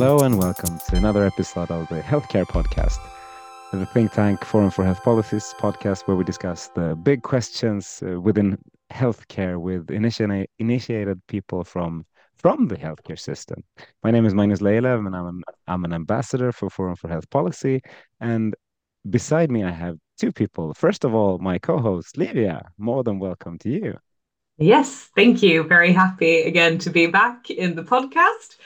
Hello 0.00 0.20
and 0.20 0.38
welcome 0.38 0.78
to 0.88 0.96
another 0.96 1.26
episode 1.26 1.70
of 1.70 1.86
the 1.88 2.00
Healthcare 2.00 2.46
Podcast, 2.46 3.00
the 3.70 3.84
think 3.84 4.10
tank 4.12 4.42
Forum 4.46 4.70
for 4.70 4.82
Health 4.82 5.02
Policies 5.02 5.54
podcast, 5.58 6.08
where 6.08 6.16
we 6.16 6.24
discuss 6.24 6.68
the 6.68 6.96
big 6.96 7.22
questions 7.22 8.02
uh, 8.02 8.18
within 8.18 8.56
healthcare 8.90 9.60
with 9.60 9.88
initi 9.88 10.46
initiated 10.58 11.20
people 11.26 11.64
from 11.64 12.06
from 12.38 12.68
the 12.68 12.76
healthcare 12.76 13.18
system. 13.18 13.62
My 14.02 14.10
name 14.10 14.24
is 14.24 14.32
Magnus 14.32 14.60
Leilev, 14.60 15.06
and 15.06 15.14
I'm 15.14 15.26
an, 15.26 15.42
I'm 15.66 15.84
an 15.84 15.92
ambassador 15.92 16.50
for 16.50 16.70
Forum 16.70 16.96
for 16.96 17.08
Health 17.08 17.28
Policy. 17.28 17.82
And 18.20 18.56
beside 19.10 19.50
me, 19.50 19.64
I 19.64 19.70
have 19.70 19.98
two 20.18 20.32
people. 20.32 20.72
First 20.72 21.04
of 21.04 21.14
all, 21.14 21.36
my 21.40 21.58
co-host 21.58 22.16
Livia. 22.16 22.70
More 22.78 23.04
than 23.04 23.18
welcome 23.18 23.58
to 23.58 23.68
you. 23.68 23.98
Yes, 24.56 25.10
thank 25.14 25.42
you. 25.42 25.62
Very 25.62 25.92
happy 25.92 26.40
again 26.40 26.78
to 26.78 26.88
be 26.88 27.06
back 27.06 27.50
in 27.50 27.76
the 27.76 27.82
podcast. 27.82 28.56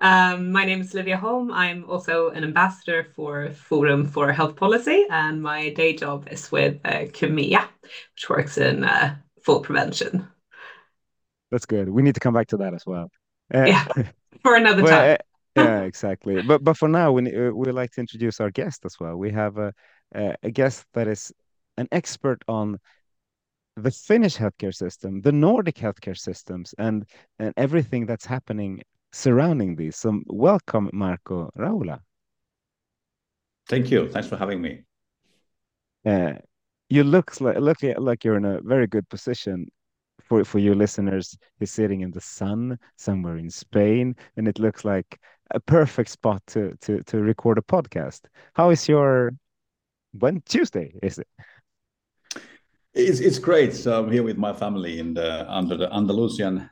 Um, 0.00 0.52
my 0.52 0.64
name 0.64 0.80
is 0.80 0.94
Olivia 0.94 1.16
Holm. 1.16 1.50
I'm 1.52 1.84
also 1.90 2.30
an 2.30 2.44
ambassador 2.44 3.04
for 3.16 3.50
Forum 3.50 4.06
for 4.06 4.32
Health 4.32 4.54
Policy, 4.54 5.04
and 5.10 5.42
my 5.42 5.70
day 5.70 5.94
job 5.94 6.28
is 6.30 6.52
with 6.52 6.78
uh, 6.84 7.06
which 7.20 8.30
works 8.30 8.58
in 8.58 8.84
uh, 8.84 9.16
fall 9.42 9.60
prevention. 9.60 10.28
That's 11.50 11.66
good. 11.66 11.88
We 11.88 12.02
need 12.02 12.14
to 12.14 12.20
come 12.20 12.34
back 12.34 12.46
to 12.48 12.56
that 12.58 12.74
as 12.74 12.84
well. 12.86 13.10
Uh, 13.52 13.66
yeah, 13.66 13.86
for 14.42 14.54
another 14.54 14.82
well, 14.82 14.92
time. 14.92 15.18
uh, 15.56 15.60
yeah, 15.60 15.80
exactly. 15.82 16.42
But 16.42 16.62
but 16.62 16.76
for 16.76 16.88
now, 16.88 17.10
we 17.10 17.34
uh, 17.34 17.50
we 17.50 17.72
like 17.72 17.90
to 17.92 18.00
introduce 18.00 18.40
our 18.40 18.50
guest 18.50 18.84
as 18.84 18.96
well. 19.00 19.16
We 19.16 19.32
have 19.32 19.58
a 19.58 19.72
a 20.14 20.50
guest 20.50 20.84
that 20.94 21.08
is 21.08 21.32
an 21.76 21.88
expert 21.90 22.42
on 22.46 22.78
the 23.76 23.90
Finnish 23.90 24.36
healthcare 24.36 24.74
system, 24.74 25.22
the 25.22 25.32
Nordic 25.32 25.76
healthcare 25.76 26.18
systems, 26.18 26.74
and 26.78 27.04
and 27.38 27.52
everything 27.56 28.06
that's 28.06 28.26
happening 28.26 28.82
surrounding 29.12 29.76
this. 29.76 29.96
So 29.98 30.20
welcome, 30.26 30.90
Marko 30.92 31.50
Rauhala. 31.56 32.00
Thank 33.68 33.90
you. 33.90 34.08
Thanks 34.08 34.28
for 34.28 34.36
having 34.36 34.60
me. 34.60 34.82
Uh, 36.06 36.34
you 36.88 37.04
look 37.04 37.40
like 37.40 37.58
look 37.58 37.78
like 37.98 38.24
you're 38.24 38.36
in 38.36 38.44
a 38.44 38.60
very 38.62 38.86
good 38.86 39.08
position. 39.08 39.70
For 40.22 40.44
for 40.44 40.58
your 40.58 40.74
listeners, 40.74 41.38
he's 41.58 41.70
sitting 41.70 42.00
in 42.00 42.10
the 42.10 42.20
sun 42.20 42.78
somewhere 42.96 43.36
in 43.36 43.50
Spain, 43.50 44.14
and 44.36 44.48
it 44.48 44.58
looks 44.58 44.84
like 44.84 45.18
a 45.52 45.60
perfect 45.60 46.10
spot 46.10 46.42
to 46.48 46.74
to 46.82 47.02
to 47.04 47.20
record 47.20 47.58
a 47.58 47.62
podcast. 47.62 48.20
How 48.54 48.70
is 48.70 48.88
your 48.88 49.32
when 50.12 50.42
Tuesday 50.42 50.92
is 51.02 51.18
it? 51.18 51.28
It's 52.94 53.20
it's 53.20 53.38
great. 53.38 53.74
So 53.74 54.02
I'm 54.02 54.10
here 54.10 54.22
with 54.22 54.38
my 54.38 54.52
family 54.52 54.98
in 54.98 55.14
the 55.14 55.50
under 55.50 55.76
the 55.76 55.92
Andalusian 55.94 56.68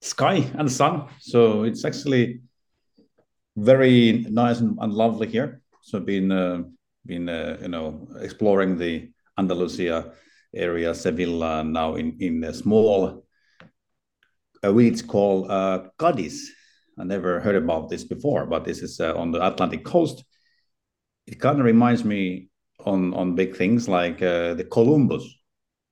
sky 0.00 0.44
and 0.54 0.70
sun. 0.70 1.08
So 1.20 1.64
it's 1.64 1.84
actually 1.84 2.40
very 3.56 4.24
nice 4.28 4.60
and, 4.60 4.78
and 4.80 4.92
lovely 4.92 5.28
here. 5.28 5.60
So 5.82 6.00
been 6.00 6.30
uh, 6.30 6.62
been 7.04 7.28
uh, 7.28 7.58
you 7.62 7.68
know 7.68 8.08
exploring 8.20 8.78
the 8.78 9.10
Andalusia 9.38 10.12
area, 10.54 10.94
Sevilla, 10.94 11.64
now 11.64 11.96
in 11.96 12.16
in 12.20 12.44
a 12.44 12.52
small 12.52 13.24
a 14.62 14.72
village 14.72 15.06
called 15.06 15.50
uh, 15.50 15.88
Cadiz. 15.98 16.48
I 16.98 17.04
never 17.04 17.40
heard 17.40 17.54
about 17.54 17.88
this 17.88 18.02
before, 18.02 18.46
but 18.46 18.64
this 18.64 18.82
is 18.82 18.98
uh, 19.00 19.14
on 19.14 19.30
the 19.30 19.44
Atlantic 19.44 19.84
coast. 19.84 20.24
It 21.26 21.38
kind 21.38 21.60
of 21.60 21.64
reminds 21.64 22.04
me 22.04 22.48
on 22.84 23.14
on 23.14 23.34
big 23.34 23.56
things 23.56 23.88
like 23.88 24.22
uh, 24.22 24.54
the 24.54 24.64
Columbus 24.64 25.24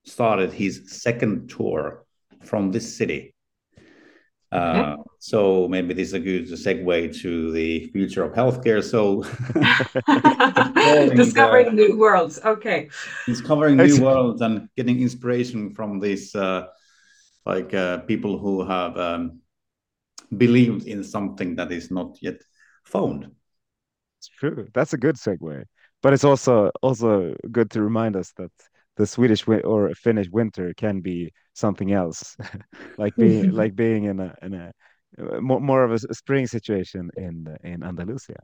started 0.05 0.53
his 0.53 1.01
second 1.01 1.49
tour 1.49 2.05
from 2.43 2.71
this 2.71 2.97
city 2.97 3.35
uh, 4.51 4.95
so 5.19 5.67
maybe 5.67 5.93
this 5.93 6.09
is 6.09 6.13
a 6.13 6.19
good 6.19 6.45
segue 6.45 7.19
to 7.21 7.51
the 7.51 7.87
future 7.87 8.23
of 8.23 8.33
healthcare. 8.33 8.81
So 8.83 9.23
discovering 11.15 11.67
uh, 11.67 11.71
new 11.71 11.97
worlds. 11.97 12.39
Okay. 12.43 12.89
Discovering 13.25 13.77
new 13.77 14.01
worlds 14.01 14.41
and 14.41 14.69
getting 14.77 15.01
inspiration 15.01 15.73
from 15.73 15.99
these 15.99 16.33
uh, 16.33 16.67
like 17.45 17.73
uh, 17.73 17.99
people 17.99 18.37
who 18.37 18.65
have 18.65 18.97
um, 18.97 19.41
believed 20.35 20.87
in 20.87 21.03
something 21.03 21.55
that 21.55 21.71
is 21.71 21.91
not 21.91 22.17
yet 22.21 22.41
found. 22.85 23.31
It's 24.19 24.29
true. 24.29 24.67
That's 24.73 24.93
a 24.93 24.97
good 24.97 25.15
segue. 25.15 25.65
But 26.01 26.13
it's 26.13 26.23
also 26.23 26.71
also 26.81 27.35
good 27.51 27.69
to 27.71 27.81
remind 27.81 28.15
us 28.15 28.31
that 28.37 28.51
the 28.95 29.05
Swedish 29.05 29.47
or 29.47 29.93
Finnish 29.95 30.29
winter 30.29 30.73
can 30.73 31.01
be 31.01 31.33
something 31.57 31.91
else, 31.91 32.37
like 32.97 33.15
being 33.15 33.51
like 33.61 33.75
being 33.75 34.05
in 34.05 34.19
a 34.19 34.35
in 34.41 34.53
a 34.53 34.71
uh, 35.19 35.41
more, 35.41 35.59
more 35.59 35.83
of 35.83 35.91
a 35.91 36.13
spring 36.13 36.47
situation 36.47 37.09
in 37.17 37.47
in 37.63 37.83
Andalusia. 37.83 38.39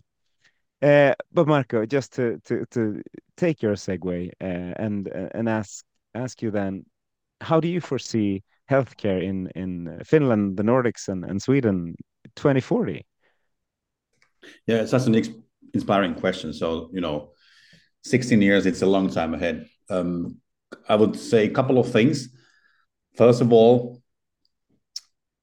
Uh, 0.81 1.13
but 1.31 1.47
Marko, 1.47 1.85
just 1.85 2.13
to 2.13 2.39
to 2.45 2.65
to 2.71 3.01
take 3.37 3.61
your 3.61 3.75
segue 3.75 4.29
uh, 4.41 4.73
and 4.83 5.07
uh, 5.07 5.29
and 5.33 5.47
ask 5.47 5.85
ask 6.13 6.41
you 6.41 6.51
then, 6.51 6.85
how 7.41 7.59
do 7.59 7.67
you 7.67 7.79
foresee 7.79 8.43
healthcare 8.69 9.23
in 9.23 9.47
in 9.55 10.01
Finland, 10.03 10.57
the 10.57 10.63
Nordics, 10.63 11.07
and, 11.07 11.23
and 11.23 11.41
Sweden 11.41 11.95
2040? 12.35 13.05
Yeah, 14.67 14.81
it's 14.81 14.91
such 14.91 15.07
an 15.07 15.15
inspiring 15.73 16.15
question. 16.15 16.53
So 16.53 16.89
you 16.91 17.01
know, 17.01 17.31
16 18.03 18.41
years, 18.41 18.65
it's 18.65 18.81
a 18.81 18.85
long 18.87 19.09
time 19.09 19.33
ahead. 19.33 19.65
Um, 19.89 20.37
I 20.89 20.95
would 20.95 21.15
say 21.15 21.45
a 21.45 21.53
couple 21.53 21.77
of 21.77 21.91
things. 21.91 22.29
First 23.15 23.41
of 23.41 23.53
all, 23.53 24.01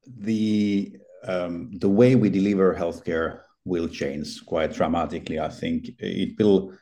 the 0.06 0.96
um, 1.24 1.70
the 1.78 1.88
way 1.88 2.14
we 2.14 2.30
deliver 2.30 2.74
healthcare 2.74 3.40
will 3.64 3.88
change 3.88 4.44
quite 4.46 4.72
dramatically. 4.72 5.38
I 5.38 5.48
think 5.48 5.90
it 5.98 6.38
will 6.38 6.72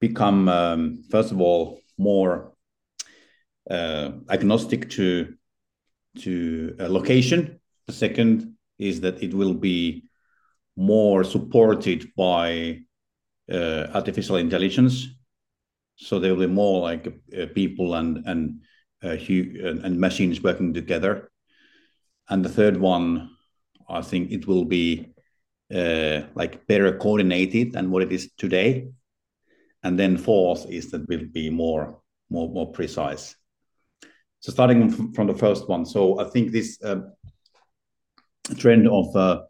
become, 0.00 0.48
um, 0.48 1.02
first 1.10 1.32
of 1.32 1.40
all, 1.40 1.80
more 1.98 2.52
uh, 3.70 4.10
agnostic 4.28 4.90
to 4.90 5.34
location. 6.78 7.58
The 7.86 7.92
second 7.92 8.54
is 8.78 9.00
that 9.00 9.22
it 9.22 9.32
will 9.32 9.54
be 9.54 10.04
more 10.76 11.24
supported 11.24 12.10
by 12.16 12.80
uh, 13.50 13.88
artificial 13.94 14.36
intelligence 14.36 15.08
so 16.00 16.18
there 16.18 16.32
will 16.32 16.46
be 16.46 16.52
more 16.52 16.80
like 16.80 17.06
uh, 17.06 17.46
people 17.54 17.94
and 17.94 18.26
and 18.26 18.60
uh, 19.02 19.16
and 19.16 19.98
machines 19.98 20.42
working 20.42 20.74
together. 20.74 21.30
And 22.28 22.44
the 22.44 22.48
third 22.48 22.76
one, 22.76 23.30
I 23.88 24.02
think 24.02 24.30
it 24.30 24.46
will 24.46 24.64
be 24.64 25.12
uh, 25.74 26.22
like 26.34 26.66
better 26.66 26.96
coordinated 26.96 27.72
than 27.72 27.90
what 27.90 28.02
it 28.02 28.12
is 28.12 28.30
today. 28.36 28.88
And 29.82 29.98
then 29.98 30.16
fourth 30.16 30.66
is 30.68 30.90
that 30.90 31.08
will 31.08 31.26
be 31.32 31.50
more 31.50 32.00
more 32.28 32.48
more 32.48 32.70
precise. 32.70 33.34
So 34.40 34.52
starting 34.52 35.12
from 35.12 35.26
the 35.26 35.34
first 35.34 35.68
one, 35.68 35.84
so 35.84 36.20
I 36.20 36.24
think 36.24 36.52
this 36.52 36.78
uh, 36.82 37.00
trend 38.56 38.88
of 38.88 39.14
uh, 39.16 39.42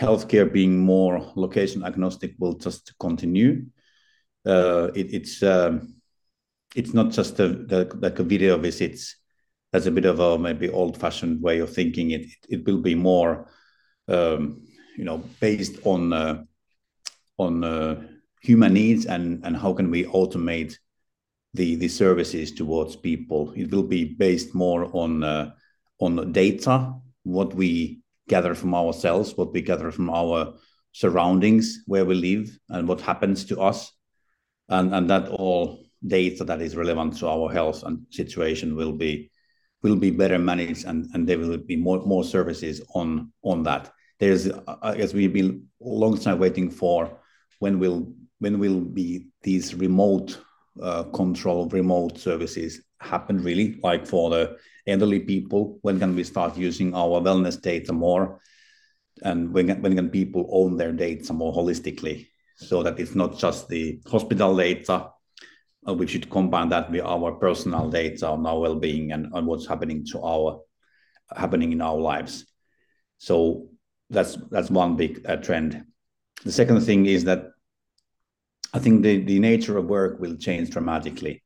healthcare 0.00 0.50
being 0.50 0.78
more 0.78 1.32
location 1.36 1.84
agnostic 1.84 2.34
will 2.38 2.54
just 2.54 2.94
continue 2.98 3.66
uh, 4.46 4.90
it, 4.94 5.12
it's 5.12 5.42
um, 5.42 5.94
it's 6.74 6.94
not 6.94 7.10
just 7.10 7.36
the, 7.36 7.48
the 7.48 7.90
like 8.00 8.18
a 8.18 8.22
video 8.24 8.58
visits. 8.58 9.16
That's 9.72 9.86
a 9.86 9.90
bit 9.90 10.06
of 10.06 10.20
a 10.20 10.38
maybe 10.38 10.68
old-fashioned 10.68 11.42
way 11.42 11.58
of 11.58 11.72
thinking. 11.72 12.12
It 12.12 12.22
it, 12.22 12.46
it 12.48 12.66
will 12.66 12.78
be 12.78 12.94
more, 12.94 13.50
um, 14.08 14.66
you 14.96 15.04
know, 15.04 15.18
based 15.40 15.76
on 15.84 16.12
uh, 16.12 16.44
on 17.38 17.64
uh, 17.64 18.02
human 18.42 18.74
needs 18.74 19.06
and 19.06 19.44
and 19.44 19.56
how 19.56 19.72
can 19.72 19.90
we 19.90 20.04
automate 20.04 20.74
the 21.54 21.76
the 21.76 21.88
services 21.88 22.52
towards 22.52 22.96
people. 22.96 23.52
It 23.56 23.70
will 23.70 23.82
be 23.82 24.04
based 24.04 24.54
more 24.54 24.90
on 24.92 25.22
uh, 25.22 25.50
on 26.00 26.32
data, 26.32 26.94
what 27.24 27.54
we 27.54 28.00
gather 28.28 28.54
from 28.54 28.74
ourselves, 28.74 29.36
what 29.36 29.52
we 29.52 29.62
gather 29.62 29.90
from 29.90 30.10
our 30.10 30.54
surroundings, 30.92 31.82
where 31.86 32.04
we 32.04 32.14
live, 32.14 32.58
and 32.68 32.88
what 32.88 33.00
happens 33.00 33.44
to 33.46 33.60
us 33.60 33.92
and 34.68 34.94
and 34.94 35.10
that 35.10 35.28
all 35.28 35.87
data 36.06 36.44
that 36.44 36.60
is 36.60 36.76
relevant 36.76 37.16
to 37.18 37.28
our 37.28 37.50
health 37.50 37.82
and 37.82 38.06
situation 38.10 38.76
will 38.76 38.92
be 38.92 39.30
will 39.82 39.96
be 39.96 40.10
better 40.10 40.38
managed 40.38 40.84
and, 40.86 41.08
and 41.14 41.28
there 41.28 41.38
will 41.38 41.56
be 41.56 41.76
more, 41.76 42.00
more 42.00 42.24
services 42.24 42.82
on, 42.94 43.32
on 43.44 43.62
that. 43.62 43.92
There's, 44.18 44.50
I 44.82 44.96
guess 44.96 45.14
we've 45.14 45.32
been 45.32 45.66
a 45.80 45.88
long 45.88 46.18
time 46.18 46.40
waiting 46.40 46.68
for 46.68 47.20
when 47.60 47.78
will 47.78 48.12
when 48.40 48.58
will 48.58 48.80
be 48.80 49.28
these 49.42 49.74
remote 49.74 50.38
uh, 50.82 51.04
control, 51.04 51.68
remote 51.68 52.18
services 52.18 52.82
happen 53.00 53.42
really, 53.42 53.80
like 53.82 54.06
for 54.06 54.30
the 54.30 54.56
elderly 54.86 55.20
people? 55.20 55.78
When 55.82 55.98
can 55.98 56.14
we 56.14 56.24
start 56.24 56.56
using 56.56 56.94
our 56.94 57.20
wellness 57.20 57.60
data 57.60 57.92
more? 57.92 58.40
And 59.22 59.52
when, 59.52 59.80
when 59.82 59.96
can 59.96 60.08
people 60.08 60.48
own 60.52 60.76
their 60.76 60.92
data 60.92 61.32
more 61.32 61.52
holistically 61.52 62.28
so 62.56 62.82
that 62.84 63.00
it's 63.00 63.16
not 63.16 63.38
just 63.38 63.68
the 63.68 64.00
hospital 64.06 64.56
data, 64.56 65.10
we 65.94 66.06
should 66.06 66.28
combine 66.30 66.68
that 66.68 66.90
with 66.90 67.02
our 67.02 67.32
personal 67.32 67.88
data 67.88 68.28
on 68.28 68.46
our 68.46 68.60
well-being 68.60 69.12
and, 69.12 69.32
and 69.32 69.46
what's 69.46 69.66
happening 69.66 70.04
to 70.12 70.22
our 70.22 70.60
happening 71.36 71.72
in 71.72 71.80
our 71.80 71.96
lives. 71.96 72.46
So 73.18 73.68
that's 74.10 74.36
that's 74.50 74.70
one 74.70 74.96
big 74.96 75.24
uh, 75.26 75.36
trend. 75.36 75.84
The 76.44 76.52
second 76.52 76.80
thing 76.82 77.06
is 77.06 77.24
that 77.24 77.50
I 78.72 78.78
think 78.78 79.02
the, 79.02 79.24
the 79.24 79.38
nature 79.38 79.78
of 79.78 79.86
work 79.86 80.20
will 80.20 80.36
change 80.36 80.70
dramatically. 80.70 81.42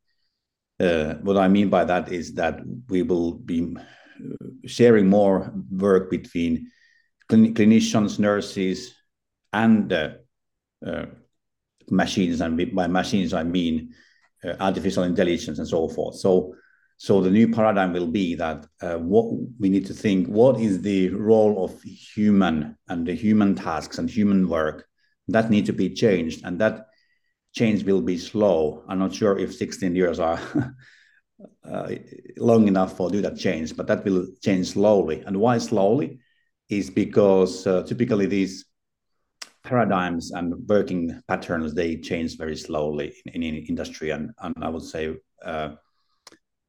Uh, 0.78 1.14
what 1.22 1.36
I 1.36 1.48
mean 1.48 1.68
by 1.68 1.84
that 1.84 2.12
is 2.12 2.34
that 2.34 2.60
we 2.88 3.02
will 3.02 3.34
be 3.34 3.76
uh, 3.76 4.46
sharing 4.66 5.08
more 5.08 5.52
work 5.70 6.10
between 6.10 6.70
clinicians, 7.28 8.18
nurses, 8.18 8.94
and 9.52 9.92
uh, 9.92 10.10
uh, 10.84 11.06
machines. 11.88 12.40
And 12.40 12.74
by 12.74 12.86
machines, 12.88 13.32
I 13.32 13.44
mean 13.44 13.94
uh, 14.44 14.54
artificial 14.60 15.04
intelligence 15.04 15.58
and 15.58 15.68
so 15.68 15.88
forth. 15.88 16.16
So, 16.16 16.54
so 16.96 17.20
the 17.20 17.30
new 17.30 17.48
paradigm 17.48 17.92
will 17.92 18.06
be 18.06 18.34
that 18.36 18.66
uh, 18.80 18.96
what 18.96 19.26
we 19.58 19.68
need 19.68 19.86
to 19.86 19.94
think: 19.94 20.28
what 20.28 20.60
is 20.60 20.82
the 20.82 21.10
role 21.10 21.64
of 21.64 21.80
human 21.82 22.76
and 22.88 23.06
the 23.06 23.14
human 23.14 23.54
tasks 23.54 23.98
and 23.98 24.08
human 24.08 24.48
work 24.48 24.86
that 25.28 25.50
need 25.50 25.66
to 25.66 25.72
be 25.72 25.90
changed, 25.90 26.42
and 26.44 26.58
that 26.60 26.86
change 27.52 27.84
will 27.84 28.00
be 28.00 28.18
slow. 28.18 28.84
I'm 28.88 28.98
not 28.98 29.14
sure 29.14 29.38
if 29.38 29.54
16 29.54 29.94
years 29.94 30.18
are 30.18 30.40
uh, 31.64 31.94
long 32.36 32.68
enough 32.68 32.96
for 32.96 33.10
do 33.10 33.20
that 33.22 33.36
change, 33.36 33.76
but 33.76 33.86
that 33.86 34.04
will 34.04 34.26
change 34.42 34.70
slowly. 34.70 35.22
And 35.26 35.36
why 35.36 35.58
slowly? 35.58 36.20
Is 36.68 36.88
because 36.88 37.66
uh, 37.66 37.82
typically 37.82 38.26
these 38.26 38.64
paradigms 39.64 40.32
and 40.32 40.54
working 40.68 41.20
patterns 41.28 41.74
they 41.74 41.96
change 41.96 42.36
very 42.36 42.56
slowly 42.56 43.14
in, 43.26 43.42
in 43.42 43.54
industry 43.56 44.10
and, 44.10 44.30
and 44.40 44.54
I 44.62 44.68
would 44.68 44.82
say 44.82 45.14
uh, 45.44 45.70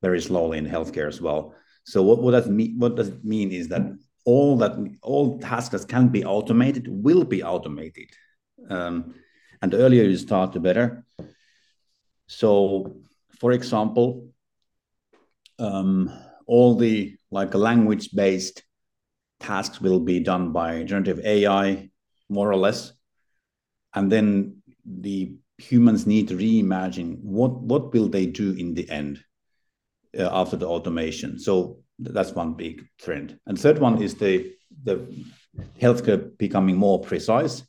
very 0.02 0.22
slowly 0.22 0.58
in 0.58 0.66
healthcare 0.68 1.08
as 1.08 1.22
well. 1.22 1.56
So 1.86 2.04
what, 2.04 2.22
what 2.22 2.32
does 2.32 2.50
mean? 2.50 2.78
What 2.78 2.96
does 2.96 3.10
it 3.10 3.24
mean 3.26 3.52
is 3.52 3.68
that 3.70 3.84
all 4.26 4.58
that 4.58 4.74
all 5.02 5.40
tasks 5.40 5.70
that 5.72 5.88
can 5.90 6.10
be 6.10 6.24
automated 6.24 6.88
will 6.88 7.24
be 7.24 7.44
automated. 7.44 8.10
Um, 8.70 9.16
and 9.62 9.72
the 9.72 9.78
earlier 9.78 10.04
you 10.04 10.18
start, 10.18 10.54
the 10.54 10.60
better. 10.60 11.06
So, 12.28 12.98
for 13.40 13.52
example, 13.52 14.30
um, 15.60 16.12
all 16.48 16.76
the 16.76 17.16
like 17.32 17.54
language-based 17.54 18.64
tasks 19.40 19.82
will 19.82 20.00
be 20.00 20.20
done 20.20 20.52
by 20.52 20.84
generative 20.84 21.20
AI, 21.26 21.90
more 22.30 22.52
or 22.52 22.58
less, 22.58 22.94
and 23.94 24.12
then 24.12 24.62
the 24.86 25.36
humans 25.58 26.08
need 26.08 26.28
to 26.28 26.38
reimagine 26.38 27.20
what 27.22 27.54
what 27.62 27.94
will 27.94 28.10
they 28.10 28.26
do 28.26 28.54
in 28.54 28.74
the 28.74 28.90
end 28.90 29.24
uh, 30.18 30.30
after 30.32 30.58
the 30.58 30.68
automation. 30.68 31.40
So 31.40 31.78
that's 32.00 32.32
one 32.32 32.54
big 32.54 32.84
trend. 33.00 33.40
And 33.46 33.60
third 33.60 33.80
one 33.80 34.02
is 34.02 34.16
the 34.16 34.54
the 34.84 35.08
healthcare 35.80 36.36
becoming 36.38 36.76
more 36.76 37.00
precise 37.00 37.64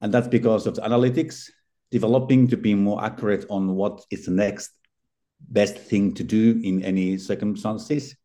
and 0.00 0.12
that's 0.12 0.28
because 0.28 0.66
of 0.66 0.74
the 0.74 0.82
analytics 0.82 1.50
developing 1.90 2.48
to 2.48 2.56
be 2.56 2.74
more 2.74 3.04
accurate 3.04 3.46
on 3.48 3.74
what 3.74 4.04
is 4.10 4.26
the 4.26 4.30
next 4.30 4.70
best 5.40 5.76
thing 5.76 6.14
to 6.14 6.24
do 6.24 6.60
in 6.62 6.82
any 6.82 7.18
circumstances. 7.18 8.16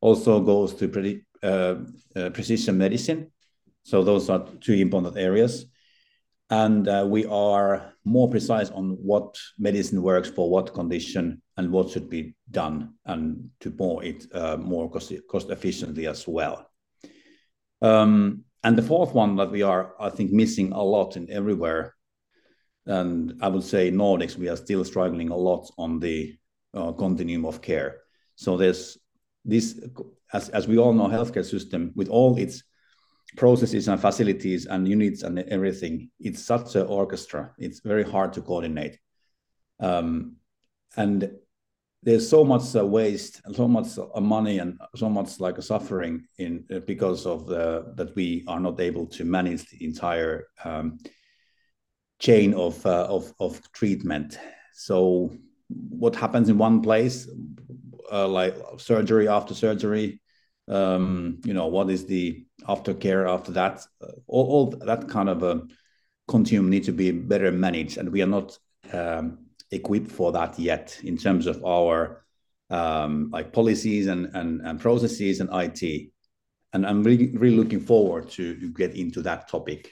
Also 0.00 0.40
goes 0.40 0.74
to 0.74 0.88
pretty, 0.88 1.26
uh, 1.42 1.76
uh, 2.14 2.30
precision 2.30 2.78
medicine. 2.78 3.30
So 3.88 4.04
those 4.04 4.28
are 4.28 4.46
two 4.60 4.74
important 4.74 5.16
areas. 5.16 5.64
And 6.50 6.86
uh, 6.86 7.06
we 7.08 7.24
are 7.24 7.94
more 8.04 8.28
precise 8.28 8.68
on 8.70 8.98
what 9.00 9.38
medicine 9.58 10.02
works 10.02 10.28
for 10.28 10.50
what 10.50 10.74
condition 10.74 11.40
and 11.56 11.72
what 11.72 11.88
should 11.88 12.10
be 12.10 12.34
done 12.50 12.94
and 13.06 13.48
to 13.60 13.70
more 13.78 14.04
it 14.04 14.26
uh, 14.34 14.58
more 14.58 14.90
cost, 14.90 15.14
cost 15.30 15.48
efficiently 15.48 16.06
as 16.06 16.28
well. 16.28 16.70
Um, 17.80 18.44
and 18.62 18.76
the 18.76 18.82
fourth 18.82 19.14
one 19.14 19.36
that 19.36 19.50
we 19.50 19.62
are, 19.62 19.94
I 19.98 20.10
think, 20.10 20.32
missing 20.32 20.72
a 20.72 20.82
lot 20.82 21.16
in 21.16 21.30
everywhere, 21.30 21.94
and 22.84 23.38
I 23.40 23.48
would 23.48 23.64
say 23.64 23.90
Nordics, 23.90 24.36
we 24.36 24.50
are 24.50 24.56
still 24.56 24.84
struggling 24.84 25.30
a 25.30 25.36
lot 25.36 25.70
on 25.78 25.98
the 25.98 26.36
uh, 26.74 26.92
continuum 26.92 27.46
of 27.46 27.62
care. 27.62 28.00
So 28.36 28.58
there's 28.58 28.98
this, 29.46 29.80
as, 30.32 30.50
as 30.50 30.68
we 30.68 30.76
all 30.76 30.92
know, 30.92 31.08
healthcare 31.08 31.44
system 31.44 31.92
with 31.94 32.08
all 32.08 32.36
its 32.36 32.62
processes 33.36 33.88
and 33.88 34.00
facilities 34.00 34.66
and 34.66 34.88
units 34.88 35.22
and 35.22 35.38
everything, 35.38 36.10
it's 36.18 36.44
such 36.44 36.74
an 36.76 36.86
orchestra. 36.86 37.52
It's 37.58 37.80
very 37.80 38.04
hard 38.04 38.32
to 38.34 38.42
coordinate. 38.42 38.98
Um, 39.80 40.36
and 40.96 41.30
there's 42.02 42.28
so 42.28 42.44
much 42.44 42.74
uh, 42.76 42.86
waste 42.86 43.40
and 43.44 43.54
so 43.54 43.68
much 43.68 43.98
uh, 43.98 44.20
money 44.20 44.58
and 44.58 44.78
so 44.94 45.08
much 45.08 45.40
like 45.40 45.58
a 45.58 45.62
suffering 45.62 46.24
in 46.38 46.64
uh, 46.74 46.78
because 46.80 47.26
of 47.26 47.46
the 47.46 47.92
that 47.96 48.14
we 48.14 48.44
are 48.46 48.60
not 48.60 48.80
able 48.80 49.06
to 49.06 49.24
manage 49.24 49.68
the 49.70 49.84
entire 49.84 50.46
um, 50.64 50.98
chain 52.20 52.54
of, 52.54 52.84
uh, 52.86 53.06
of 53.08 53.32
of 53.40 53.60
treatment. 53.72 54.38
So 54.74 55.32
what 55.68 56.14
happens 56.16 56.48
in 56.48 56.56
one 56.56 56.82
place, 56.82 57.28
uh, 58.10 58.28
like 58.28 58.54
surgery 58.78 59.28
after 59.28 59.54
surgery, 59.54 60.20
um, 60.68 61.40
you 61.44 61.54
know, 61.54 61.66
what 61.66 61.90
is 61.90 62.06
the 62.06 62.44
aftercare 62.62 63.28
after 63.28 63.52
that? 63.52 63.84
Uh, 64.00 64.12
all, 64.26 64.46
all 64.46 64.66
that 64.86 65.08
kind 65.08 65.28
of 65.28 65.42
a 65.42 65.62
continuum 66.26 66.70
need 66.70 66.84
to 66.84 66.92
be 66.92 67.10
better 67.10 67.50
managed, 67.50 67.98
and 67.98 68.10
we 68.10 68.22
are 68.22 68.26
not. 68.26 68.58
Um, 68.92 69.48
equipped 69.70 70.10
for 70.10 70.32
that 70.32 70.58
yet 70.58 70.98
in 71.04 71.16
terms 71.16 71.46
of 71.46 71.64
our 71.64 72.24
um, 72.70 73.30
like 73.32 73.52
policies 73.52 74.06
and, 74.06 74.26
and, 74.34 74.60
and 74.62 74.80
processes 74.80 75.40
and 75.40 75.50
IT. 75.52 76.10
And 76.72 76.86
I'm 76.86 77.02
really, 77.02 77.36
really 77.36 77.56
looking 77.56 77.80
forward 77.80 78.28
to 78.30 78.54
get 78.72 78.94
into 78.94 79.22
that 79.22 79.48
topic 79.48 79.90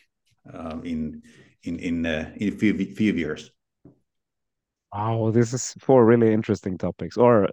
um, 0.53 0.85
in 0.85 1.23
in 1.63 1.79
in 1.79 2.07
uh, 2.07 2.31
in 2.37 2.53
a 2.53 2.57
few 2.57 2.95
few 2.95 3.15
years. 3.15 3.51
Wow, 4.93 5.31
this 5.33 5.55
is 5.55 5.75
four 5.81 6.05
really 6.05 6.33
interesting 6.33 6.77
topics, 6.77 7.17
or 7.17 7.49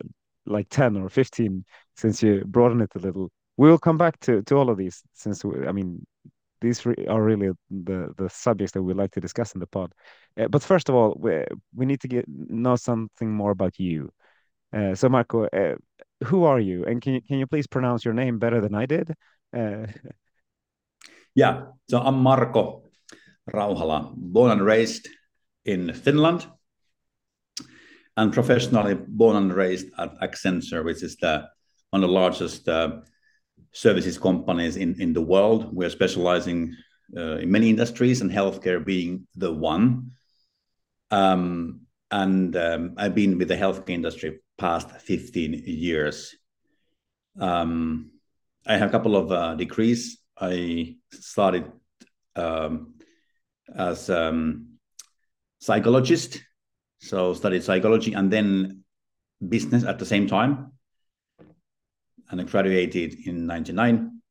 like 0.45 0.69
ten 0.69 0.97
or 0.97 1.09
fifteen, 1.09 1.65
since 1.95 2.23
you 2.23 2.43
broaden 2.45 2.81
it 2.81 2.91
a 2.95 2.99
little. 2.99 3.31
We 3.57 3.69
will 3.69 3.79
come 3.79 3.97
back 3.97 4.19
to 4.21 4.41
to 4.43 4.55
all 4.55 4.69
of 4.69 4.77
these, 4.77 5.01
since 5.13 5.43
we, 5.45 5.67
I 5.67 5.71
mean 5.71 6.05
these 6.63 6.85
are 6.85 7.21
really 7.21 7.51
the 7.69 8.13
the 8.17 8.29
subjects 8.29 8.71
that 8.71 8.81
we 8.81 8.93
like 8.93 9.11
to 9.11 9.21
discuss 9.21 9.53
in 9.53 9.59
the 9.59 9.67
pod. 9.67 9.93
Uh, 10.39 10.47
but 10.47 10.63
first 10.63 10.89
of 10.89 10.95
all, 10.95 11.15
we 11.19 11.43
we 11.75 11.85
need 11.85 11.99
to 12.01 12.07
get 12.07 12.25
know 12.27 12.75
something 12.75 13.29
more 13.31 13.51
about 13.51 13.77
you. 13.77 14.09
Uh, 14.71 14.95
so 14.95 15.09
Marko, 15.09 15.45
uh, 15.45 15.75
who 16.25 16.45
are 16.45 16.59
you, 16.59 16.85
and 16.85 17.01
can 17.01 17.13
you 17.13 17.21
can 17.21 17.37
you 17.37 17.47
please 17.47 17.67
pronounce 17.67 18.05
your 18.05 18.13
name 18.13 18.39
better 18.39 18.61
than 18.61 18.73
I 18.73 18.85
did? 18.85 19.13
Uh, 19.55 19.87
yeah, 21.35 21.65
so 21.89 21.99
I'm 21.99 22.23
Marko 22.23 22.83
Rauhala, 23.51 24.13
born 24.15 24.51
and 24.51 24.61
raised 24.61 25.09
in 25.65 25.93
Finland, 25.93 26.47
and 28.17 28.33
professionally 28.33 28.95
born 28.95 29.35
and 29.35 29.53
raised 29.53 29.87
at 29.97 30.19
Accenture, 30.21 30.83
which 30.83 31.03
is 31.03 31.15
the 31.17 31.47
one 31.89 32.03
of 32.03 32.09
the 32.09 32.13
largest 32.13 32.67
uh, 32.67 33.01
services 33.71 34.17
companies 34.17 34.77
in, 34.77 34.99
in 35.01 35.13
the 35.13 35.21
world. 35.21 35.73
We're 35.73 35.89
specializing 35.89 36.75
uh, 37.15 37.37
in 37.37 37.51
many 37.51 37.69
industries 37.69 38.21
and 38.21 38.31
healthcare 38.31 38.83
being 38.83 39.27
the 39.35 39.53
one. 39.53 40.11
Um, 41.11 41.81
and 42.09 42.55
um, 42.55 42.93
I've 42.97 43.15
been 43.15 43.37
with 43.37 43.47
the 43.47 43.55
healthcare 43.55 43.89
industry 43.89 44.39
past 44.57 44.89
15 44.91 45.63
years. 45.65 46.35
Um, 47.39 48.11
I 48.65 48.77
have 48.77 48.89
a 48.89 48.91
couple 48.91 49.15
of 49.15 49.31
uh, 49.31 49.55
degrees. 49.55 50.19
I 50.39 50.97
started 51.11 51.71
um, 52.35 52.95
as 53.75 54.09
a 54.09 54.29
um, 54.29 54.77
psychologist, 55.59 56.43
so 57.03 57.33
studied 57.33 57.61
psychology 57.61 58.13
and 58.13 58.31
then 58.31 58.81
business 59.49 59.83
at 59.83 59.99
the 59.99 60.05
same 60.05 60.25
time 60.25 60.71
and 62.29 62.39
I 62.39 62.45
graduated 62.45 63.27
in 63.27 63.45
99 63.45 64.21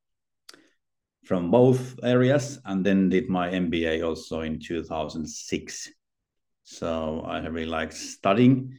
from 1.24 1.50
both 1.50 1.98
areas 2.02 2.58
and 2.64 2.84
then 2.84 3.10
did 3.10 3.28
my 3.28 3.50
MBA 3.50 4.02
also 4.02 4.40
in 4.40 4.58
2006. 4.58 5.90
So 6.64 7.22
I 7.26 7.46
really 7.46 7.66
liked 7.66 7.92
studying 7.92 8.78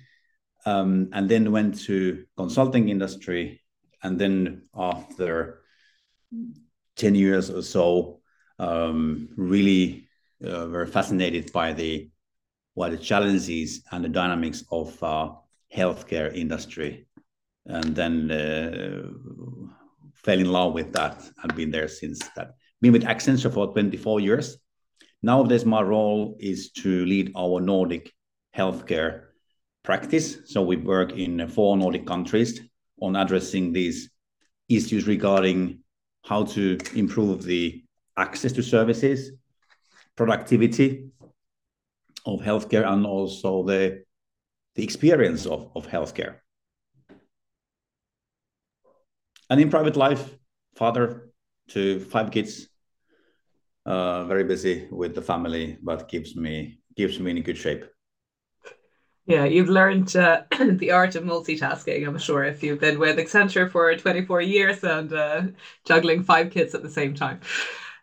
um, 0.66 1.10
and 1.14 1.30
then 1.30 1.52
went 1.52 1.80
to 1.82 2.26
consulting 2.36 2.90
industry 2.90 3.62
and 4.02 4.20
then 4.20 4.64
after 4.76 5.62
10 6.96 7.14
years 7.14 7.52
or 7.52 7.62
so, 7.62 8.22
um, 8.58 9.30
really 9.38 10.10
uh, 10.44 10.68
were 10.68 10.88
fascinated 10.88 11.52
by 11.54 11.74
the 11.74 12.10
what 12.74 12.92
the 12.92 12.98
challenges 12.98 13.84
and 13.92 14.04
the 14.04 14.10
dynamics 14.10 14.64
of 14.72 15.02
uh, 15.04 15.32
healthcare 15.76 16.36
industry, 16.36 17.08
and 17.66 17.96
then 17.96 18.32
uh, 18.32 19.04
fell 20.14 20.40
in 20.40 20.52
love 20.52 20.74
with 20.74 20.92
that 20.94 21.22
and 21.42 21.56
been 21.56 21.72
there 21.72 21.88
since 21.88 22.20
that. 22.36 22.56
Been 22.82 22.94
with 22.94 23.04
Accenture 23.04 23.54
for 23.54 23.72
24 23.72 24.20
years. 24.20 24.58
Nowadays, 25.22 25.66
my 25.66 25.82
role 25.82 26.36
is 26.40 26.72
to 26.72 27.06
lead 27.06 27.32
our 27.36 27.62
Nordic 27.62 28.12
healthcare 28.56 29.28
practice. 29.84 30.38
So 30.46 30.62
we 30.62 30.76
work 30.78 31.14
in 31.14 31.48
four 31.48 31.78
Nordic 31.78 32.06
countries 32.06 32.60
on 33.02 33.16
addressing 33.16 33.74
these 33.74 34.10
issues 34.70 35.08
regarding 35.08 35.80
how 36.24 36.44
to 36.44 36.78
improve 36.96 37.44
the 37.44 37.84
access 38.18 38.52
to 38.54 38.64
services, 38.64 39.32
productivity 40.16 41.10
of 42.26 42.42
healthcare, 42.42 42.88
and 42.88 43.06
also 43.06 43.64
the 43.64 44.04
the 44.76 44.84
experience 44.84 45.46
of, 45.46 45.72
of 45.76 45.88
healthcare. 45.88 46.38
And 49.50 49.62
in 49.62 49.70
private 49.70 49.96
life, 49.96 50.36
father 50.76 51.30
to 51.70 52.00
five 52.00 52.32
kids, 52.32 52.68
uh, 53.86 54.24
very 54.26 54.44
busy 54.44 54.88
with 54.90 55.14
the 55.14 55.22
family, 55.22 55.78
but 55.82 56.08
keeps 56.08 56.36
me 56.36 56.80
keeps 56.96 57.20
me 57.20 57.32
in 57.32 57.44
good 57.44 57.58
shape. 57.58 57.86
Yeah, 59.26 59.46
you've 59.46 59.70
learned 59.70 60.16
uh, 60.18 60.44
the 60.60 60.92
art 60.92 61.16
of 61.16 61.24
multitasking, 61.24 62.06
I'm 62.06 62.18
sure, 62.18 62.44
if 62.44 62.62
you've 62.62 62.82
been 62.82 63.00
with 63.00 63.18
Accenture 63.18 63.72
for 63.72 63.96
24 63.96 64.42
years 64.42 64.84
and 64.84 65.14
uh, 65.14 65.44
juggling 65.86 66.24
five 66.24 66.52
kids 66.52 66.76
at 66.76 66.84
the 66.84 66.90
same 66.90 67.14
time. 67.14 67.40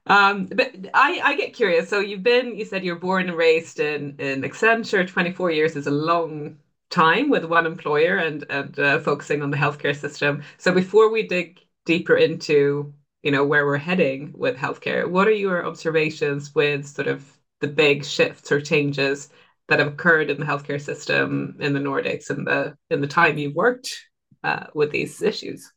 Um, 0.07 0.47
but 0.47 0.75
I, 0.95 1.21
I 1.23 1.37
get 1.37 1.55
curious. 1.55 1.89
So 1.89 2.01
you've 2.01 2.23
been, 2.23 2.57
you 2.57 2.65
said 2.65 2.85
you're 2.85 2.97
born 2.97 3.29
and 3.29 3.37
raised 3.37 3.81
in, 3.81 4.17
in 4.19 4.43
Accenture. 4.43 5.07
24 5.07 5.51
years 5.51 5.77
is 5.77 5.87
a 5.87 5.91
long 5.91 6.59
time 6.91 7.31
with 7.31 7.45
one 7.45 7.67
employer 7.67 8.17
and, 8.17 8.45
and 8.51 8.79
uh, 8.79 8.99
focusing 9.01 9.43
on 9.43 9.51
the 9.51 9.57
healthcare 9.57 9.97
system. 9.97 10.43
So 10.59 10.73
before 10.73 11.11
we 11.11 11.27
dig 11.27 11.61
deeper 11.85 12.17
into, 12.17 12.93
you 13.23 13.31
know, 13.31 13.45
where 13.45 13.67
we're 13.67 13.77
heading 13.77 14.35
with 14.37 14.57
healthcare, 14.57 15.09
what 15.09 15.29
are 15.29 15.33
your 15.33 15.67
observations 15.67 16.55
with 16.55 16.87
sort 16.87 17.09
of 17.09 17.25
the 17.61 17.69
big 17.69 18.05
shifts 18.05 18.51
or 18.51 18.61
changes 18.61 19.29
that 19.69 19.79
have 19.79 19.89
occurred 19.89 20.31
in 20.31 20.41
the 20.41 20.47
healthcare 20.47 20.81
system 20.81 21.57
in 21.61 21.73
the 21.75 21.81
Nordics 21.81 22.31
in 22.31 22.45
the 22.45 22.77
in 22.91 23.01
the 23.01 23.07
time 23.07 23.39
you've 23.39 23.55
worked 23.55 23.95
uh, 24.43 24.67
with 24.75 24.91
these 24.91 25.23
issues? 25.23 25.73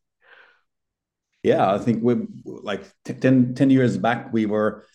Yeah, 1.43 1.73
I 1.73 1.77
think 1.77 2.03
we 2.03 2.15
like 2.45 2.83
10, 3.03 3.53
10 3.53 3.69
years 3.69 3.97
back 3.97 4.31
we 4.31 4.45
were 4.45 4.85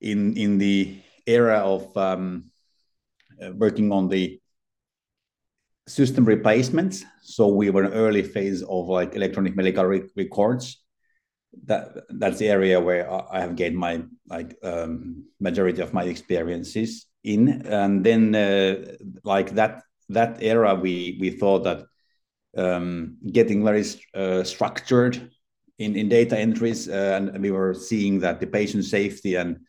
in 0.00 0.36
in 0.36 0.58
the 0.58 0.96
era 1.26 1.58
of 1.58 1.96
um, 1.96 2.50
uh, 3.42 3.52
working 3.52 3.92
on 3.92 4.08
the 4.08 4.40
system 5.88 6.24
replacements. 6.24 7.04
So 7.22 7.48
we 7.48 7.70
were 7.70 7.84
in 7.84 7.92
early 7.92 8.22
phase 8.22 8.62
of 8.62 8.88
like 8.88 9.14
electronic 9.14 9.56
medical 9.56 9.84
re- 9.84 10.08
records. 10.16 10.82
That 11.64 11.88
that's 12.10 12.38
the 12.38 12.48
area 12.48 12.80
where 12.80 13.10
I 13.10 13.40
have 13.40 13.56
gained 13.56 13.76
my 13.76 14.04
like 14.28 14.56
um, 14.62 15.24
majority 15.40 15.80
of 15.80 15.94
my 15.94 16.04
experiences 16.04 17.06
in 17.24 17.66
and 17.66 18.04
then 18.04 18.34
uh, 18.34 18.94
like 19.24 19.54
that 19.54 19.82
that 20.10 20.42
era 20.42 20.74
we 20.74 21.16
we 21.20 21.30
thought 21.30 21.64
that 21.64 21.84
um, 22.56 23.16
getting 23.32 23.64
very 23.64 23.84
uh, 24.14 24.44
structured 24.44 25.30
in, 25.78 25.96
in 25.96 26.08
data 26.08 26.38
entries 26.38 26.88
uh, 26.88 27.18
and 27.20 27.42
we 27.42 27.50
were 27.50 27.74
seeing 27.74 28.20
that 28.20 28.40
the 28.40 28.46
patient 28.46 28.84
safety 28.84 29.34
and 29.34 29.60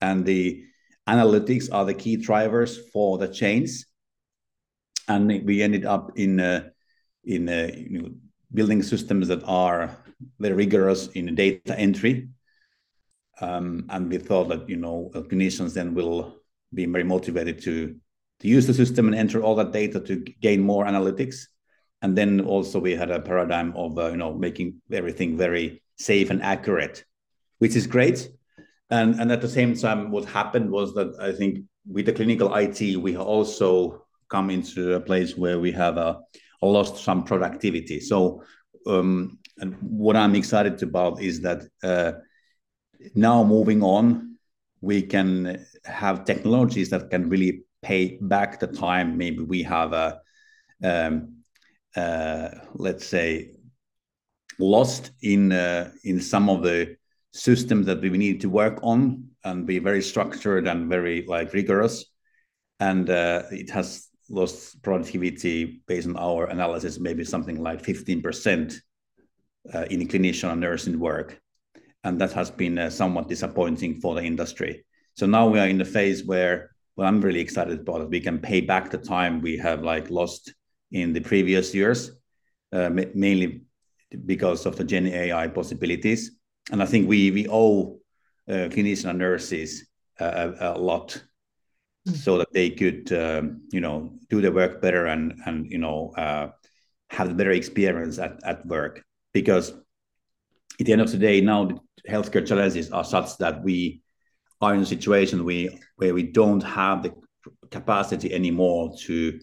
and 0.00 0.24
the 0.24 0.64
analytics 1.08 1.68
are 1.72 1.84
the 1.84 1.94
key 1.94 2.16
drivers 2.16 2.78
for 2.92 3.18
the 3.18 3.28
change 3.28 3.84
and 5.08 5.44
we 5.44 5.62
ended 5.62 5.84
up 5.84 6.12
in 6.16 6.40
uh, 6.40 6.68
in 7.24 7.48
uh, 7.48 7.70
you 7.74 8.02
know, 8.02 8.10
building 8.52 8.82
systems 8.82 9.28
that 9.28 9.42
are 9.44 9.96
very 10.38 10.54
rigorous 10.54 11.08
in 11.08 11.34
data 11.34 11.78
entry 11.78 12.28
um, 13.40 13.86
and 13.88 14.10
we 14.10 14.18
thought 14.18 14.48
that 14.48 14.68
you 14.68 14.76
know 14.76 15.10
clinicians 15.14 15.74
then 15.74 15.94
will 15.94 16.36
be 16.72 16.86
very 16.86 17.04
motivated 17.04 17.62
to 17.62 17.94
to 18.40 18.48
use 18.48 18.66
the 18.66 18.74
system 18.74 19.06
and 19.06 19.14
enter 19.14 19.42
all 19.42 19.54
that 19.54 19.72
data 19.72 20.00
to 20.00 20.16
gain 20.40 20.60
more 20.60 20.84
analytics. 20.84 21.46
And 22.04 22.14
then 22.18 22.42
also 22.42 22.78
we 22.78 22.94
had 22.94 23.10
a 23.10 23.18
paradigm 23.18 23.72
of 23.74 23.98
uh, 23.98 24.10
you 24.10 24.18
know 24.18 24.34
making 24.34 24.82
everything 24.92 25.38
very 25.38 25.82
safe 25.96 26.28
and 26.28 26.42
accurate, 26.42 27.02
which 27.60 27.74
is 27.76 27.86
great. 27.86 28.28
And 28.90 29.18
and 29.18 29.32
at 29.32 29.40
the 29.40 29.48
same 29.48 29.74
time, 29.74 30.10
what 30.10 30.26
happened 30.26 30.70
was 30.70 30.92
that 30.96 31.16
I 31.18 31.32
think 31.32 31.60
with 31.86 32.04
the 32.04 32.12
clinical 32.12 32.52
IT, 32.54 32.96
we 32.96 33.16
also 33.16 34.04
come 34.28 34.50
into 34.50 34.92
a 34.92 35.00
place 35.00 35.34
where 35.34 35.58
we 35.58 35.72
have 35.72 35.96
uh, 35.96 36.18
lost 36.60 37.02
some 37.02 37.24
productivity. 37.24 38.00
So 38.00 38.42
um, 38.86 39.38
and 39.56 39.74
what 39.80 40.14
I'm 40.14 40.34
excited 40.34 40.82
about 40.82 41.22
is 41.22 41.40
that 41.40 41.62
uh, 41.82 42.12
now 43.14 43.42
moving 43.44 43.82
on, 43.82 44.36
we 44.82 45.00
can 45.00 45.64
have 45.86 46.26
technologies 46.26 46.90
that 46.90 47.08
can 47.08 47.30
really 47.30 47.62
pay 47.80 48.18
back 48.20 48.60
the 48.60 48.66
time 48.66 49.16
maybe 49.16 49.42
we 49.42 49.62
have 49.62 49.92
a 49.92 50.20
um, 50.82 50.90
uh, 50.90 51.18
let's 51.96 53.06
say 53.06 53.50
lost 54.58 55.10
in 55.22 55.52
uh, 55.52 55.90
in 56.04 56.20
some 56.20 56.48
of 56.48 56.62
the 56.62 56.96
systems 57.32 57.86
that 57.86 58.00
we 58.00 58.10
need 58.10 58.40
to 58.40 58.48
work 58.48 58.78
on 58.82 59.28
and 59.44 59.66
be 59.66 59.78
very 59.78 60.02
structured 60.02 60.66
and 60.66 60.88
very 60.88 61.24
like 61.26 61.52
rigorous 61.52 62.04
and 62.80 63.10
uh, 63.10 63.42
it 63.50 63.70
has 63.70 64.08
lost 64.30 64.80
productivity 64.82 65.82
based 65.86 66.08
on 66.08 66.16
our 66.16 66.46
analysis 66.46 67.00
maybe 67.00 67.24
something 67.24 67.62
like 67.62 67.82
15% 67.82 68.74
uh, 69.74 69.86
in 69.90 70.06
clinician 70.06 70.52
and 70.52 70.60
nursing 70.60 70.98
work 70.98 71.40
and 72.04 72.20
that 72.20 72.32
has 72.32 72.50
been 72.50 72.78
uh, 72.78 72.90
somewhat 72.90 73.28
disappointing 73.28 74.00
for 74.00 74.14
the 74.14 74.22
industry. 74.22 74.84
So 75.14 75.26
now 75.26 75.48
we 75.48 75.58
are 75.58 75.68
in 75.68 75.78
the 75.78 75.84
phase 75.84 76.24
where 76.24 76.70
well, 76.96 77.08
I'm 77.08 77.20
really 77.20 77.40
excited 77.40 77.80
about 77.80 78.02
it. 78.02 78.08
We 78.08 78.20
can 78.20 78.38
pay 78.38 78.60
back 78.60 78.90
the 78.90 78.98
time 78.98 79.40
we 79.40 79.56
have 79.56 79.82
like 79.82 80.10
lost 80.10 80.54
in 80.94 81.12
the 81.12 81.20
previous 81.20 81.74
years, 81.74 82.10
uh, 82.72 82.88
mainly 83.14 83.62
because 84.24 84.64
of 84.64 84.76
the 84.76 84.84
Gen 84.84 85.06
AI 85.08 85.48
possibilities. 85.48 86.30
And 86.72 86.82
I 86.82 86.86
think 86.86 87.08
we 87.08 87.30
we 87.30 87.46
owe 87.50 87.98
uh, 88.48 88.70
clinicians 88.72 89.10
and 89.10 89.18
nurses 89.18 89.86
uh, 90.20 90.52
a, 90.60 90.70
a, 90.70 90.78
lot, 90.78 91.20
mm. 92.08 92.16
so 92.16 92.38
that 92.38 92.52
they 92.52 92.70
could 92.70 93.12
um, 93.12 93.62
you 93.70 93.80
know 93.80 94.14
do 94.30 94.40
their 94.40 94.52
work 94.52 94.80
better 94.80 95.06
and 95.06 95.34
and 95.44 95.70
you 95.70 95.78
know 95.78 96.12
uh, 96.16 96.48
have 97.10 97.30
a 97.30 97.34
better 97.34 97.50
experience 97.50 98.18
at 98.18 98.40
at 98.44 98.64
work 98.64 99.04
because 99.32 99.74
at 100.80 100.86
the 100.86 100.92
end 100.92 101.02
of 101.02 101.10
the 101.10 101.18
day, 101.18 101.40
now 101.40 101.66
the 101.66 101.78
healthcare 102.08 102.46
challenges 102.46 102.90
are 102.90 103.04
such 103.04 103.36
that 103.38 103.62
we 103.62 104.02
are 104.60 104.74
in 104.74 104.82
a 104.82 104.86
situation 104.86 105.44
we, 105.44 105.78
where 105.96 106.14
we 106.14 106.22
don't 106.22 106.62
have 106.62 107.02
the 107.02 107.12
capacity 107.70 108.32
anymore 108.32 108.94
to 108.98 109.38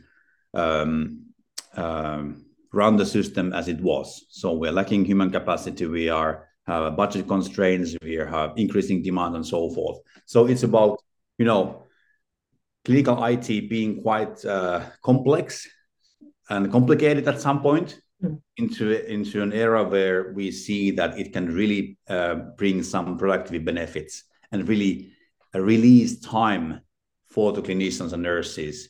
um, 0.53 1.30
um, 1.75 2.45
run 2.73 2.95
the 2.95 3.05
system 3.05 3.53
as 3.53 3.67
it 3.67 3.81
was. 3.81 4.25
So 4.29 4.53
we're 4.53 4.71
lacking 4.71 5.05
human 5.05 5.31
capacity. 5.31 5.85
We 5.85 6.09
are 6.09 6.47
have 6.67 6.95
budget 6.95 7.27
constraints. 7.27 7.95
We 8.01 8.15
have 8.15 8.53
increasing 8.55 9.01
demand 9.01 9.35
and 9.35 9.45
so 9.45 9.69
forth. 9.71 9.99
So 10.25 10.45
it's 10.45 10.63
about 10.63 10.99
you 11.37 11.45
know 11.45 11.85
clinical 12.85 13.23
IT 13.23 13.69
being 13.69 14.01
quite 14.01 14.43
uh, 14.45 14.85
complex 15.03 15.67
and 16.49 16.71
complicated 16.71 17.27
at 17.27 17.39
some 17.39 17.61
point 17.61 17.99
into 18.57 19.05
into 19.11 19.41
an 19.41 19.53
era 19.53 19.83
where 19.83 20.33
we 20.33 20.51
see 20.51 20.91
that 20.91 21.17
it 21.17 21.33
can 21.33 21.53
really 21.53 21.97
uh, 22.07 22.35
bring 22.57 22.83
some 22.83 23.17
productive 23.17 23.65
benefits 23.65 24.23
and 24.51 24.67
really 24.67 25.11
release 25.53 26.19
time 26.19 26.81
for 27.29 27.51
the 27.51 27.61
clinicians 27.61 28.13
and 28.13 28.23
nurses 28.23 28.89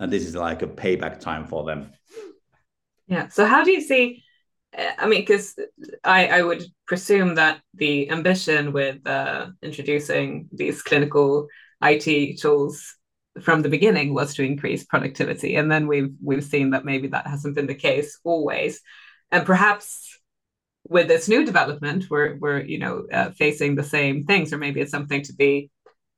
and 0.00 0.12
this 0.12 0.24
is 0.24 0.34
like 0.34 0.62
a 0.62 0.66
payback 0.66 1.20
time 1.20 1.46
for 1.46 1.64
them. 1.64 1.92
Yeah. 3.06 3.28
So 3.28 3.46
how 3.46 3.64
do 3.64 3.70
you 3.70 3.80
see 3.80 4.24
i 4.98 5.06
mean 5.06 5.22
because 5.22 5.58
i 6.04 6.26
i 6.26 6.42
would 6.42 6.62
presume 6.86 7.36
that 7.36 7.58
the 7.72 8.10
ambition 8.10 8.70
with 8.70 8.98
uh, 9.06 9.46
introducing 9.62 10.46
these 10.52 10.82
clinical 10.82 11.48
it 11.82 12.38
tools 12.38 12.98
from 13.42 13.62
the 13.62 13.68
beginning 13.68 14.14
was 14.14 14.34
to 14.34 14.42
increase 14.42 14.84
productivity. 14.84 15.56
And 15.56 15.70
then 15.70 15.86
we've 15.86 16.12
we've 16.22 16.44
seen 16.44 16.70
that 16.70 16.84
maybe 16.84 17.08
that 17.08 17.26
hasn't 17.26 17.54
been 17.54 17.66
the 17.66 17.74
case 17.74 18.18
always. 18.24 18.80
And 19.30 19.44
perhaps 19.46 20.18
with 20.84 21.08
this 21.08 21.28
new 21.28 21.44
development 21.44 22.06
we're 22.08 22.36
we're 22.36 22.60
you 22.60 22.78
know 22.78 23.06
uh, 23.12 23.30
facing 23.32 23.74
the 23.74 23.82
same 23.82 24.24
things 24.24 24.52
or 24.52 24.58
maybe 24.58 24.80
it's 24.80 24.90
something 24.90 25.22
to 25.22 25.34
be 25.34 25.70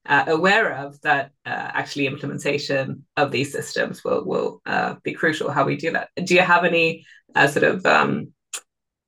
uh, 0.07 0.25
aware 0.29 0.73
of 0.73 1.01
that 1.03 1.31
uh, 1.45 1.71
actually 1.75 2.07
implementation 2.07 3.05
of 3.17 3.31
these 3.31 3.53
systems 3.53 4.03
will 4.05 4.25
will 4.25 4.63
uh, 4.67 4.95
be 5.03 5.13
crucial 5.13 5.51
how 5.51 5.65
we 5.65 5.77
do 5.77 5.91
that 5.91 6.09
do 6.25 6.35
you 6.35 6.41
have 6.41 6.65
any 6.65 7.05
uh, 7.35 7.47
sort 7.47 7.65
of 7.65 7.85
um, 7.87 8.33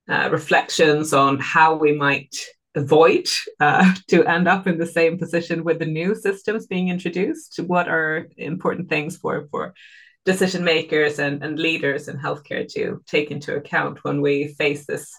uh, 0.08 0.28
reflections 0.30 1.12
on 1.12 1.38
how 1.38 1.74
we 1.74 1.92
might 1.92 2.34
avoid 2.74 3.26
uh, 3.60 3.94
to 4.08 4.24
end 4.24 4.48
up 4.48 4.66
in 4.66 4.78
the 4.78 4.86
same 4.86 5.18
position 5.18 5.64
with 5.64 5.78
the 5.78 5.86
new 5.86 6.14
systems 6.14 6.66
being 6.66 6.88
introduced? 6.88 7.60
What 7.66 7.88
are 7.88 8.28
important 8.36 8.88
things 8.88 9.16
for 9.16 9.48
for 9.50 9.74
decision 10.24 10.62
makers 10.64 11.18
and, 11.18 11.42
and 11.42 11.58
leaders 11.58 12.08
in 12.08 12.16
healthcare 12.16 12.70
to 12.72 13.02
take 13.06 13.30
into 13.30 13.56
account 13.56 14.04
when 14.04 14.20
we 14.20 14.48
face 14.54 14.86
this 14.86 15.12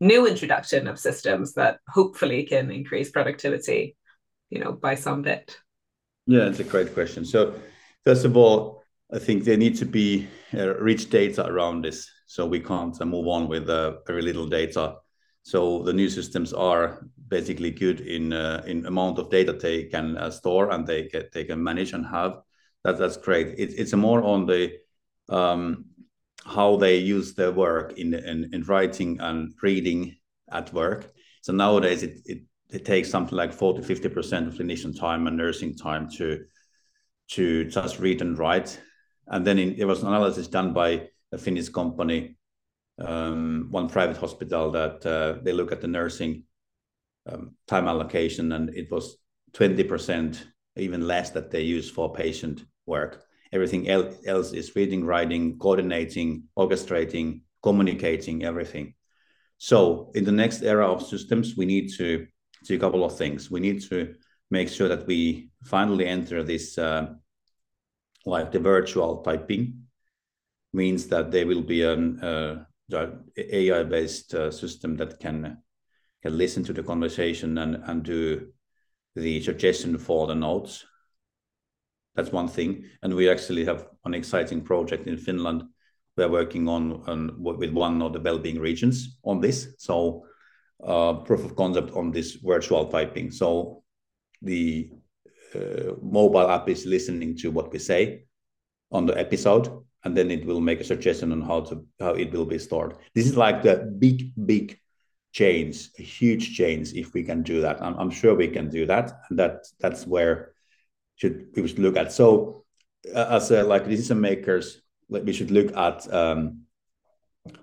new 0.00 0.26
introduction 0.26 0.86
of 0.86 0.98
systems 0.98 1.54
that 1.54 1.78
hopefully 1.88 2.44
can 2.44 2.70
increase 2.70 3.10
productivity, 3.10 3.96
you 4.50 4.60
know, 4.60 4.72
by 4.72 4.94
some 4.94 5.22
bit? 5.22 5.56
Yeah, 6.26 6.46
it's 6.46 6.60
a 6.60 6.64
great 6.64 6.94
question. 6.94 7.24
So 7.24 7.54
first 8.04 8.24
of 8.24 8.36
all, 8.36 8.82
I 9.12 9.18
think 9.18 9.44
there 9.44 9.56
needs 9.56 9.78
to 9.80 9.86
be 9.86 10.26
uh, 10.54 10.74
rich 10.76 11.10
data 11.10 11.46
around 11.46 11.84
this. 11.84 12.08
So 12.26 12.46
we 12.46 12.60
can't 12.60 13.00
uh, 13.00 13.04
move 13.04 13.28
on 13.28 13.48
with 13.48 13.68
uh, 13.68 13.98
very 14.06 14.22
little 14.22 14.46
data. 14.46 14.96
So 15.42 15.82
the 15.82 15.92
new 15.92 16.08
systems 16.08 16.52
are 16.52 17.06
basically 17.28 17.70
good 17.70 18.00
in 18.00 18.32
uh, 18.32 18.62
in 18.66 18.86
amount 18.86 19.18
of 19.18 19.30
data 19.30 19.52
they 19.52 19.84
can 19.84 20.16
uh, 20.16 20.30
store 20.30 20.70
and 20.70 20.86
they 20.86 21.04
can, 21.04 21.24
they 21.32 21.44
can 21.44 21.62
manage 21.62 21.92
and 21.92 22.06
have. 22.06 22.40
That 22.84 22.98
that's 22.98 23.18
great. 23.18 23.58
It, 23.58 23.74
it's 23.78 23.92
more 23.94 24.22
on 24.22 24.46
the 24.46 24.72
um, 25.28 25.84
how 26.46 26.76
they 26.76 26.96
use 26.96 27.34
their 27.34 27.52
work 27.52 27.98
in, 27.98 28.14
in, 28.14 28.50
in 28.52 28.62
writing 28.64 29.18
and 29.20 29.54
reading 29.62 30.16
at 30.50 30.72
work. 30.72 31.12
So 31.42 31.52
nowadays 31.52 32.02
it, 32.02 32.20
it, 32.26 32.42
it 32.74 32.84
takes 32.84 33.10
something 33.10 33.36
like 33.36 33.52
40, 33.52 33.82
50% 33.82 34.48
of 34.48 34.54
clinician 34.54 34.98
time 34.98 35.26
and 35.26 35.36
nursing 35.36 35.76
time 35.76 36.10
to, 36.16 36.44
to 37.30 37.64
just 37.64 37.98
read 37.98 38.20
and 38.20 38.38
write. 38.38 38.80
And 39.26 39.46
then 39.46 39.58
in, 39.58 39.76
there 39.76 39.86
was 39.86 40.02
an 40.02 40.08
analysis 40.08 40.48
done 40.48 40.72
by 40.72 41.08
a 41.32 41.38
Finnish 41.38 41.68
company, 41.68 42.36
um, 42.98 43.68
one 43.70 43.88
private 43.88 44.16
hospital 44.16 44.70
that 44.72 45.04
uh, 45.06 45.42
they 45.42 45.52
look 45.52 45.72
at 45.72 45.80
the 45.80 45.88
nursing 45.88 46.44
um, 47.26 47.54
time 47.66 47.88
allocation 47.88 48.52
and 48.52 48.70
it 48.74 48.90
was 48.90 49.16
20% 49.52 50.42
even 50.76 51.06
less 51.06 51.30
that 51.30 51.50
they 51.50 51.62
use 51.62 51.90
for 51.90 52.12
patient 52.12 52.64
work 52.86 53.24
everything 53.54 53.88
else 53.88 54.52
is 54.52 54.74
reading, 54.74 55.04
writing, 55.04 55.56
coordinating, 55.58 56.42
orchestrating, 56.58 57.42
communicating, 57.62 58.44
everything. 58.44 58.94
So 59.58 60.10
in 60.16 60.24
the 60.24 60.32
next 60.32 60.62
era 60.62 60.86
of 60.90 61.06
systems, 61.06 61.56
we 61.56 61.64
need 61.64 61.92
to 61.96 62.26
do 62.68 62.76
a 62.76 62.78
couple 62.78 63.04
of 63.04 63.16
things. 63.16 63.50
We 63.50 63.60
need 63.60 63.82
to 63.90 64.14
make 64.50 64.68
sure 64.68 64.88
that 64.88 65.06
we 65.06 65.50
finally 65.64 66.06
enter 66.06 66.42
this 66.42 66.78
uh, 66.78 67.14
like 68.26 68.52
the 68.52 68.60
virtual 68.60 69.22
typing 69.22 69.84
means 70.72 71.06
that 71.08 71.30
there 71.30 71.46
will 71.46 71.62
be 71.62 71.82
an 71.82 72.20
uh, 72.20 72.64
AI-based 73.36 74.34
uh, 74.34 74.50
system 74.50 74.96
that 74.96 75.20
can 75.20 75.58
can 76.22 76.38
listen 76.38 76.64
to 76.64 76.72
the 76.72 76.82
conversation 76.82 77.58
and 77.58 77.76
and 77.84 78.02
do 78.02 78.48
the 79.14 79.40
suggestion 79.42 79.98
for 79.98 80.26
the 80.26 80.34
notes 80.34 80.84
that's 82.14 82.32
one 82.32 82.48
thing. 82.48 82.84
And 83.02 83.14
we 83.14 83.28
actually 83.28 83.64
have 83.64 83.88
an 84.04 84.14
exciting 84.14 84.60
project 84.62 85.06
in 85.06 85.16
Finland. 85.16 85.64
We're 86.16 86.28
working 86.28 86.68
on, 86.68 87.02
on 87.06 87.42
with 87.42 87.72
one 87.72 88.00
of 88.00 88.12
the 88.12 88.20
well-being 88.20 88.60
regions 88.60 89.18
on 89.24 89.40
this. 89.40 89.74
So 89.78 90.26
uh, 90.82 91.14
proof 91.14 91.44
of 91.44 91.56
concept 91.56 91.92
on 91.92 92.10
this 92.10 92.32
virtual 92.34 92.86
typing. 92.86 93.30
So 93.30 93.82
the 94.42 94.90
uh, 95.54 95.94
mobile 96.02 96.50
app 96.50 96.68
is 96.68 96.86
listening 96.86 97.36
to 97.38 97.50
what 97.50 97.72
we 97.72 97.78
say 97.78 98.24
on 98.90 99.06
the 99.06 99.18
episode, 99.18 99.68
and 100.04 100.16
then 100.16 100.30
it 100.30 100.44
will 100.44 100.60
make 100.60 100.80
a 100.80 100.84
suggestion 100.84 101.32
on 101.32 101.40
how 101.40 101.60
to 101.60 101.86
how 102.00 102.14
it 102.14 102.32
will 102.32 102.44
be 102.44 102.58
stored. 102.58 102.96
This 103.14 103.26
is 103.26 103.36
like 103.36 103.62
the 103.62 103.76
big 103.98 104.32
big 104.46 104.78
change, 105.32 105.90
a 105.98 106.02
huge 106.02 106.56
change 106.56 106.92
if 106.92 107.12
we 107.12 107.22
can 107.22 107.42
do 107.42 107.60
that. 107.62 107.82
I'm, 107.82 107.94
I'm 107.98 108.10
sure 108.10 108.34
we 108.34 108.48
can 108.48 108.68
do 108.68 108.86
that, 108.86 109.12
and 109.28 109.38
that 109.38 109.66
that's 109.80 110.06
where 110.06 110.52
should 111.16 111.48
we 111.56 111.66
should 111.66 111.78
look 111.78 111.96
at. 111.96 112.12
So 112.12 112.64
uh, 113.14 113.26
as 113.30 113.50
a, 113.50 113.62
like 113.62 113.88
decision 113.88 114.20
makers, 114.20 114.82
we 115.08 115.32
should 115.32 115.50
look 115.50 115.76
at 115.76 116.12
um, 116.12 116.62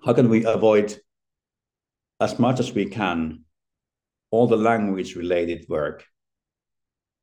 how 0.06 0.14
can 0.14 0.30
we 0.30 0.46
avoid 0.46 0.98
as 2.22 2.38
much 2.38 2.60
as 2.60 2.72
we 2.72 2.86
can 2.86 3.44
all 4.30 4.48
the 4.48 4.56
language 4.56 5.16
related 5.16 5.66
work 5.68 6.06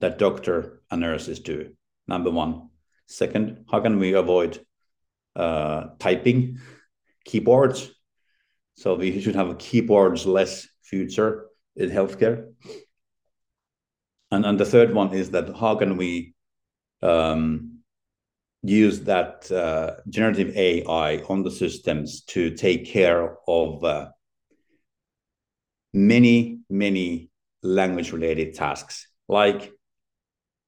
that 0.00 0.18
doctor 0.18 0.82
and 0.90 1.00
nurses 1.00 1.40
do. 1.40 1.72
Number 2.06 2.30
one. 2.30 2.68
Second, 3.06 3.64
how 3.70 3.80
can 3.80 3.98
we 3.98 4.12
avoid 4.12 4.58
uh, 5.34 5.86
typing 5.98 6.58
keyboards? 7.24 7.90
So 8.76 8.96
we 8.96 9.20
should 9.20 9.36
have 9.36 9.58
keyboards 9.58 10.26
less 10.26 10.68
future 10.82 11.46
in 11.74 11.90
healthcare. 11.90 12.52
And, 14.30 14.44
and 14.44 14.60
the 14.60 14.66
third 14.66 14.92
one 14.94 15.14
is 15.14 15.30
that 15.30 15.56
how 15.56 15.76
can 15.76 15.96
we 15.96 16.34
um, 17.02 17.78
use 18.62 19.00
that 19.00 19.50
uh, 19.50 19.96
generative 20.08 20.54
AI 20.56 21.22
on 21.28 21.42
the 21.42 21.50
systems 21.50 22.22
to 22.24 22.50
take 22.50 22.86
care 22.86 23.36
of 23.46 23.82
uh, 23.84 24.08
many, 26.06 26.60
many 26.70 27.30
language 27.62 28.12
related 28.12 28.54
tasks 28.54 29.08
like 29.28 29.72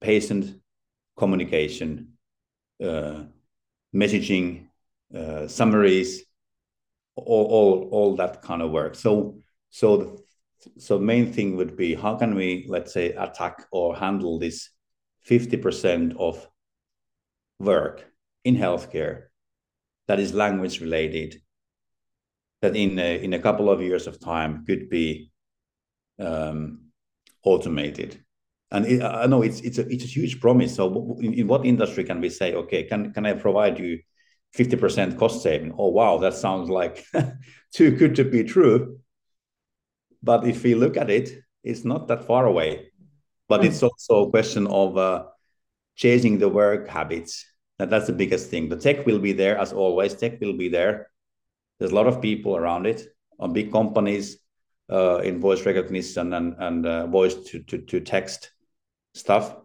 patient 0.01 0.61
communication, 1.17 2.15
uh, 2.83 3.25
messaging, 3.95 4.67
uh, 5.15 5.47
summaries, 5.47 6.25
all, 7.17 7.47
all, 7.47 7.89
all 7.93 8.17
that 8.17 8.43
kind 8.43 8.63
of 8.63 8.71
work. 8.71 8.95
So, 8.95 9.39
so 9.71 9.97
the 9.97 10.23
so 10.79 10.99
main 10.99 11.33
thing 11.33 11.57
would 11.57 11.77
be 11.77 11.95
how 11.95 12.17
can 12.17 12.35
we 12.35 12.67
let's 12.69 12.93
say 12.93 13.13
attack 13.13 13.67
or 13.73 13.97
handle 13.97 14.39
this 14.39 14.71
50% 15.27 16.17
of 16.19 16.47
work 17.59 18.05
in 18.45 18.57
healthcare 18.57 19.25
that 20.07 20.19
is 20.19 20.35
language 20.35 20.81
related 20.81 21.41
that 22.63 22.77
in 22.77 22.99
a, 22.99 23.23
in 23.23 23.33
a 23.33 23.39
couple 23.39 23.71
of 23.71 23.81
years 23.81 24.07
of 24.07 24.21
time 24.21 24.65
could 24.67 24.89
be 24.89 25.31
um, 26.19 26.87
automated 27.45 28.23
and 28.71 28.87
it, 28.87 29.03
i 29.03 29.27
know 29.27 29.43
it's 29.43 29.61
it's 29.61 29.79
a, 29.79 29.89
it's 29.89 30.05
a 30.05 30.09
huge 30.09 30.41
promise 30.41 30.75
so 30.75 31.17
in, 31.21 31.33
in 31.33 31.47
what 31.47 31.65
industry 31.65 32.05
can 32.05 32.21
we 32.21 32.29
say 32.29 32.55
okay 32.55 32.85
can 32.85 33.13
can 33.13 33.25
i 33.25 33.33
provide 33.33 33.79
you 33.79 33.99
50% 34.57 35.17
cost 35.17 35.43
saving 35.43 35.73
oh 35.79 35.89
wow 35.89 36.19
that 36.19 36.35
sounds 36.35 36.69
like 36.69 37.07
too 37.73 37.93
good 37.93 38.17
to 38.17 38.25
be 38.25 38.45
true 38.45 39.01
but 40.23 40.47
if 40.47 40.63
we 40.63 40.75
look 40.75 40.97
at 40.97 41.11
it, 41.11 41.31
it's 41.63 41.85
not 41.85 42.09
that 42.09 42.25
far 42.25 42.47
away. 42.47 42.93
But 43.49 43.63
mm. 43.63 43.67
it's 43.67 43.83
also 43.83 44.27
a 44.27 44.31
question 44.31 44.67
of 44.67 44.97
uh, 44.97 45.25
changing 45.97 46.39
the 46.39 46.49
work 46.49 46.89
habits. 46.89 47.47
And 47.79 47.91
that's 47.91 48.07
the 48.07 48.13
biggest 48.13 48.51
thing. 48.51 48.69
The 48.69 48.77
tech 48.77 49.07
will 49.07 49.19
be 49.19 49.33
there 49.33 49.59
as 49.59 49.73
always. 49.73 50.15
Tech 50.15 50.41
will 50.41 50.57
be 50.57 50.69
there. 50.69 51.10
There's 51.81 51.93
a 51.93 51.95
lot 51.95 52.07
of 52.07 52.21
people 52.21 52.57
around 52.57 52.87
it 52.87 53.09
on 53.39 53.55
big 53.55 53.73
companies 53.73 54.39
uh, 54.93 55.19
in 55.19 55.41
voice 55.41 55.65
recognition 55.65 56.35
and 56.35 56.55
and 56.59 56.87
uh, 56.87 57.07
voice 57.07 57.35
to, 57.35 57.61
to 57.61 57.79
to 57.79 58.01
text 58.01 58.53
stuff. 59.15 59.57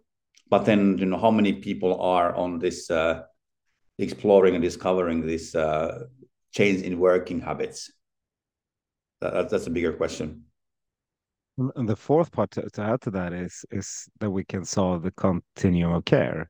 But 0.49 0.65
then 0.65 0.97
you 0.97 1.05
know 1.05 1.17
how 1.17 1.31
many 1.31 1.53
people 1.53 1.99
are 1.99 2.33
on 2.33 2.59
this 2.59 2.89
uh, 2.89 3.23
exploring 3.99 4.55
and 4.55 4.63
discovering 4.63 5.27
this 5.27 5.53
uh, 5.53 6.05
change 6.51 6.81
in 6.83 6.99
working 6.99 7.41
habits? 7.41 7.91
That, 9.19 9.49
that's 9.49 9.67
a 9.67 9.71
bigger 9.71 9.93
question. 9.93 10.45
And 11.57 11.87
the 11.87 11.95
fourth 11.95 12.31
part 12.31 12.51
to, 12.51 12.69
to 12.69 12.81
add 12.81 13.01
to 13.01 13.11
that 13.11 13.33
is 13.33 13.65
is 13.71 14.07
that 14.19 14.31
we 14.31 14.45
can 14.45 14.63
solve 14.63 15.03
the 15.03 15.11
continuum 15.11 15.93
of 15.93 16.05
care 16.05 16.49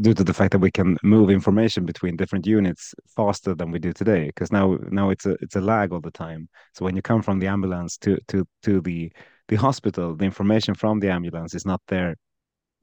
due 0.00 0.14
to 0.14 0.24
the 0.24 0.32
fact 0.32 0.52
that 0.52 0.58
we 0.58 0.70
can 0.70 0.96
move 1.02 1.28
information 1.28 1.84
between 1.84 2.16
different 2.16 2.46
units 2.46 2.94
faster 3.14 3.54
than 3.54 3.70
we 3.70 3.78
do 3.78 3.92
today 3.92 4.26
because 4.26 4.50
now 4.50 4.78
now 4.90 5.10
it's 5.10 5.26
a 5.26 5.32
it's 5.40 5.56
a 5.56 5.60
lag 5.60 5.92
all 5.92 6.00
the 6.00 6.10
time. 6.10 6.48
So 6.74 6.84
when 6.84 6.96
you 6.96 7.02
come 7.02 7.22
from 7.22 7.38
the 7.38 7.48
ambulance 7.48 7.98
to 7.98 8.18
to 8.28 8.46
to 8.62 8.80
the 8.80 9.12
the 9.48 9.56
hospital 9.56 10.14
the 10.16 10.24
information 10.24 10.74
from 10.74 11.00
the 11.00 11.10
ambulance 11.10 11.54
is 11.54 11.66
not 11.66 11.82
there 11.88 12.16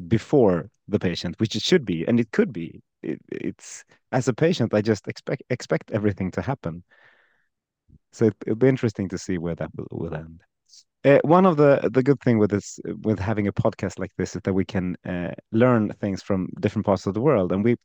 before 0.07 0.69
the 0.87 0.99
patient 0.99 1.35
which 1.39 1.55
it 1.55 1.63
should 1.63 1.85
be 1.85 2.05
and 2.07 2.19
it 2.19 2.31
could 2.31 2.53
be. 2.53 2.81
It, 3.01 3.19
it's 3.31 3.85
as 4.11 4.27
a 4.27 4.33
patient 4.33 4.73
i 4.73 4.81
just 4.81 5.07
expect 5.07 5.43
expect 5.49 5.91
everything 5.91 6.31
to 6.31 6.41
happen. 6.41 6.83
So 8.11 8.25
it, 8.25 8.35
will 8.45 8.55
be 8.55 8.67
interesting 8.67 9.09
to 9.09 9.17
see 9.17 9.37
where 9.37 9.55
that 9.55 9.69
will, 9.75 9.87
will 9.91 10.15
end 10.15 10.41
uh, 11.05 11.19
one 11.23 11.45
of 11.45 11.57
the 11.57 11.89
the 11.93 12.03
good 12.03 12.19
thing 12.19 12.37
with 12.39 12.51
this 12.51 12.79
with 13.03 13.19
having 13.19 13.47
a 13.47 13.53
podcast 13.53 13.99
like 13.99 14.11
this 14.17 14.35
is 14.35 14.41
that 14.43 14.53
we 14.53 14.65
can 14.65 14.95
uh, 15.05 15.31
learn 15.51 15.93
things 15.93 16.21
from 16.21 16.49
different 16.59 16.85
parts 16.85 17.05
of 17.05 17.13
the 17.13 17.21
world. 17.21 17.51
And 17.51 17.63
we 17.63 17.75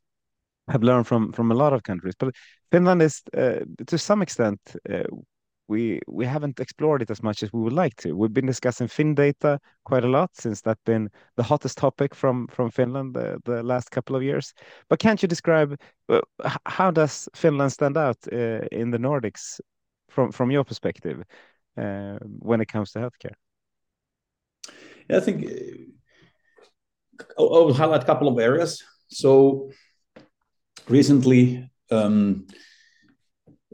have 0.67 0.83
learned 0.83 1.07
from 1.07 1.31
from 1.31 1.51
a 1.51 1.55
lot 1.55 1.73
of 1.73 1.83
countries. 1.83 2.15
But 2.17 2.35
finland 2.71 3.01
is 3.01 3.21
uh, 3.37 3.59
to 3.87 3.97
some 3.97 4.21
extent 4.21 4.59
uh, 4.89 5.03
we 5.67 5.99
we 6.07 6.25
haven't 6.25 6.59
explored 6.59 7.01
it 7.01 7.09
as 7.09 7.23
much 7.23 7.43
as 7.43 7.53
we 7.53 7.61
would 7.61 7.73
like 7.73 7.95
to. 7.97 8.13
We've 8.13 8.33
been 8.33 8.45
discussing 8.45 8.87
Findata 8.87 9.59
quite 9.83 10.03
a 10.03 10.09
lot 10.09 10.29
since 10.33 10.61
that's 10.61 10.83
been 10.85 11.09
the 11.37 11.43
hottest 11.43 11.77
topic 11.77 12.15
from 12.15 12.47
from 12.47 12.69
finland 12.69 13.15
the, 13.15 13.39
the 13.45 13.63
last 13.63 13.91
couple 13.91 14.15
of 14.15 14.23
years. 14.23 14.53
But 14.89 14.99
can't 14.99 15.21
you 15.21 15.27
describe 15.27 15.79
uh, 16.09 16.21
how 16.65 16.91
does 16.91 17.29
finland 17.35 17.71
stand 17.71 17.97
out 17.97 18.17
uh, 18.31 18.67
in 18.71 18.91
the 18.91 18.99
nordics 18.99 19.59
from 20.09 20.31
from 20.31 20.51
your 20.51 20.63
perspective 20.63 21.23
when 21.75 22.61
it 22.61 22.67
comes 22.67 22.91
to 22.91 22.99
healthcare? 22.99 23.35
Yeah, 25.09 25.17
I 25.17 25.19
think 25.19 25.45
I'll, 27.37 27.53
I'll 27.53 27.73
highlight 27.73 28.03
a 28.03 28.05
couple 28.05 28.27
of 28.27 28.39
areas. 28.39 28.83
So 29.09 29.71
recently, 30.87 31.69
um, 31.91 32.47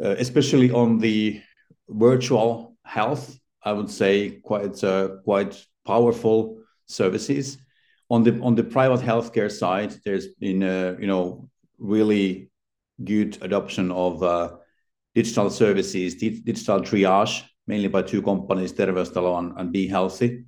uh, 0.03 0.15
especially 0.17 0.71
on 0.71 0.97
the 0.99 1.41
virtual 1.89 2.75
health, 2.83 3.37
I 3.63 3.73
would 3.73 3.89
say 3.89 4.41
quite 4.43 4.83
uh, 4.83 5.17
quite 5.23 5.63
powerful 5.85 6.61
services. 6.87 7.57
On 8.09 8.23
the 8.23 8.39
on 8.41 8.55
the 8.55 8.63
private 8.63 8.99
healthcare 8.99 9.51
side, 9.51 9.95
there's 10.03 10.27
been 10.39 10.63
uh, 10.63 10.95
you 10.99 11.07
know 11.07 11.49
really 11.77 12.49
good 13.03 13.37
adoption 13.41 13.91
of 13.91 14.21
uh, 14.23 14.57
digital 15.15 15.49
services, 15.49 16.15
digital 16.15 16.81
triage, 16.81 17.43
mainly 17.71 17.87
by 17.87 18.01
two 18.01 18.21
companies, 18.21 18.73
Terveystalo 18.73 19.57
and, 19.57 19.71
Be 19.71 19.87
Healthy. 19.87 20.43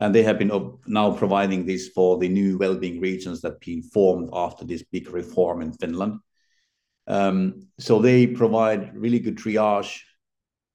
And 0.00 0.14
they 0.14 0.22
have 0.22 0.38
been 0.38 0.78
now 0.86 1.12
providing 1.12 1.66
this 1.66 1.88
for 1.88 2.16
the 2.16 2.28
new 2.28 2.56
well-being 2.56 3.02
regions 3.02 3.42
that 3.42 3.60
been 3.60 3.82
formed 3.82 4.30
after 4.32 4.64
this 4.64 4.82
big 4.82 5.10
reform 5.10 5.60
in 5.60 5.72
Finland. 5.74 6.20
Um, 7.06 7.68
so 7.78 7.98
they 7.98 8.26
provide 8.26 8.96
really 8.96 9.18
good 9.18 9.36
triage 9.36 10.00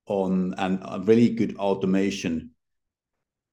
on 0.06 0.54
and 0.60 0.80
a 0.84 1.00
really 1.00 1.30
good 1.30 1.58
automation. 1.58 2.52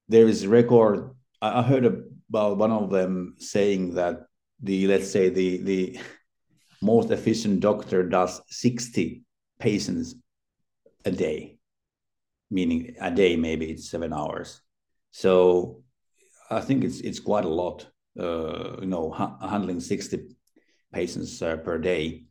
There 0.08 0.28
is 0.28 0.42
a 0.42 0.48
record. 0.50 1.10
I 1.40 1.62
heard 1.62 1.86
about 2.28 2.58
one 2.58 2.70
of 2.70 2.90
them 2.90 3.36
saying 3.38 3.94
that 3.94 4.26
the 4.60 4.86
let's 4.88 5.10
say 5.10 5.30
the 5.30 5.62
the 5.62 5.98
most 6.82 7.10
efficient 7.10 7.60
doctor 7.60 8.02
does 8.02 8.42
60 8.48 9.22
patients 9.58 10.14
a 11.04 11.10
day, 11.10 11.53
meaning 12.50 12.96
a 13.00 13.10
day 13.10 13.36
maybe 13.36 13.70
it's 13.70 13.90
seven 13.90 14.12
hours. 14.12 14.60
So 15.10 15.82
I 16.50 16.60
think 16.60 16.84
it's 16.84 17.00
it's 17.00 17.20
quite 17.20 17.44
a 17.44 17.48
lot. 17.48 17.86
Uh, 18.18 18.76
you 18.80 18.86
know, 18.86 19.10
ha- 19.10 19.36
handling 19.40 19.80
60 19.80 20.36
patients 20.92 21.42
uh, 21.42 21.56
per 21.56 21.78
day 21.78 22.24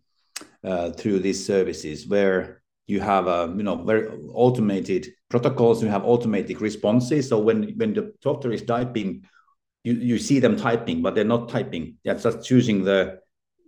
uh, 0.64 0.92
through 0.92 1.20
these 1.20 1.46
services 1.46 2.08
where 2.08 2.64
you 2.88 3.00
have 3.00 3.28
a 3.28 3.54
you 3.56 3.64
know 3.64 3.76
very 3.84 4.08
automated 4.34 5.08
protocols 5.30 5.82
you 5.82 5.90
have 5.90 6.04
automatic 6.04 6.60
responses 6.60 7.30
so 7.30 7.40
when 7.40 7.74
when 7.78 7.94
the 7.94 8.14
doctor 8.22 8.52
is 8.52 8.64
typing 8.64 9.24
you, 9.84 9.94
you 9.94 10.18
see 10.18 10.40
them 10.40 10.58
typing 10.58 11.02
but 11.02 11.16
they're 11.16 11.24
not 11.24 11.50
typing 11.50 11.96
they're 12.04 12.18
just 12.18 12.44
choosing 12.44 12.84
the 12.84 13.20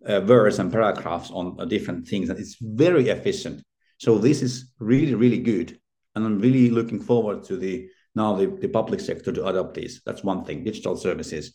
uh, 0.06 0.20
verse 0.22 0.60
and 0.60 0.72
paragraphs 0.72 1.32
on 1.32 1.68
different 1.68 2.08
things 2.08 2.30
and 2.30 2.40
it's 2.40 2.58
very 2.62 3.10
efficient 3.10 3.64
so 3.98 4.18
this 4.18 4.42
is 4.42 4.74
really 4.80 5.16
really 5.16 5.40
good 5.40 5.80
and 6.16 6.26
i'm 6.26 6.40
really 6.40 6.70
looking 6.70 7.00
forward 7.00 7.44
to 7.44 7.58
the 7.58 7.90
now 8.16 8.34
the, 8.34 8.48
the 8.48 8.68
public 8.68 9.00
sector 9.00 9.32
to 9.32 9.46
adopt 9.46 9.76
this. 9.76 10.02
That's 10.06 10.24
one 10.24 10.46
thing 10.46 10.64
digital 10.64 10.96
services. 10.96 11.54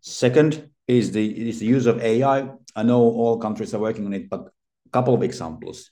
Second 0.00 0.70
is 0.88 1.12
the 1.12 1.48
is 1.48 1.60
the 1.60 1.66
use 1.66 1.86
of 1.86 2.00
ai 2.00 2.48
i. 2.76 2.82
Know 2.82 3.00
all 3.00 3.38
countries 3.38 3.74
are 3.74 3.80
working 3.80 4.06
on 4.06 4.12
it 4.12 4.28
but 4.28 4.40
a 4.86 4.90
couple 4.90 5.14
of 5.14 5.22
examples. 5.22 5.90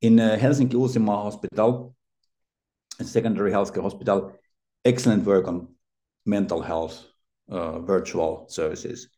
In 0.00 0.20
uh, 0.20 0.36
helsinki 0.40 0.76
uusimaa 0.76 1.22
hospital 1.22 1.94
a 3.00 3.04
secondary 3.04 3.50
healthcare 3.52 3.82
hospital 3.82 4.32
excellent 4.84 5.24
work 5.24 5.48
on 5.48 5.68
mental 6.26 6.62
health 6.62 7.04
uh, 7.48 7.80
virtual 7.80 8.46
services. 8.48 9.08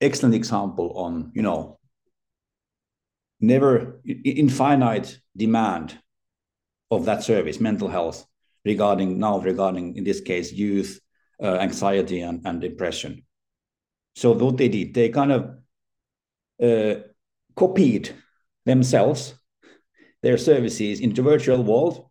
Excellent 0.00 0.34
example 0.34 0.92
on 0.96 1.32
you 1.34 1.42
know 1.42 1.78
never 3.40 4.00
infinite 4.24 5.20
demand 5.36 5.98
of 6.90 7.04
that 7.04 7.22
service 7.22 7.60
mental 7.60 7.88
health 7.88 8.26
regarding 8.64 9.18
now 9.18 9.38
regarding 9.38 9.96
in 9.96 10.04
this 10.04 10.20
case 10.20 10.52
youth 10.52 11.00
uh, 11.42 11.56
anxiety 11.56 12.20
and, 12.20 12.44
and 12.46 12.60
depression 12.60 13.24
so 14.14 14.32
what 14.32 14.56
they 14.56 14.68
did 14.68 14.94
they 14.94 15.08
kind 15.08 15.32
of 15.32 15.50
uh, 16.62 17.00
copied 17.54 18.10
themselves 18.64 19.34
their 20.22 20.38
services 20.38 21.00
into 21.00 21.22
virtual 21.22 21.62
world 21.62 22.08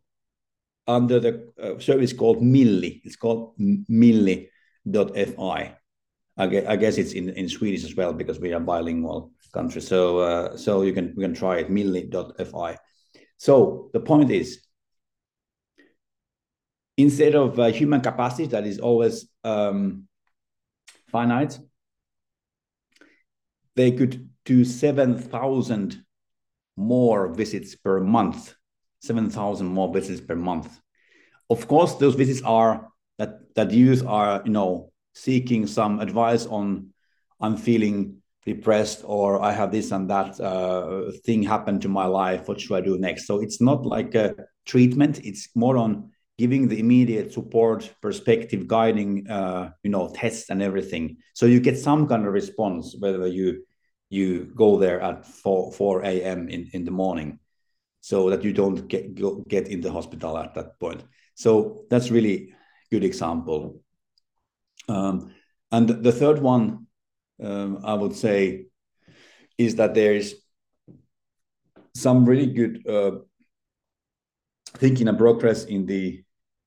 under 0.87 1.19
the 1.19 1.51
uh, 1.61 1.79
service 1.79 2.13
called 2.13 2.41
milli 2.41 3.01
it's 3.03 3.15
called 3.15 3.57
milli.fi 3.59 4.49
I 6.37 6.47
guess, 6.47 6.65
I 6.67 6.75
guess 6.75 6.97
it's 6.97 7.13
in, 7.13 7.29
in 7.29 7.47
Swedish 7.47 7.85
as 7.85 7.95
well 7.95 8.13
because 8.13 8.39
we 8.39 8.53
are 8.53 8.59
bilingual 8.59 9.31
country. 9.53 9.81
So 9.81 10.19
uh, 10.19 10.57
so 10.57 10.81
you 10.81 10.93
can 10.93 11.13
we 11.15 11.23
can 11.23 11.33
try 11.33 11.59
it 11.59 11.71
milli.fi. 11.71 12.77
So 13.37 13.89
the 13.93 13.99
point 13.99 14.31
is, 14.31 14.64
instead 16.97 17.35
of 17.35 17.59
uh, 17.59 17.67
human 17.67 18.01
capacity 18.01 18.47
that 18.47 18.65
is 18.65 18.79
always 18.79 19.27
um, 19.43 20.07
finite, 21.07 21.59
they 23.75 23.91
could 23.91 24.29
do 24.45 24.63
seven 24.63 25.17
thousand 25.17 26.03
more 26.77 27.33
visits 27.33 27.75
per 27.75 27.99
month. 27.99 28.55
Seven 29.01 29.29
thousand 29.29 29.67
more 29.67 29.93
visits 29.93 30.21
per 30.21 30.35
month. 30.35 30.79
Of 31.49 31.67
course, 31.67 31.95
those 31.95 32.15
visits 32.15 32.41
are 32.43 32.89
that 33.17 33.53
that 33.55 33.71
youth 33.71 34.03
are 34.05 34.41
you 34.45 34.51
know 34.51 34.91
seeking 35.13 35.67
some 35.67 35.99
advice 35.99 36.45
on 36.45 36.93
I'm 37.39 37.57
feeling 37.57 38.21
depressed 38.45 39.01
or 39.05 39.41
I 39.41 39.51
have 39.51 39.71
this 39.71 39.91
and 39.91 40.09
that 40.09 40.39
uh, 40.39 41.11
thing 41.25 41.43
happen 41.43 41.79
to 41.81 41.89
my 41.89 42.05
life. 42.05 42.47
What 42.47 42.61
should 42.61 42.75
I 42.75 42.81
do 42.81 42.97
next? 42.97 43.25
So 43.25 43.41
it's 43.41 43.59
not 43.59 43.85
like 43.85 44.15
a 44.15 44.35
treatment. 44.65 45.19
It's 45.23 45.49
more 45.55 45.77
on 45.77 46.11
giving 46.37 46.67
the 46.67 46.79
immediate 46.79 47.31
support, 47.31 47.93
perspective, 48.01 48.67
guiding, 48.67 49.29
uh, 49.29 49.71
you 49.83 49.89
know, 49.89 50.11
tests 50.13 50.49
and 50.49 50.61
everything. 50.61 51.17
So 51.33 51.45
you 51.45 51.59
get 51.59 51.77
some 51.77 52.07
kind 52.07 52.25
of 52.25 52.33
response 52.33 52.95
whether 52.99 53.27
you 53.27 53.65
you 54.09 54.51
go 54.55 54.77
there 54.77 55.01
at 55.01 55.25
4 55.25 55.71
4 55.71 56.03
a.m. 56.03 56.49
in 56.49 56.69
in 56.73 56.85
the 56.85 56.91
morning, 56.91 57.39
so 58.01 58.29
that 58.29 58.43
you 58.43 58.53
don't 58.53 58.87
get 58.87 59.15
go, 59.15 59.43
get 59.47 59.67
in 59.67 59.81
the 59.81 59.91
hospital 59.91 60.37
at 60.37 60.53
that 60.55 60.79
point. 60.79 61.03
So 61.35 61.85
that's 61.89 62.11
really 62.11 62.53
good 62.91 63.03
example. 63.03 63.81
Um, 64.87 65.33
and 65.71 65.89
the 65.89 66.11
third 66.11 66.39
one, 66.39 66.87
um, 67.41 67.79
I 67.83 67.93
would 67.93 68.15
say, 68.15 68.67
is 69.57 69.75
that 69.75 69.93
there 69.93 70.13
is 70.13 70.35
some 71.95 72.25
really 72.25 72.47
good 72.47 72.87
uh, 72.87 73.19
thinking 74.77 75.07
and 75.07 75.17
progress 75.17 75.65
in 75.65 75.85
the 75.85 76.24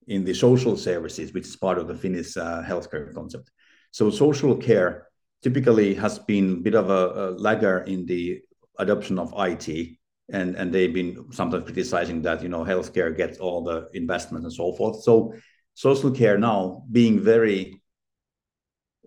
in 0.08 0.24
the 0.24 0.34
social 0.34 0.76
services, 0.76 1.32
which 1.32 1.46
is 1.46 1.56
part 1.56 1.78
of 1.78 1.86
the 1.86 1.94
Finnish 1.94 2.36
uh, 2.36 2.62
healthcare 2.62 3.14
concept. 3.14 3.50
So 3.90 4.10
social 4.10 4.56
care 4.56 5.08
typically 5.42 5.94
has 5.94 6.18
been 6.18 6.52
a 6.54 6.56
bit 6.56 6.74
of 6.74 6.90
a, 6.90 7.04
a 7.14 7.26
lagger 7.38 7.80
in 7.80 8.06
the 8.06 8.40
adoption 8.78 9.18
of 9.18 9.32
IT, 9.36 9.98
and 10.32 10.56
and 10.56 10.72
they've 10.72 10.92
been 10.92 11.32
sometimes 11.32 11.64
criticizing 11.64 12.22
that 12.22 12.42
you 12.42 12.48
know 12.48 12.64
healthcare 12.64 13.16
gets 13.16 13.38
all 13.38 13.62
the 13.62 13.88
investment 13.94 14.44
and 14.44 14.52
so 14.52 14.72
forth. 14.72 15.02
So 15.02 15.34
social 15.74 16.10
care 16.10 16.38
now 16.38 16.84
being 16.90 17.20
very 17.20 17.80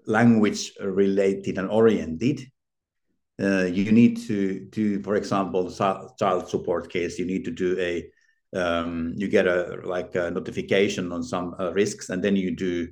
language 0.06 0.72
related 0.82 1.58
and 1.58 1.70
oriented. 1.70 2.42
Uh, 3.42 3.64
you 3.64 3.92
need 3.92 4.18
to 4.18 4.68
do, 4.72 5.02
for 5.02 5.16
example, 5.16 5.72
child 5.72 6.48
support 6.48 6.92
case. 6.92 7.18
You 7.18 7.26
need 7.26 7.44
to 7.46 7.52
do 7.52 7.78
a, 7.80 8.08
um, 8.56 9.14
you 9.16 9.28
get 9.28 9.48
a 9.48 9.80
like 9.84 10.16
a 10.16 10.32
notification 10.32 11.12
on 11.12 11.24
some 11.24 11.56
uh, 11.60 11.72
risks, 11.74 12.10
and 12.10 12.24
then 12.24 12.36
you 12.36 12.56
do 12.56 12.90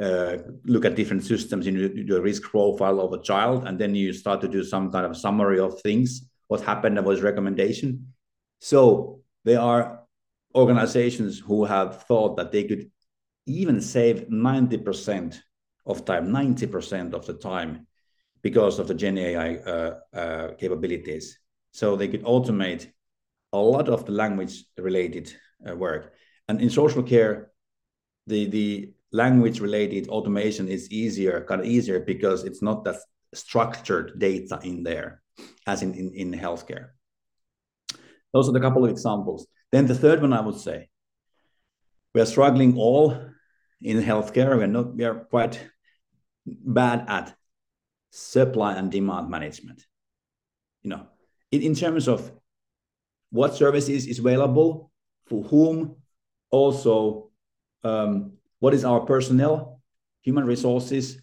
uh, 0.00 0.38
look 0.64 0.84
at 0.84 0.94
different 0.94 1.24
systems. 1.24 1.66
You 1.66 2.04
do 2.04 2.16
a 2.16 2.20
risk 2.20 2.42
profile 2.42 3.00
of 3.00 3.12
a 3.12 3.22
child, 3.22 3.66
and 3.66 3.78
then 3.78 3.94
you 3.94 4.12
start 4.12 4.40
to 4.40 4.48
do 4.48 4.64
some 4.64 4.90
kind 4.90 5.06
of 5.06 5.16
summary 5.16 5.60
of 5.60 5.80
things, 5.80 6.30
what 6.48 6.60
happened, 6.62 6.96
what 6.96 7.04
was 7.04 7.22
recommendation. 7.22 8.14
So 8.60 9.20
there 9.44 9.60
are 9.60 10.00
organizations 10.54 11.38
who 11.38 11.64
have 11.64 12.04
thought 12.04 12.36
that 12.36 12.52
they 12.52 12.64
could 12.64 12.90
even 13.46 13.80
save 13.80 14.30
ninety 14.30 14.78
percent 14.78 15.42
of 15.86 16.04
time, 16.04 16.28
90% 16.30 17.14
of 17.14 17.26
the 17.26 17.34
time, 17.34 17.86
because 18.42 18.78
of 18.78 18.88
the 18.88 18.94
Gen 18.94 19.18
AI 19.18 19.56
uh, 19.56 19.98
uh, 20.14 20.54
capabilities. 20.54 21.38
So 21.72 21.96
they 21.96 22.08
could 22.08 22.22
automate 22.22 22.90
a 23.52 23.58
lot 23.58 23.88
of 23.88 24.04
the 24.06 24.12
language 24.12 24.64
related 24.78 25.32
uh, 25.68 25.76
work. 25.76 26.12
And 26.48 26.60
in 26.60 26.70
social 26.70 27.02
care, 27.02 27.50
the, 28.26 28.46
the 28.46 28.92
language 29.12 29.60
related 29.60 30.08
automation 30.08 30.68
is 30.68 30.90
easier, 30.90 31.44
kind 31.48 31.60
of 31.60 31.66
easier 31.66 32.00
because 32.00 32.44
it's 32.44 32.62
not 32.62 32.84
that 32.84 32.96
structured 33.34 34.18
data 34.18 34.58
in 34.62 34.82
there 34.82 35.22
as 35.66 35.82
in, 35.82 35.94
in, 35.94 36.12
in 36.14 36.32
healthcare. 36.32 36.90
Those 38.32 38.48
are 38.48 38.52
the 38.52 38.60
couple 38.60 38.84
of 38.84 38.90
examples. 38.90 39.46
Then 39.70 39.86
the 39.86 39.94
third 39.94 40.20
one 40.20 40.32
I 40.32 40.40
would 40.40 40.58
say, 40.58 40.88
we 42.14 42.20
are 42.20 42.26
struggling 42.26 42.76
all 42.76 43.16
in 43.80 44.02
healthcare. 44.02 44.56
We're 44.56 44.66
not, 44.66 44.94
we 44.94 45.04
are 45.04 45.14
quite 45.14 45.60
bad 46.46 47.04
at 47.08 47.34
supply 48.10 48.74
and 48.74 48.90
demand 48.90 49.30
management. 49.30 49.84
You 50.82 50.90
know, 50.90 51.06
in, 51.50 51.62
in 51.62 51.74
terms 51.74 52.08
of 52.08 52.30
what 53.32 53.56
services 53.56 54.06
is 54.06 54.18
available 54.18 54.92
for 55.26 55.42
whom, 55.44 55.96
also 56.50 57.30
um, 57.82 58.34
what 58.60 58.74
is 58.74 58.84
our 58.84 59.00
personnel, 59.00 59.80
human 60.20 60.44
resources, 60.44 61.20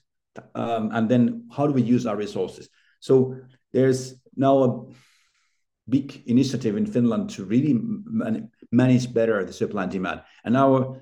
um, 0.55 0.89
and 0.91 1.07
then 1.07 1.47
how 1.55 1.67
do 1.67 1.73
we 1.73 1.81
use 1.81 2.05
our 2.05 2.17
resources. 2.17 2.67
So 2.99 3.37
there's 3.71 4.15
now 4.35 4.63
a 4.63 4.85
big 5.87 6.23
initiative 6.25 6.75
in 6.77 6.85
Finland 6.85 7.29
to 7.31 7.45
really 7.45 7.73
man 7.73 8.51
manage 8.71 9.13
better 9.13 9.43
the 9.45 9.53
supply 9.53 9.83
and 9.83 9.91
demand. 9.91 10.21
And 10.43 10.57
our 10.57 11.01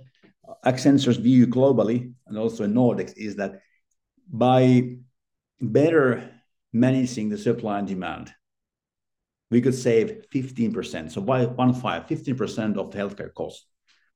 Accenture's 0.65 1.17
view 1.17 1.47
globally 1.47 2.13
and 2.27 2.37
also 2.37 2.63
in 2.63 2.73
Nordics 2.73 3.13
is 3.17 3.35
that 3.35 3.59
by 4.29 4.97
better 5.59 6.29
managing 6.71 7.29
the 7.29 7.37
supply 7.37 7.79
and 7.79 7.87
demand, 7.87 8.33
we 9.49 9.61
could 9.61 9.75
save 9.75 10.25
15%. 10.33 11.11
So 11.11 11.21
by 11.21 11.45
one 11.45 11.73
five, 11.73 12.05
15% 12.07 12.77
of 12.77 12.91
the 12.91 12.97
healthcare 12.97 13.33
costs 13.33 13.65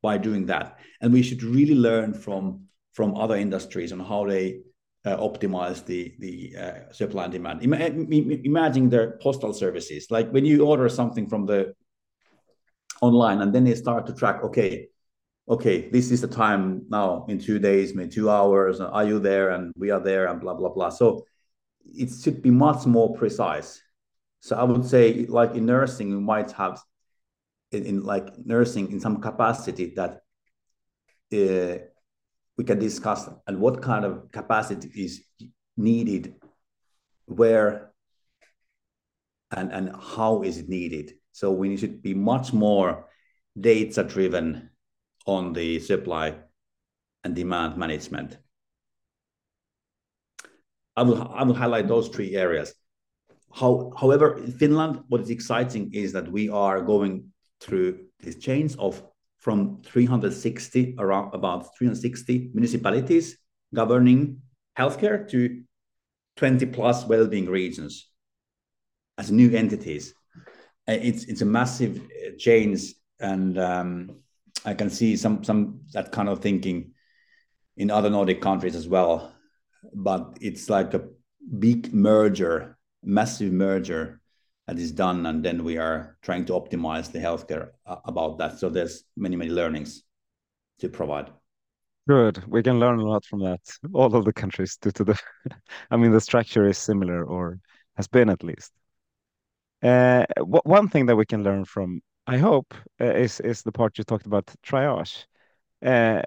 by 0.01 0.17
doing 0.17 0.45
that. 0.47 0.79
And 1.01 1.13
we 1.13 1.23
should 1.23 1.43
really 1.43 1.75
learn 1.75 2.13
from 2.13 2.67
from 2.93 3.15
other 3.15 3.35
industries 3.35 3.93
on 3.93 4.01
how 4.01 4.25
they 4.25 4.59
uh, 5.05 5.17
optimize 5.17 5.85
the 5.85 6.13
the 6.19 6.55
uh, 6.57 6.91
supply 6.91 7.23
and 7.23 7.33
demand. 7.33 7.63
Ima 7.63 7.77
imagine 7.77 8.89
the 8.89 9.17
postal 9.21 9.53
services, 9.53 10.07
like 10.09 10.29
when 10.31 10.45
you 10.45 10.65
order 10.65 10.89
something 10.89 11.27
from 11.27 11.45
the 11.45 11.73
online, 13.01 13.41
and 13.41 13.53
then 13.53 13.63
they 13.63 13.75
start 13.75 14.05
to 14.07 14.13
track. 14.13 14.43
Okay, 14.43 14.89
okay, 15.47 15.89
this 15.89 16.11
is 16.11 16.21
the 16.21 16.27
time 16.27 16.83
now 16.89 17.25
in 17.29 17.39
two 17.39 17.59
days, 17.59 17.95
maybe 17.95 18.09
two 18.09 18.29
hours. 18.29 18.79
Are 18.81 19.05
you 19.05 19.19
there? 19.19 19.51
And 19.51 19.73
we 19.77 19.91
are 19.91 20.01
there, 20.01 20.27
and 20.27 20.41
blah 20.41 20.55
blah 20.55 20.69
blah. 20.69 20.89
So 20.89 21.25
it 21.85 22.09
should 22.21 22.41
be 22.41 22.51
much 22.51 22.85
more 22.85 23.15
precise 23.15 23.81
so 24.41 24.55
I 24.55 24.63
would 24.63 24.85
say, 24.85 25.27
like 25.27 25.53
in 25.53 25.67
nursing, 25.67 26.09
you 26.09 26.19
might 26.19 26.51
have 26.53 26.81
in, 27.71 27.85
in 27.85 28.03
like 28.03 28.27
nursing 28.43 28.91
in 28.91 28.99
some 28.99 29.21
capacity 29.21 29.93
that 29.95 30.23
uh, 31.31 31.83
we 32.57 32.63
can 32.65 32.79
discuss 32.79 33.29
and 33.45 33.59
what 33.59 33.83
kind 33.83 34.03
of 34.03 34.31
capacity 34.31 34.89
is 34.95 35.23
needed, 35.77 36.35
where 37.25 37.91
and 39.51 39.71
and 39.71 39.95
how 39.95 40.41
is 40.41 40.57
it 40.57 40.67
needed. 40.67 41.13
So 41.33 41.51
we 41.51 41.77
should 41.77 42.01
be 42.01 42.15
much 42.15 42.51
more 42.51 43.07
data 43.59 44.03
driven 44.03 44.71
on 45.27 45.53
the 45.53 45.79
supply 45.79 46.35
and 47.23 47.35
demand 47.35 47.77
management. 47.77 48.39
I 50.97 51.03
will 51.03 51.31
I 51.31 51.43
will 51.43 51.53
highlight 51.53 51.87
those 51.87 52.09
three 52.09 52.35
areas. 52.35 52.73
How, 53.53 53.91
however, 53.97 54.37
in 54.37 54.51
Finland, 54.51 55.03
what 55.07 55.21
is 55.21 55.29
exciting 55.29 55.93
is 55.93 56.13
that 56.13 56.31
we 56.31 56.49
are 56.49 56.81
going 56.81 57.31
through 57.59 57.99
these 58.19 58.37
chains 58.37 58.75
of 58.77 59.01
from 59.39 59.81
360 59.83 60.95
around 60.99 61.33
about 61.33 61.75
360 61.77 62.51
municipalities 62.53 63.37
governing 63.73 64.41
healthcare 64.77 65.27
to 65.29 65.63
20 66.37 66.65
plus 66.67 67.05
well-being 67.07 67.47
regions 67.47 68.07
as 69.17 69.31
new 69.31 69.55
entities. 69.55 70.13
Uh, 70.87 70.93
it's 70.93 71.25
it's 71.25 71.41
a 71.41 71.45
massive 71.45 71.97
uh, 71.97 72.31
change, 72.37 72.93
and 73.19 73.57
um, 73.57 74.17
I 74.65 74.73
can 74.73 74.89
see 74.89 75.15
some 75.15 75.43
some 75.43 75.81
that 75.93 76.11
kind 76.11 76.29
of 76.29 76.39
thinking 76.39 76.93
in 77.77 77.91
other 77.91 78.09
Nordic 78.09 78.41
countries 78.41 78.75
as 78.75 78.87
well. 78.87 79.33
But 79.93 80.37
it's 80.41 80.69
like 80.69 80.93
a 80.93 81.07
big 81.59 81.93
merger 81.93 82.77
massive 83.03 83.51
merger 83.51 84.21
that 84.67 84.77
is 84.77 84.91
done, 84.91 85.25
and 85.25 85.43
then 85.43 85.63
we 85.63 85.77
are 85.77 86.17
trying 86.21 86.45
to 86.45 86.53
optimize 86.53 87.11
the 87.11 87.19
healthcare 87.19 87.71
uh, 87.85 87.97
about 88.05 88.37
that. 88.37 88.59
So 88.59 88.69
there's 88.69 89.03
many, 89.17 89.35
many 89.35 89.51
learnings 89.51 90.03
to 90.79 90.89
provide. 90.89 91.29
Good. 92.07 92.43
We 92.47 92.63
can 92.63 92.79
learn 92.79 92.99
a 92.99 93.05
lot 93.05 93.25
from 93.25 93.39
that. 93.41 93.61
All 93.93 94.15
of 94.15 94.25
the 94.25 94.33
countries 94.33 94.77
due 94.77 94.91
to 94.91 95.03
the, 95.03 95.19
I 95.91 95.97
mean, 95.97 96.11
the 96.11 96.21
structure 96.21 96.65
is 96.65 96.77
similar 96.77 97.23
or 97.23 97.59
has 97.95 98.07
been 98.07 98.29
at 98.29 98.43
least. 98.43 98.71
Uh, 99.83 100.25
one 100.37 100.87
thing 100.87 101.07
that 101.07 101.15
we 101.15 101.25
can 101.25 101.43
learn 101.43 101.65
from, 101.65 102.01
I 102.27 102.37
hope, 102.37 102.73
uh, 102.99 103.05
is 103.05 103.39
is 103.39 103.63
the 103.63 103.71
part 103.71 103.97
you 103.97 104.03
talked 104.03 104.27
about 104.27 104.53
triage. 104.63 105.25
Uh, 105.83 106.21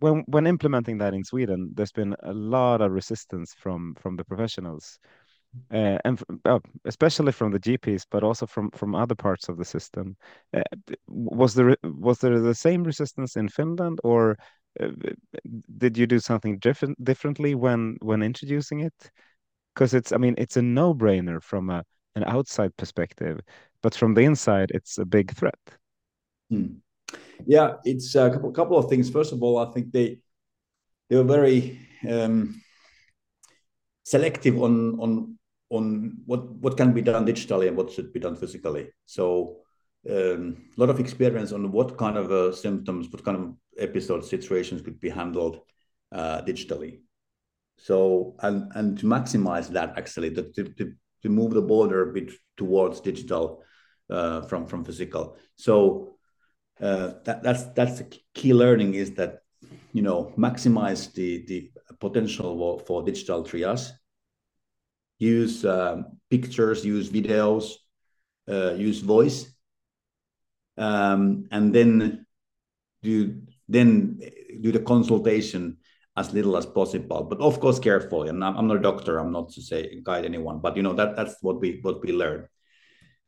when 0.00 0.24
when 0.26 0.46
implementing 0.46 0.98
that 0.98 1.14
in 1.14 1.24
Sweden, 1.24 1.70
there's 1.74 1.92
been 1.92 2.14
a 2.22 2.32
lot 2.32 2.80
of 2.80 2.92
resistance 2.92 3.54
from 3.54 3.94
from 3.94 4.16
the 4.16 4.24
professionals, 4.24 4.98
uh, 5.72 5.98
and 6.04 6.22
uh, 6.44 6.58
especially 6.84 7.32
from 7.32 7.52
the 7.52 7.58
GPs, 7.58 8.06
but 8.10 8.22
also 8.22 8.46
from 8.46 8.70
from 8.72 8.94
other 8.94 9.14
parts 9.14 9.48
of 9.48 9.56
the 9.56 9.64
system. 9.64 10.16
Uh, 10.52 10.62
was 11.08 11.54
there 11.54 11.76
was 11.84 12.18
there 12.18 12.38
the 12.40 12.54
same 12.54 12.84
resistance 12.84 13.36
in 13.36 13.48
Finland, 13.48 14.00
or 14.04 14.36
uh, 14.80 14.88
did 15.78 15.96
you 15.96 16.06
do 16.06 16.18
something 16.18 16.58
different 16.58 17.02
differently 17.04 17.54
when 17.54 17.96
when 18.02 18.22
introducing 18.22 18.80
it? 18.80 19.10
Because 19.74 19.94
it's 19.94 20.12
I 20.12 20.16
mean 20.18 20.34
it's 20.38 20.56
a 20.56 20.62
no 20.62 20.94
brainer 20.94 21.42
from 21.42 21.70
a 21.70 21.84
an 22.16 22.24
outside 22.24 22.76
perspective, 22.76 23.40
but 23.82 23.94
from 23.94 24.14
the 24.14 24.22
inside, 24.22 24.70
it's 24.72 24.98
a 24.98 25.04
big 25.04 25.32
threat. 25.34 25.58
Hmm. 26.50 26.83
Yeah, 27.46 27.74
it's 27.84 28.14
a 28.14 28.30
couple, 28.30 28.52
couple 28.52 28.78
of 28.78 28.88
things. 28.88 29.10
First 29.10 29.32
of 29.32 29.42
all, 29.42 29.58
I 29.58 29.72
think 29.72 29.92
they 29.92 30.20
they 31.08 31.16
were 31.16 31.24
very 31.24 31.78
um, 32.08 32.60
selective 34.04 34.62
on 34.62 34.98
on 35.00 35.38
on 35.70 36.18
what 36.26 36.48
what 36.56 36.76
can 36.76 36.92
be 36.92 37.02
done 37.02 37.26
digitally 37.26 37.68
and 37.68 37.76
what 37.76 37.90
should 37.90 38.12
be 38.12 38.20
done 38.20 38.36
physically. 38.36 38.88
So 39.06 39.58
um, 40.08 40.56
a 40.76 40.80
lot 40.80 40.90
of 40.90 41.00
experience 41.00 41.52
on 41.52 41.72
what 41.72 41.96
kind 41.96 42.16
of 42.16 42.30
uh, 42.30 42.52
symptoms, 42.52 43.08
what 43.10 43.24
kind 43.24 43.36
of 43.36 43.54
episode 43.78 44.24
situations 44.24 44.82
could 44.82 45.00
be 45.00 45.08
handled 45.08 45.60
uh, 46.12 46.42
digitally. 46.42 47.00
So 47.78 48.36
and 48.40 48.70
and 48.74 48.98
to 48.98 49.06
maximize 49.06 49.68
that 49.70 49.98
actually 49.98 50.30
to 50.34 50.42
to, 50.52 50.92
to 51.22 51.28
move 51.28 51.52
the 51.54 51.62
border 51.62 52.10
a 52.10 52.12
bit 52.12 52.32
towards 52.56 53.00
digital 53.00 53.62
uh, 54.10 54.42
from 54.42 54.66
from 54.66 54.84
physical. 54.84 55.36
So 55.56 56.13
uh, 56.80 57.12
that, 57.24 57.42
that's 57.42 57.64
that's 57.74 57.98
the 57.98 58.18
key 58.34 58.52
learning 58.52 58.94
is 58.94 59.14
that 59.14 59.40
you 59.92 60.02
know 60.02 60.32
maximize 60.36 61.12
the 61.12 61.44
the 61.46 61.70
potential 62.00 62.82
for, 62.86 63.02
digital 63.02 63.44
triage. 63.44 63.90
Use 65.18 65.64
um, 65.64 66.18
pictures 66.28 66.84
use 66.84 67.08
videos 67.08 67.74
uh, 68.48 68.74
use 68.74 69.00
voice. 69.00 69.50
Um, 70.76 71.46
and 71.50 71.72
then 71.72 72.26
do 73.02 73.42
then 73.68 74.20
do 74.60 74.72
the 74.72 74.80
consultation 74.80 75.78
as 76.16 76.32
little 76.32 76.56
as 76.56 76.66
possible. 76.66 77.22
But 77.24 77.40
of 77.40 77.60
course 77.60 77.78
carefully 77.78 78.28
and 78.28 78.42
I'm, 78.44 78.56
I'm 78.56 78.66
not 78.66 78.78
a 78.78 78.80
doctor. 78.80 79.18
I'm 79.18 79.32
not 79.32 79.50
to 79.50 79.62
say 79.62 80.00
guide 80.02 80.24
anyone. 80.24 80.58
But 80.58 80.76
you 80.76 80.82
know 80.82 80.94
that 80.94 81.16
that's 81.16 81.36
what 81.42 81.60
we 81.60 81.78
what 81.82 82.02
we 82.02 82.12
learn. 82.12 82.48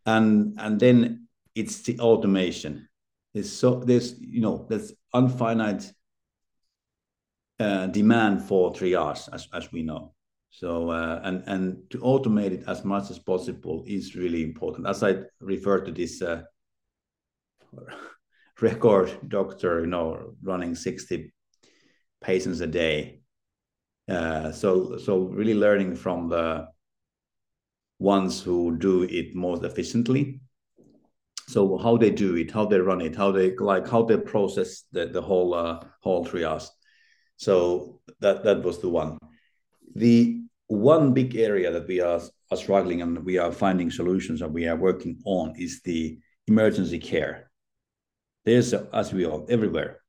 And 0.05 0.57
and 0.59 0.81
then 0.81 1.29
it's 1.55 1.83
the 1.83 1.99
automation 2.01 2.89
there's 3.37 3.53
so 3.53 3.81
there's 3.81 4.19
you 4.19 4.41
know 4.41 4.67
there's 4.71 4.95
infinite 5.15 5.93
uh, 7.61 7.87
demand 7.89 8.43
for 8.43 8.73
triage 8.73 9.29
as, 9.31 9.47
as 9.53 9.71
we 9.73 9.83
know. 9.83 10.15
So 10.49 10.89
uh, 10.91 11.21
and 11.23 11.45
and 11.47 11.91
to 11.91 11.99
automate 11.99 12.53
it 12.53 12.65
as 12.67 12.83
much 12.83 13.11
as 13.11 13.19
possible 13.19 13.85
is 13.87 14.17
really 14.17 14.43
important. 14.43 14.87
As 14.87 15.03
i 15.03 15.17
refer 15.41 15.85
to 15.85 15.93
this 15.93 16.23
uh, 16.23 16.43
record 18.63 19.11
doctor 19.29 19.81
you 19.81 19.87
know 19.87 20.33
running 20.43 20.75
60 20.75 21.31
patients 22.23 22.61
a 22.61 22.67
day 22.67 23.21
uh, 24.09 24.51
so 24.51 24.97
so 24.97 25.19
really 25.19 25.53
learning 25.53 25.95
from 25.95 26.31
the 26.31 26.67
ones 27.99 28.43
who 28.43 28.79
do 28.79 29.03
it 29.03 29.35
most 29.35 29.63
efficiently 29.63 30.41
so 31.49 31.79
how 31.79 31.97
they 31.97 32.11
do 32.11 32.35
it 32.37 32.51
how 32.51 32.67
they 32.67 32.79
run 32.79 33.01
it 33.01 33.15
how 33.15 33.31
they 33.31 33.55
like 33.57 33.89
how 33.89 34.03
they 34.03 34.17
process 34.17 34.83
the, 34.93 35.07
the 35.07 35.23
whole 35.23 35.55
uh, 35.55 35.81
whole 36.01 36.25
triage. 36.25 36.67
So 37.37 38.01
that 38.21 38.45
that 38.45 38.63
was 38.63 38.81
the 38.81 38.89
one. 38.89 39.19
The 39.95 40.43
one 40.69 41.15
big 41.15 41.37
area 41.37 41.71
that 41.71 41.87
we 41.87 42.01
are, 42.01 42.21
are 42.51 42.57
struggling 42.57 43.03
and 43.03 43.25
we 43.25 43.39
are 43.39 43.53
finding 43.53 43.91
solutions 43.91 44.43
and 44.43 44.53
we 44.53 44.67
are 44.67 44.77
working 44.77 45.21
on 45.25 45.55
is 45.57 45.81
the 45.83 46.19
emergency 46.49 46.99
care. 46.99 47.51
There's 48.45 48.73
as 48.73 49.13
we 49.13 49.27
all 49.27 49.47
everywhere 49.49 50.01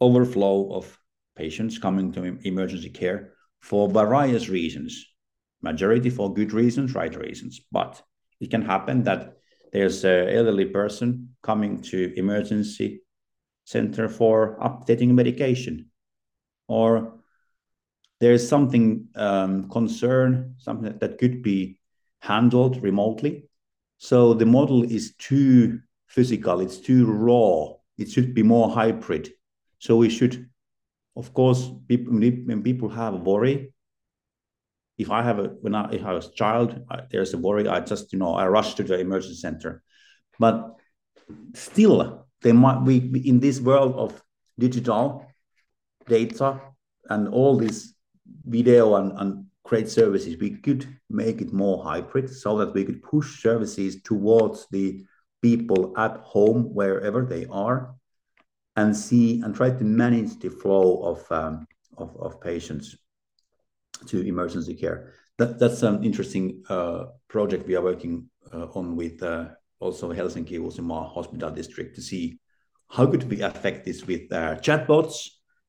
overflow 0.00 0.72
of 0.74 0.98
patients 1.36 1.78
coming 1.78 2.12
to 2.12 2.38
emergency 2.42 2.90
care 2.90 3.34
for 3.60 3.88
various 3.88 4.48
reasons. 4.48 5.06
Majority 5.62 6.10
for 6.10 6.34
good 6.34 6.52
reasons 6.52 6.94
right 6.94 7.14
reasons 7.14 7.60
but 7.70 8.02
it 8.40 8.50
can 8.50 8.62
happen 8.62 9.04
that 9.04 9.31
there's 9.72 10.04
an 10.04 10.28
elderly 10.28 10.66
person 10.66 11.34
coming 11.42 11.80
to 11.82 12.12
emergency 12.16 13.02
center 13.64 14.08
for 14.08 14.58
updating 14.60 15.10
medication 15.10 15.90
or 16.68 17.18
there's 18.20 18.46
something 18.48 19.08
um, 19.16 19.68
concern 19.68 20.54
something 20.58 20.96
that 20.98 21.18
could 21.18 21.42
be 21.42 21.78
handled 22.20 22.82
remotely 22.82 23.44
So 23.98 24.34
the 24.34 24.46
model 24.46 24.84
is 24.84 25.14
too 25.18 25.80
physical, 26.08 26.60
it's 26.60 26.78
too 26.78 27.06
raw, 27.06 27.74
it 27.98 28.10
should 28.12 28.34
be 28.34 28.44
more 28.44 28.70
hybrid. 28.70 29.30
So 29.80 29.96
we 29.96 30.10
should, 30.10 30.50
of 31.16 31.32
course, 31.34 31.70
people, 31.88 32.14
when 32.14 32.62
people 32.62 32.90
have 32.90 33.22
worry, 33.22 33.71
if 35.02 35.10
I 35.10 35.22
have 35.22 35.38
a 35.38 35.48
when 35.62 35.74
I 35.74 35.90
if 35.92 36.04
I 36.04 36.12
was 36.12 36.28
a 36.28 36.34
child, 36.42 36.68
I, 36.90 37.02
there's 37.10 37.34
a 37.34 37.38
worry. 37.38 37.68
I 37.68 37.80
just 37.80 38.12
you 38.12 38.18
know 38.18 38.34
I 38.34 38.46
rush 38.46 38.74
to 38.74 38.82
the 38.82 38.98
emergency 38.98 39.36
center, 39.36 39.82
but 40.38 40.56
still 41.54 42.26
there 42.42 42.54
might 42.54 42.84
be 42.84 42.96
in 43.28 43.40
this 43.40 43.60
world 43.60 43.94
of 43.96 44.10
digital 44.58 45.26
data 46.08 46.60
and 47.08 47.28
all 47.28 47.56
this 47.56 47.94
video 48.44 48.96
and, 48.96 49.12
and 49.18 49.46
great 49.64 49.88
services, 49.88 50.36
we 50.38 50.50
could 50.50 50.86
make 51.08 51.40
it 51.40 51.52
more 51.52 51.82
hybrid 51.82 52.28
so 52.28 52.58
that 52.58 52.74
we 52.74 52.84
could 52.84 53.02
push 53.02 53.42
services 53.42 54.02
towards 54.02 54.66
the 54.70 55.04
people 55.40 55.94
at 55.96 56.16
home 56.18 56.74
wherever 56.74 57.24
they 57.24 57.46
are 57.46 57.94
and 58.76 58.96
see 58.96 59.40
and 59.42 59.54
try 59.54 59.70
to 59.70 59.84
manage 59.84 60.38
the 60.38 60.50
flow 60.50 61.02
of 61.02 61.32
um, 61.32 61.66
of, 61.98 62.16
of 62.16 62.40
patients 62.40 62.96
to 64.06 64.26
emergency 64.26 64.74
care. 64.74 65.12
That, 65.38 65.58
that's 65.58 65.82
an 65.82 66.04
interesting 66.04 66.62
uh, 66.68 67.06
project 67.28 67.66
we 67.66 67.76
are 67.76 67.82
working 67.82 68.28
uh, 68.52 68.66
on 68.74 68.96
with 68.96 69.22
uh, 69.22 69.48
also 69.80 70.12
Helsinki 70.12 70.58
Uusimaa 70.58 71.12
Hospital 71.12 71.50
District 71.50 71.94
to 71.96 72.02
see 72.02 72.38
how 72.88 73.06
could 73.06 73.28
we 73.28 73.40
affect 73.40 73.84
this 73.84 74.06
with 74.06 74.30
uh, 74.32 74.56
chatbots, 74.56 75.28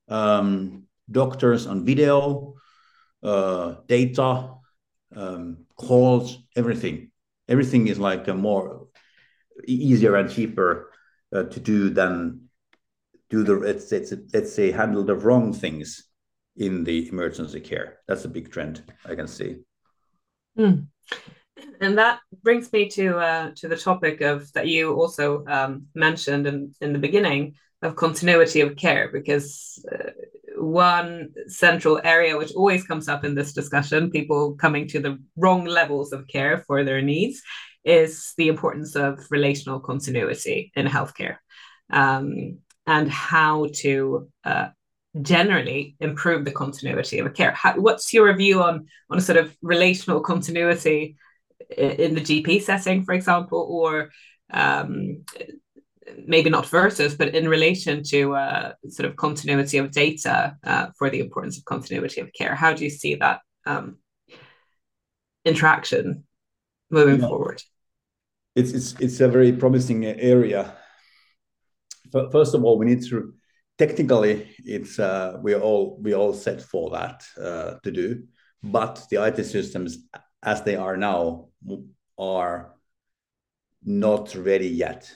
um, 0.09 0.83
doctors 1.09 1.65
on 1.67 1.85
video, 1.85 2.55
uh, 3.23 3.75
data, 3.87 4.49
um, 5.15 5.65
calls, 5.75 6.39
everything. 6.55 7.11
Everything 7.47 7.87
is 7.87 7.99
like 7.99 8.27
a 8.27 8.33
more 8.33 8.87
easier 9.65 10.15
and 10.15 10.29
cheaper 10.29 10.91
uh, 11.33 11.43
to 11.43 11.59
do 11.59 11.89
than 11.89 12.49
do 13.29 13.43
the 13.43 13.55
let's, 13.55 13.91
let's, 13.91 14.13
let's 14.33 14.53
say 14.53 14.71
handle 14.71 15.03
the 15.03 15.15
wrong 15.15 15.53
things 15.53 16.05
in 16.57 16.83
the 16.83 17.07
emergency 17.09 17.59
care. 17.59 17.99
That's 18.07 18.25
a 18.25 18.29
big 18.29 18.51
trend 18.51 18.83
I 19.05 19.15
can 19.15 19.27
see. 19.27 19.57
Mm. 20.57 20.87
And 21.81 21.97
that 21.97 22.19
brings 22.43 22.71
me 22.71 22.89
to 22.89 23.17
uh, 23.17 23.51
to 23.55 23.67
the 23.67 23.77
topic 23.77 24.21
of 24.21 24.51
that 24.53 24.67
you 24.67 24.93
also 24.93 25.45
um, 25.47 25.87
mentioned 25.95 26.47
in, 26.47 26.73
in 26.81 26.93
the 26.93 26.99
beginning 26.99 27.55
of 27.81 27.95
continuity 27.95 28.61
of 28.61 28.75
care, 28.75 29.09
because 29.11 29.83
uh, 29.91 30.11
one 30.57 31.33
central 31.47 31.99
area 32.03 32.37
which 32.37 32.53
always 32.53 32.85
comes 32.85 33.09
up 33.09 33.25
in 33.25 33.35
this 33.35 33.53
discussion, 33.53 34.11
people 34.11 34.55
coming 34.55 34.87
to 34.87 34.99
the 34.99 35.19
wrong 35.35 35.65
levels 35.65 36.13
of 36.13 36.27
care 36.27 36.59
for 36.67 36.83
their 36.83 37.01
needs, 37.01 37.41
is 37.83 38.33
the 38.37 38.47
importance 38.47 38.95
of 38.95 39.19
relational 39.29 39.79
continuity 39.79 40.71
in 40.75 40.85
healthcare 40.85 41.37
um, 41.91 42.59
and 42.87 43.09
how 43.09 43.67
to 43.73 44.29
uh, 44.45 44.67
generally 45.21 45.95
improve 45.99 46.43
the 46.45 46.51
continuity 46.51 47.19
of 47.19 47.33
care. 47.33 47.51
How, 47.51 47.79
what's 47.79 48.13
your 48.13 48.33
view 48.35 48.63
on 48.63 48.87
on 49.09 49.17
a 49.17 49.21
sort 49.21 49.37
of 49.37 49.55
relational 49.61 50.21
continuity 50.21 51.17
in 51.77 52.15
the 52.15 52.21
GP 52.21 52.61
setting, 52.63 53.03
for 53.03 53.13
example, 53.13 53.65
or 53.69 54.11
um, 54.51 55.23
maybe 56.25 56.49
not 56.49 56.67
versus, 56.67 57.15
but 57.15 57.35
in 57.35 57.47
relation 57.47 58.03
to 58.03 58.35
uh, 58.35 58.73
sort 58.89 59.09
of 59.09 59.15
continuity 59.15 59.77
of 59.77 59.91
data 59.91 60.57
uh, 60.63 60.87
for 60.97 61.09
the 61.09 61.19
importance 61.19 61.57
of 61.57 61.65
continuity 61.65 62.21
of 62.21 62.31
care? 62.33 62.55
How 62.55 62.73
do 62.73 62.83
you 62.83 62.89
see 62.89 63.15
that 63.15 63.41
um, 63.65 63.97
interaction 65.45 66.25
moving 66.89 67.21
yeah. 67.21 67.27
forward? 67.27 67.61
It's, 68.55 68.71
it's, 68.71 68.93
it's 68.99 69.19
a 69.19 69.27
very 69.27 69.51
promising 69.51 70.05
area. 70.05 70.75
First 72.31 72.53
of 72.53 72.63
all, 72.63 72.77
we 72.77 72.85
need 72.85 73.03
to 73.05 73.33
technically 73.87 74.49
it's 74.65 74.99
uh, 74.99 75.37
we 75.41 75.55
all 75.55 75.97
we 76.01 76.13
all 76.13 76.33
set 76.33 76.61
for 76.61 76.89
that 76.91 77.23
uh, 77.41 77.71
to 77.83 77.91
do, 77.91 78.23
but 78.61 79.05
the 79.09 79.17
IT 79.27 79.43
systems 79.45 79.97
as 80.43 80.61
they 80.63 80.75
are 80.75 80.97
now 80.97 81.47
are 82.17 82.75
not 83.83 84.35
ready 84.35 84.67
yet. 84.67 85.11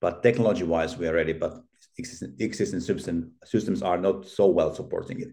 But 0.00 0.22
technology-wise, 0.22 0.96
we 0.96 1.08
are 1.08 1.14
ready. 1.14 1.32
But 1.32 1.54
existing, 1.98 2.36
existing 2.38 2.80
system, 2.80 3.32
systems 3.44 3.82
are 3.82 3.98
not 3.98 4.26
so 4.26 4.46
well 4.46 4.74
supporting 4.74 5.20
it. 5.20 5.28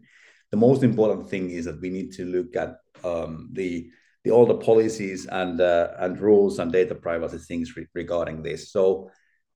The 0.52 0.58
most 0.58 0.84
important 0.84 1.30
thing 1.30 1.50
is 1.50 1.66
that 1.66 1.82
we 1.82 1.90
need 1.90 2.12
to 2.14 2.26
look 2.26 2.56
at 2.56 2.78
um, 3.04 3.50
the 3.54 3.90
the 4.24 4.32
all 4.32 4.46
the 4.46 4.64
policies 4.70 5.26
and 5.26 5.60
uh, 5.62 5.88
and 6.00 6.20
rules 6.20 6.60
and 6.60 6.72
data 6.72 6.96
privacy 6.96 7.38
things 7.38 7.76
re- 7.78 7.88
regarding 7.94 8.44
this. 8.44 8.72
So 8.72 9.10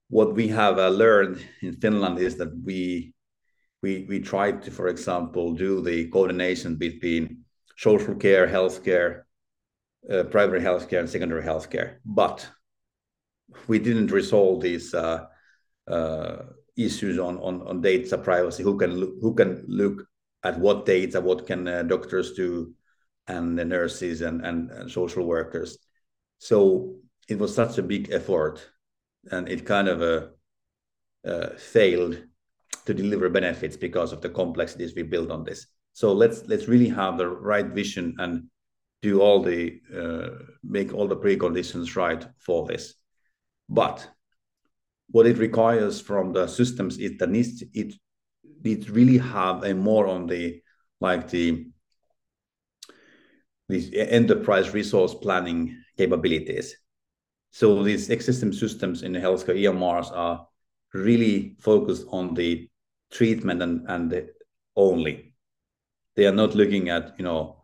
what 0.09 0.35
we 0.35 0.47
have 0.47 0.79
uh, 0.79 0.89
learned 0.89 1.37
in 1.61 1.73
Finland 1.73 2.19
is 2.19 2.35
that 2.37 2.51
we 2.63 3.13
we 3.81 4.05
we 4.09 4.19
try 4.19 4.51
to, 4.51 4.71
for 4.71 4.87
example, 4.87 5.53
do 5.53 5.81
the 5.81 6.07
coordination 6.09 6.75
between 6.75 7.43
social 7.77 8.15
care, 8.15 8.47
healthcare, 8.47 9.23
uh, 10.11 10.23
primary 10.23 10.61
healthcare, 10.61 10.99
and 10.99 11.09
secondary 11.09 11.43
healthcare, 11.43 11.97
but 12.05 12.47
we 13.67 13.79
didn't 13.79 14.11
resolve 14.11 14.61
these 14.61 14.93
uh, 14.93 15.25
uh, 15.87 16.37
issues 16.75 17.19
on, 17.19 17.37
on 17.37 17.61
on 17.67 17.81
data 17.81 18.17
privacy. 18.17 18.63
Who 18.63 18.77
can 18.77 18.95
look, 18.95 19.13
who 19.21 19.33
can 19.35 19.63
look 19.67 20.07
at 20.43 20.59
what 20.59 20.85
data? 20.85 21.21
What 21.21 21.47
can 21.47 21.67
uh, 21.67 21.83
doctors 21.83 22.33
do, 22.33 22.73
and 23.27 23.57
the 23.57 23.65
nurses 23.65 24.21
and, 24.21 24.45
and, 24.45 24.71
and 24.71 24.91
social 24.91 25.25
workers? 25.25 25.77
So 26.39 26.97
it 27.27 27.39
was 27.39 27.53
such 27.53 27.77
a 27.77 27.83
big 27.83 28.11
effort 28.11 28.65
and 29.31 29.49
it 29.49 29.65
kind 29.65 29.87
of 29.87 30.01
uh, 30.01 30.27
uh, 31.27 31.55
failed 31.57 32.17
to 32.87 32.93
deliver 32.93 33.29
benefits 33.29 33.75
because 33.75 34.13
of 34.13 34.21
the 34.21 34.29
complexities 34.29 34.95
we 34.95 35.03
build 35.03 35.29
on 35.29 35.43
this. 35.43 35.67
So 35.91 36.13
let's 36.13 36.43
let's 36.47 36.67
really 36.67 36.89
have 36.89 37.17
the 37.17 37.27
right 37.27 37.67
vision 37.67 38.15
and 38.17 38.47
do 39.01 39.21
all 39.21 39.43
the 39.43 39.79
uh, 39.93 40.29
make 40.63 40.93
all 40.93 41.07
the 41.07 41.17
preconditions 41.17 41.95
right 41.97 42.25
for 42.39 42.65
this. 42.65 42.93
But 43.67 44.09
what 45.09 45.27
it 45.27 45.37
requires 45.37 45.99
from 45.99 46.31
the 46.31 46.47
systems 46.47 46.97
is 46.97 47.17
that 47.17 47.29
needs 47.29 47.61
it 47.73 47.93
needs 48.63 48.89
really 48.89 49.17
have 49.17 49.63
a 49.65 49.73
more 49.73 50.07
on 50.07 50.25
the 50.27 50.61
like 51.01 51.29
the 51.29 51.67
these 53.67 53.93
enterprise 53.93 54.73
resource 54.73 55.13
planning 55.13 55.77
capabilities 55.97 56.75
so 57.51 57.83
these 57.83 58.09
existing 58.09 58.53
systems 58.53 59.03
in 59.03 59.11
the 59.11 59.19
healthcare 59.19 59.59
EMRs 59.59 60.09
are 60.13 60.47
really 60.93 61.55
focused 61.59 62.05
on 62.11 62.33
the 62.33 62.69
treatment 63.11 63.61
and, 63.61 63.85
and 63.87 64.11
the 64.11 64.29
only. 64.75 65.33
They 66.15 66.25
are 66.25 66.33
not 66.33 66.55
looking 66.55 66.89
at, 66.89 67.13
you 67.17 67.23
know, 67.23 67.57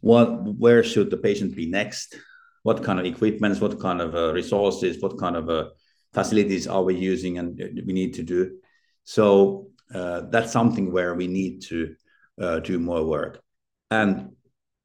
what 0.00 0.44
where 0.58 0.84
should 0.84 1.10
the 1.10 1.16
patient 1.16 1.56
be 1.56 1.66
next? 1.66 2.16
What 2.62 2.82
kind 2.82 2.98
of 2.98 3.06
equipments, 3.06 3.60
what 3.60 3.80
kind 3.80 4.00
of 4.00 4.14
uh, 4.14 4.32
resources, 4.32 5.02
what 5.02 5.18
kind 5.18 5.36
of 5.36 5.50
uh, 5.50 5.70
facilities 6.12 6.66
are 6.66 6.82
we 6.82 6.94
using 6.94 7.38
and 7.38 7.58
we 7.58 7.92
need 7.92 8.14
to 8.14 8.22
do? 8.22 8.58
So 9.04 9.68
uh, 9.92 10.22
that's 10.30 10.52
something 10.52 10.92
where 10.92 11.14
we 11.14 11.26
need 11.26 11.62
to 11.62 11.94
uh, 12.40 12.60
do 12.60 12.78
more 12.78 13.04
work. 13.04 13.42
And 13.90 14.36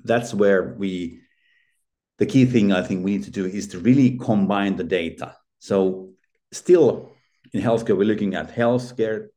that's 0.03 0.33
where 0.33 0.75
we 0.77 1.21
the 2.17 2.25
key 2.25 2.45
thing 2.45 2.73
I 2.73 2.81
think 2.81 3.03
we 3.03 3.11
need 3.11 3.23
to 3.23 3.31
do 3.31 3.45
is 3.45 3.67
to 3.69 3.79
really 3.79 4.17
combine 4.17 4.75
the 4.75 4.83
data. 4.83 5.35
So 5.59 6.09
still 6.51 7.13
in 7.53 7.61
healthcare, 7.61 7.97
we're 7.97 8.03
looking 8.03 8.35
at 8.35 8.53
healthcare 8.53 9.27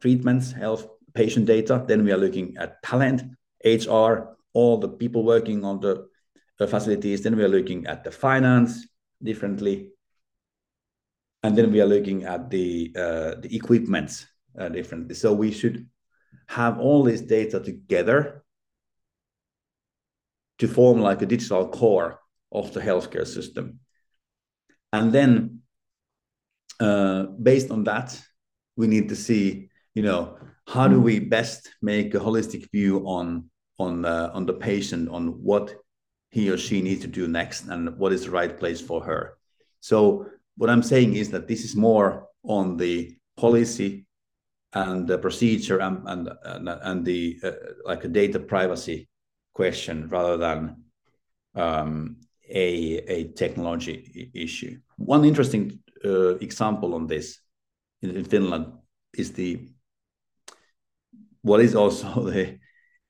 treatments, 0.00 0.52
health 0.52 0.86
patient 1.14 1.46
data. 1.46 1.84
Then 1.86 2.04
we 2.04 2.12
are 2.12 2.16
looking 2.16 2.56
at 2.58 2.82
talent, 2.82 3.22
HR, 3.64 4.36
all 4.52 4.78
the 4.78 4.88
people 4.88 5.24
working 5.24 5.64
on 5.64 5.80
the 5.80 6.06
facilities. 6.66 7.22
Then 7.22 7.36
we 7.36 7.44
are 7.44 7.48
looking 7.48 7.86
at 7.86 8.04
the 8.04 8.10
finance 8.10 8.86
differently. 9.22 9.90
And 11.42 11.56
then 11.56 11.72
we 11.72 11.80
are 11.80 11.86
looking 11.86 12.24
at 12.24 12.50
the, 12.50 12.92
uh, 12.96 13.34
the 13.40 13.54
equipments 13.54 14.26
uh, 14.58 14.68
differently. 14.68 15.14
So 15.14 15.32
we 15.32 15.52
should 15.52 15.88
have 16.48 16.78
all 16.78 17.02
this 17.04 17.22
data 17.22 17.60
together 17.60 18.44
to 20.58 20.68
form 20.68 21.00
like 21.00 21.22
a 21.22 21.26
digital 21.26 21.68
core 21.68 22.20
of 22.52 22.72
the 22.74 22.80
healthcare 22.80 23.26
system. 23.26 23.80
And 24.92 25.12
then, 25.12 25.60
uh, 26.78 27.24
based 27.42 27.70
on 27.70 27.84
that, 27.84 28.20
we 28.76 28.86
need 28.86 29.08
to 29.10 29.16
see, 29.16 29.69
you 29.94 30.02
know, 30.02 30.36
how 30.66 30.88
do 30.88 31.00
we 31.00 31.18
best 31.18 31.70
make 31.82 32.14
a 32.14 32.20
holistic 32.20 32.70
view 32.70 33.00
on 33.06 33.50
on 33.78 34.04
uh, 34.04 34.30
on 34.34 34.46
the 34.46 34.52
patient, 34.52 35.08
on 35.08 35.42
what 35.42 35.74
he 36.30 36.50
or 36.50 36.58
she 36.58 36.80
needs 36.82 37.00
to 37.02 37.08
do 37.08 37.26
next, 37.26 37.66
and 37.66 37.96
what 37.98 38.12
is 38.12 38.24
the 38.24 38.30
right 38.30 38.56
place 38.58 38.80
for 38.80 39.02
her. 39.02 39.38
So, 39.80 40.26
what 40.56 40.70
I'm 40.70 40.82
saying 40.82 41.14
is 41.14 41.30
that 41.30 41.48
this 41.48 41.64
is 41.64 41.74
more 41.74 42.28
on 42.44 42.76
the 42.76 43.16
policy 43.36 44.06
and 44.72 45.08
the 45.08 45.18
procedure 45.18 45.80
and 45.80 46.06
and 46.06 46.30
and, 46.44 46.68
and 46.68 47.04
the 47.04 47.40
uh, 47.42 47.52
like 47.84 48.04
a 48.04 48.08
data 48.08 48.38
privacy 48.38 49.08
question 49.54 50.08
rather 50.08 50.36
than 50.36 50.84
um, 51.54 52.16
a, 52.48 52.98
a 53.16 53.32
technology 53.32 54.30
issue. 54.34 54.78
One 54.96 55.24
interesting 55.24 55.80
uh, 56.04 56.36
example 56.36 56.94
on 56.94 57.06
this 57.06 57.40
in, 58.02 58.10
in, 58.16 58.24
Finland 58.24 58.72
is 59.14 59.32
the 59.32 59.68
what 61.42 61.60
is 61.60 61.74
also 61.74 62.24
the 62.30 62.58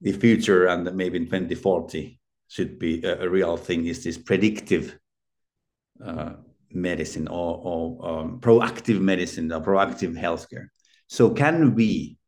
the 0.01 0.13
future 0.13 0.67
and 0.67 0.91
maybe 0.95 1.19
in 1.19 1.27
2040 1.27 2.19
should 2.49 2.79
be 2.79 3.03
a, 3.05 3.23
a 3.23 3.29
real 3.29 3.57
thing 3.57 3.87
is 3.87 4.03
this 4.03 4.17
predictive 4.17 4.99
uh, 6.05 6.33
medicine 6.73 7.29
or, 7.29 7.61
or 7.63 8.09
um, 8.09 8.41
proactive 8.41 9.01
medicine 9.01 9.53
or 9.53 9.61
proactive 9.61 10.19
healthcare. 10.19 10.69
So 11.07 11.31
can 11.31 11.75
we 11.75 12.19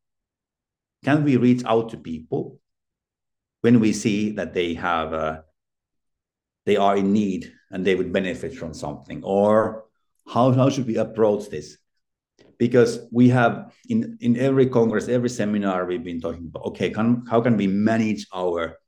can 1.05 1.25
we 1.25 1.37
reach 1.37 1.65
out 1.65 1.91
to 1.91 1.97
people 1.97 2.61
when 3.63 3.81
we 3.81 3.93
see 3.93 4.33
that 4.33 4.55
they 4.55 4.75
have 4.75 5.13
uh, 5.15 5.41
they 6.67 6.77
are 6.77 6.97
in 6.97 7.13
need 7.13 7.53
and 7.71 7.85
they 7.85 7.95
would 7.95 8.13
benefit 8.13 8.55
from 8.55 8.75
something 8.75 9.23
or 9.25 9.85
how, 10.29 10.53
how 10.53 10.71
should 10.71 10.87
we 10.87 10.97
approach 10.97 11.49
this 11.49 11.79
because 12.63 12.93
we 13.11 13.27
have 13.39 13.55
in 13.89 13.99
in 14.27 14.33
every 14.49 14.67
congress 14.77 15.09
every 15.09 15.33
seminar 15.41 15.79
we've 15.85 16.07
been 16.11 16.21
talking 16.21 16.47
about 16.47 16.65
okay 16.71 16.91
can, 16.97 17.09
how 17.33 17.41
can 17.41 17.57
we 17.57 17.67
manage 17.67 18.23
our 18.33 18.79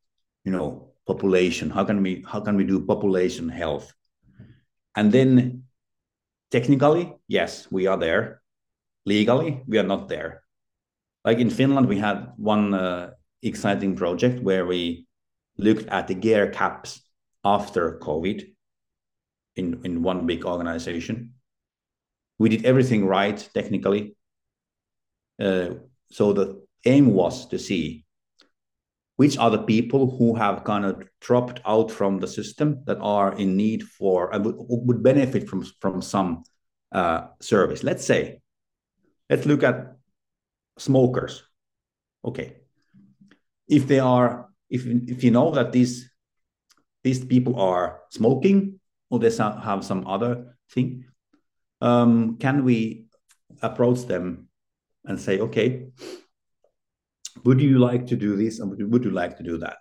you 0.45 0.53
know 0.53 0.95
population? 1.07 1.71
How 1.71 1.85
can 1.85 2.03
we 2.03 2.25
how 2.27 2.41
can 2.41 2.57
we 2.57 2.65
do 2.65 2.85
population 2.85 3.49
health? 3.49 3.93
And 4.97 5.13
then 5.13 5.65
technically 6.51 7.15
yes 7.29 7.69
we 7.71 7.87
are 7.87 7.99
there. 7.99 8.41
Legally 9.07 9.63
we 9.67 9.79
are 9.79 9.87
not 9.95 10.09
there. 10.09 10.43
Like 11.25 11.39
in 11.39 11.51
finland 11.51 11.89
we 11.89 11.99
had 11.99 12.33
one 12.37 12.75
uh, 12.75 13.11
exciting 13.43 13.97
project 13.97 14.43
where 14.43 14.67
we 14.67 15.07
looked 15.59 15.89
at 15.89 16.09
the 16.09 16.15
care 16.15 16.51
gaps 16.51 17.01
after 17.45 17.99
covid 18.01 18.45
in 19.57 19.81
in 19.85 20.03
one 20.03 20.27
big 20.27 20.45
organization 20.45 21.35
we 22.39 22.49
did 22.49 22.65
everything 22.65 23.07
right 23.07 23.49
technically. 23.55 24.17
Uh, 25.41 25.75
so 26.11 26.33
the 26.33 26.65
aim 26.85 27.13
was 27.13 27.47
to 27.49 27.59
see 27.59 28.05
which 29.17 29.39
are 29.39 29.51
the 29.51 29.63
people 29.63 30.19
who 30.19 30.35
have 30.35 30.65
kind 30.65 30.85
of 30.85 31.03
dropped 31.21 31.61
out 31.65 31.91
from 31.91 32.19
the 32.19 32.27
system 32.27 32.83
that 32.87 32.99
are 33.01 33.33
in 33.35 33.57
need 33.57 33.83
for 33.83 34.35
and 34.35 34.45
would, 34.45 34.57
would 34.59 35.03
benefit 35.03 35.49
from 35.49 35.65
from 35.81 36.03
some 36.03 36.43
uh, 36.93 37.27
service. 37.41 37.85
Let's 37.85 38.05
say, 38.05 38.41
let's 39.31 39.47
look 39.47 39.63
at 39.63 39.97
smokers. 40.79 41.45
Okay, 42.25 42.57
if 43.69 43.87
they 43.87 44.01
are, 44.01 44.49
if 44.69 44.87
if 44.87 45.23
you 45.23 45.31
know 45.31 45.51
that 45.53 45.73
these 45.73 46.11
these 47.05 47.25
people 47.25 47.61
are 47.61 48.01
smoking 48.11 48.81
or 49.11 49.19
they 49.19 49.31
have 49.37 49.85
some 49.85 50.07
other 50.07 50.57
thing, 50.71 51.05
um, 51.85 52.39
can 52.39 52.65
we 52.65 53.05
approach 53.61 54.07
them 54.07 54.49
and 55.05 55.21
say, 55.21 55.39
okay, 55.39 55.89
would 57.45 57.61
you 57.61 57.79
like 57.79 58.07
to 58.07 58.17
do 58.17 58.37
this 58.37 58.59
and 58.59 58.71
would 58.71 59.05
you 59.05 59.11
like 59.11 59.37
to 59.37 59.43
do 59.43 59.59
that? 59.59 59.77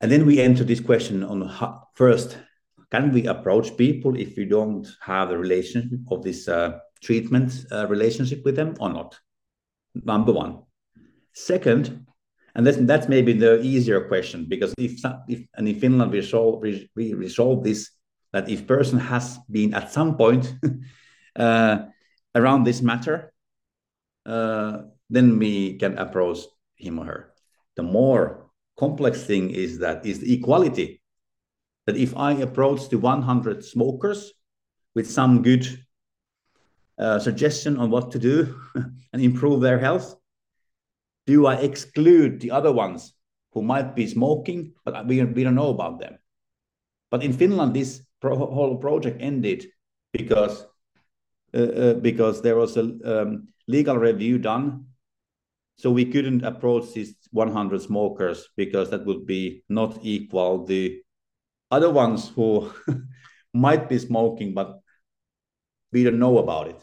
And 0.00 0.10
then 0.10 0.26
we 0.26 0.40
enter 0.40 0.64
this 0.64 0.80
question 0.80 1.22
on 1.22 1.42
how, 1.42 1.88
first, 1.94 2.36
can 2.90 3.12
we 3.12 3.26
approach 3.26 3.76
people 3.76 4.16
if 4.16 4.36
we 4.36 4.46
don't 4.46 4.86
have 5.00 5.30
a 5.30 5.38
relationship 5.38 6.00
of 6.10 6.24
this 6.24 6.48
uh, 6.48 6.78
treatment 7.00 7.52
uh, 7.70 7.86
relationship 7.86 8.44
with 8.44 8.56
them 8.56 8.74
or 8.80 8.92
not? 8.92 9.16
Number 9.94 10.32
one. 10.32 10.62
Second, 11.32 12.04
and 12.56 12.66
that's, 12.66 12.78
that's 12.78 13.08
maybe 13.08 13.32
the 13.32 13.60
easier 13.62 14.08
question 14.08 14.46
because 14.48 14.74
if, 14.76 15.00
if 15.28 15.46
and 15.54 15.68
in 15.68 15.78
Finland 15.78 16.10
we 16.10 16.22
solve, 16.22 16.62
we 16.62 17.14
resolve 17.14 17.62
this 17.62 17.90
that 18.34 18.48
if 18.48 18.66
person 18.66 18.98
has 18.98 19.38
been 19.48 19.72
at 19.74 19.92
some 19.92 20.16
point 20.16 20.52
uh, 21.36 21.78
around 22.34 22.64
this 22.64 22.82
matter, 22.82 23.32
uh, 24.26 24.78
then 25.08 25.38
we 25.38 25.78
can 25.78 25.96
approach 25.98 26.38
him 26.74 26.98
or 26.98 27.04
her. 27.04 27.34
The 27.76 27.84
more 27.84 28.50
complex 28.76 29.22
thing 29.22 29.50
is 29.50 29.78
that 29.78 30.04
is 30.04 30.18
the 30.18 30.34
equality. 30.34 31.00
That 31.86 31.96
if 31.96 32.16
I 32.16 32.32
approach 32.32 32.88
the 32.88 32.98
100 32.98 33.64
smokers 33.64 34.32
with 34.96 35.08
some 35.08 35.42
good 35.42 35.64
uh, 36.98 37.20
suggestion 37.20 37.76
on 37.76 37.88
what 37.88 38.10
to 38.12 38.18
do 38.18 38.58
and 39.12 39.22
improve 39.22 39.60
their 39.60 39.78
health, 39.78 40.16
do 41.28 41.46
I 41.46 41.54
exclude 41.54 42.40
the 42.40 42.50
other 42.50 42.72
ones 42.72 43.14
who 43.52 43.62
might 43.62 43.94
be 43.94 44.08
smoking, 44.08 44.72
but 44.84 45.06
we, 45.06 45.22
we 45.22 45.44
don't 45.44 45.54
know 45.54 45.70
about 45.70 46.00
them? 46.00 46.18
But 47.12 47.22
in 47.22 47.32
Finland, 47.32 47.74
this 47.74 48.02
pro- 48.24 48.36
whole 48.36 48.76
project 48.76 49.20
ended 49.20 49.66
because 50.12 50.66
uh, 51.54 51.58
uh, 51.60 51.94
because 51.94 52.40
there 52.40 52.56
was 52.56 52.76
a 52.76 52.84
um, 53.04 53.48
legal 53.68 53.96
review 53.96 54.38
done. 54.38 54.86
So 55.76 55.90
we 55.90 56.06
couldn't 56.06 56.44
approach 56.44 56.94
these 56.94 57.14
100 57.32 57.82
smokers 57.82 58.48
because 58.56 58.90
that 58.90 59.04
would 59.04 59.26
be 59.26 59.64
not 59.68 59.98
equal 60.02 60.64
the 60.64 61.02
other 61.70 61.90
ones 61.90 62.30
who 62.34 62.72
might 63.52 63.88
be 63.88 63.98
smoking, 63.98 64.54
but 64.54 64.78
we 65.92 66.04
don't 66.04 66.20
know 66.20 66.38
about 66.38 66.68
it. 66.68 66.80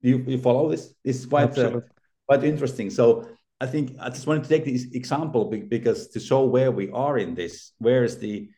You, 0.00 0.24
you 0.26 0.38
follow 0.38 0.70
this? 0.70 0.94
It's 1.04 1.26
quite 1.26 1.58
uh, 1.58 1.80
quite 2.26 2.44
interesting. 2.44 2.88
So 2.90 3.28
I 3.60 3.66
think 3.66 3.96
I 4.00 4.08
just 4.10 4.26
wanted 4.26 4.44
to 4.44 4.48
take 4.48 4.64
this 4.64 4.86
example 4.92 5.44
because 5.44 6.08
to 6.08 6.20
show 6.20 6.44
where 6.44 6.70
we 6.70 6.90
are 6.90 7.18
in 7.18 7.34
this, 7.34 7.72
where 7.78 8.04
is 8.04 8.18
the 8.18 8.48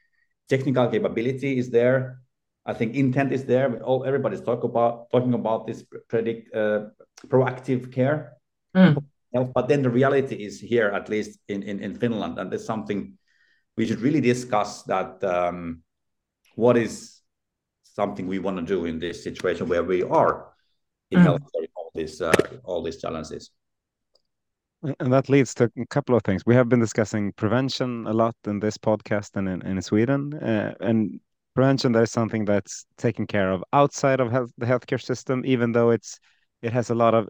technical 0.48 0.88
capability 0.88 1.58
is 1.58 1.70
there. 1.70 2.20
I 2.66 2.72
think 2.72 2.94
intent 2.94 3.32
is 3.32 3.44
there. 3.44 3.82
All 3.82 4.04
everybody's 4.04 4.40
talk 4.40 4.64
about 4.64 5.10
talking 5.10 5.34
about 5.34 5.66
this 5.66 5.84
predict 6.08 6.54
uh, 6.54 6.86
proactive 7.28 7.92
care. 7.92 8.32
Mm. 8.74 9.04
But 9.52 9.68
then 9.68 9.82
the 9.82 9.90
reality 9.90 10.36
is 10.36 10.60
here, 10.60 10.88
at 10.88 11.08
least 11.08 11.40
in, 11.48 11.62
in, 11.64 11.80
in 11.80 11.94
Finland, 11.94 12.38
and 12.38 12.50
there's 12.50 12.64
something 12.64 13.18
we 13.76 13.84
should 13.86 14.00
really 14.00 14.20
discuss 14.20 14.84
that 14.84 15.22
um, 15.24 15.82
what 16.54 16.76
is 16.76 17.20
something 17.82 18.26
we 18.26 18.38
want 18.38 18.56
to 18.56 18.62
do 18.62 18.84
in 18.84 18.98
this 18.98 19.24
situation 19.24 19.68
where 19.68 19.82
we 19.82 20.02
are 20.02 20.52
in 21.10 21.20
mm. 21.20 21.26
healthcare, 21.26 21.66
all 21.76 21.90
these 21.94 22.20
uh, 22.20 22.32
all 22.64 22.82
these 22.82 23.00
challenges. 23.00 23.50
And 25.00 25.12
that 25.12 25.28
leads 25.28 25.54
to 25.54 25.70
a 25.78 25.86
couple 25.86 26.14
of 26.14 26.22
things. 26.24 26.44
We 26.44 26.54
have 26.54 26.68
been 26.68 26.80
discussing 26.80 27.32
prevention 27.32 28.06
a 28.06 28.12
lot 28.12 28.36
in 28.46 28.60
this 28.60 28.76
podcast 28.76 29.30
and 29.36 29.48
in, 29.48 29.62
in 29.62 29.80
Sweden. 29.80 30.34
Uh, 30.34 30.74
and 30.80 31.20
prevention, 31.54 31.92
that 31.92 32.02
is 32.02 32.12
something 32.12 32.44
that's 32.44 32.84
taken 32.98 33.26
care 33.26 33.50
of 33.50 33.64
outside 33.72 34.20
of 34.20 34.30
health, 34.30 34.50
the 34.58 34.66
healthcare 34.66 35.02
system, 35.02 35.42
even 35.46 35.72
though 35.72 35.90
it's 35.90 36.18
it 36.60 36.72
has 36.72 36.90
a 36.90 36.94
lot 36.94 37.14
of 37.14 37.28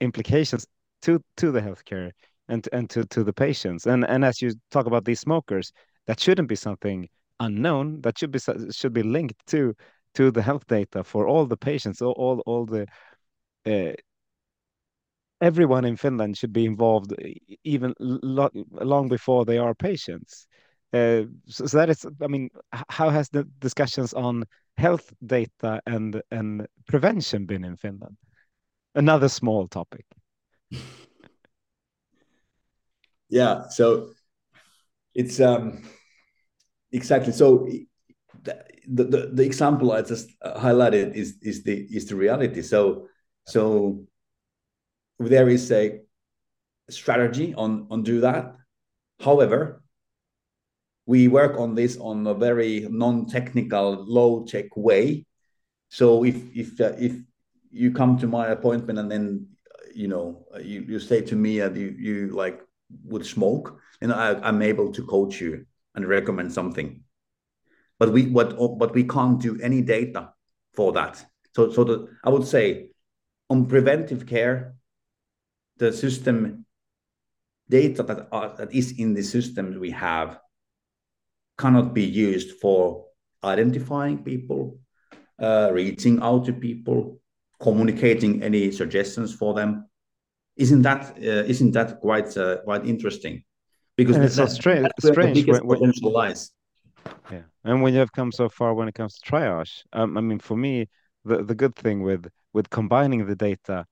implications 0.00 0.66
to 1.02 1.20
to 1.36 1.50
the 1.50 1.60
healthcare 1.60 2.12
and 2.48 2.66
and 2.72 2.88
to 2.90 3.04
to 3.06 3.24
the 3.24 3.32
patients. 3.32 3.86
And 3.86 4.04
and 4.06 4.24
as 4.24 4.40
you 4.40 4.52
talk 4.70 4.86
about 4.86 5.04
these 5.04 5.20
smokers, 5.20 5.72
that 6.06 6.18
shouldn't 6.18 6.48
be 6.48 6.56
something 6.56 7.08
unknown. 7.40 8.00
That 8.00 8.18
should 8.18 8.30
be 8.30 8.38
should 8.70 8.92
be 8.94 9.02
linked 9.02 9.46
to 9.48 9.74
to 10.14 10.30
the 10.30 10.42
health 10.42 10.66
data 10.66 11.04
for 11.04 11.26
all 11.26 11.44
the 11.44 11.56
patients, 11.56 12.00
all 12.00 12.12
all, 12.12 12.42
all 12.46 12.64
the 12.64 12.86
uh, 13.66 13.92
everyone 15.40 15.84
in 15.84 15.96
Finland 15.96 16.36
should 16.36 16.52
be 16.52 16.66
involved 16.66 17.14
even 17.64 17.94
long 17.98 19.08
before 19.08 19.44
they 19.44 19.58
are 19.58 19.74
patients. 19.74 20.46
Uh, 20.92 21.22
so, 21.46 21.66
so, 21.66 21.78
that 21.78 21.88
is, 21.88 22.04
I 22.20 22.26
mean, 22.26 22.50
how 22.88 23.10
has 23.10 23.28
the 23.28 23.44
discussions 23.60 24.12
on 24.12 24.44
health 24.76 25.12
data 25.24 25.80
and 25.86 26.20
and 26.32 26.66
prevention 26.88 27.46
been 27.46 27.64
in 27.64 27.76
Finland? 27.76 28.16
Another 28.94 29.28
small 29.28 29.68
topic. 29.68 30.04
yeah, 33.28 33.68
so 33.68 34.10
it's 35.14 35.40
um, 35.40 35.84
exactly 36.92 37.32
so. 37.32 37.68
The, 38.42 39.04
the, 39.04 39.30
the 39.32 39.44
example 39.44 39.92
I 39.92 40.02
just 40.02 40.30
highlighted 40.42 41.14
is 41.14 41.36
is 41.42 41.62
the 41.62 41.86
is 41.90 42.06
the 42.06 42.16
reality. 42.16 42.62
So 42.62 43.06
so 43.46 44.06
there 45.28 45.48
is 45.48 45.70
a 45.70 46.00
strategy 46.88 47.54
on 47.54 47.86
on 47.90 48.02
do 48.02 48.20
that. 48.20 48.56
However, 49.20 49.82
we 51.06 51.28
work 51.28 51.58
on 51.58 51.74
this 51.74 51.98
on 51.98 52.26
a 52.26 52.34
very 52.34 52.86
non-technical, 52.88 54.04
low-tech 54.06 54.76
way. 54.76 55.26
So 55.88 56.24
if 56.24 56.36
if 56.54 56.80
uh, 56.80 56.94
if 56.98 57.12
you 57.70 57.92
come 57.92 58.18
to 58.18 58.26
my 58.26 58.48
appointment 58.48 58.98
and 58.98 59.10
then 59.10 59.46
you 59.94 60.08
know 60.08 60.46
you, 60.62 60.80
you 60.82 61.00
say 61.00 61.20
to 61.20 61.36
me 61.36 61.58
that 61.58 61.76
you 61.76 61.94
you 61.98 62.28
like 62.28 62.62
would 63.04 63.26
smoke, 63.26 63.78
and 64.00 64.12
I, 64.12 64.34
I'm 64.40 64.62
able 64.62 64.92
to 64.92 65.04
coach 65.04 65.40
you 65.40 65.66
and 65.94 66.06
recommend 66.06 66.52
something. 66.52 67.02
But 67.98 68.12
we 68.12 68.26
what 68.26 68.56
but 68.78 68.94
we 68.94 69.04
can't 69.04 69.40
do 69.40 69.60
any 69.60 69.82
data 69.82 70.32
for 70.72 70.92
that. 70.92 71.24
So 71.54 71.70
so 71.70 71.84
the, 71.84 72.08
I 72.24 72.30
would 72.30 72.46
say 72.46 72.90
on 73.48 73.66
preventive 73.66 74.26
care, 74.26 74.76
the 75.80 75.92
system 75.92 76.66
data 77.68 78.02
that, 78.02 78.28
are, 78.30 78.54
that 78.58 78.72
is 78.72 78.92
in 78.98 79.14
the 79.14 79.22
systems 79.22 79.78
we 79.78 79.90
have 79.90 80.38
cannot 81.56 81.94
be 81.94 82.04
used 82.04 82.58
for 82.60 83.06
identifying 83.42 84.18
people, 84.22 84.78
uh, 85.40 85.70
reaching 85.72 86.20
out 86.22 86.44
to 86.44 86.52
people, 86.52 87.18
communicating 87.60 88.42
any 88.42 88.70
suggestions 88.70 89.34
for 89.34 89.54
them. 89.54 89.86
Isn't 90.56 90.82
that 90.82 91.02
uh, 91.16 91.44
isn't 91.52 91.72
that 91.72 92.00
quite 92.00 92.36
uh, 92.36 92.58
quite 92.66 92.84
interesting? 92.84 93.42
Because 93.96 94.16
and 94.16 94.24
it's 94.26 94.36
that, 94.36 94.50
so 94.50 94.54
strange. 94.54 94.88
strange 95.00 95.46
when, 95.46 95.66
potential 95.66 96.12
lies. 96.12 96.50
Yeah, 97.30 97.46
and 97.64 97.82
when 97.82 97.94
you 97.94 98.00
have 98.00 98.12
come 98.12 98.30
so 98.32 98.48
far 98.48 98.74
when 98.74 98.88
it 98.88 98.94
comes 98.94 99.18
to 99.18 99.30
triage, 99.30 99.84
um, 99.92 100.18
I 100.18 100.20
mean, 100.20 100.40
for 100.40 100.56
me, 100.56 100.88
the 101.24 101.42
the 101.42 101.54
good 101.54 101.74
thing 101.76 102.02
with 102.02 102.26
with 102.52 102.68
combining 102.68 103.24
the 103.26 103.36
data 103.36 103.86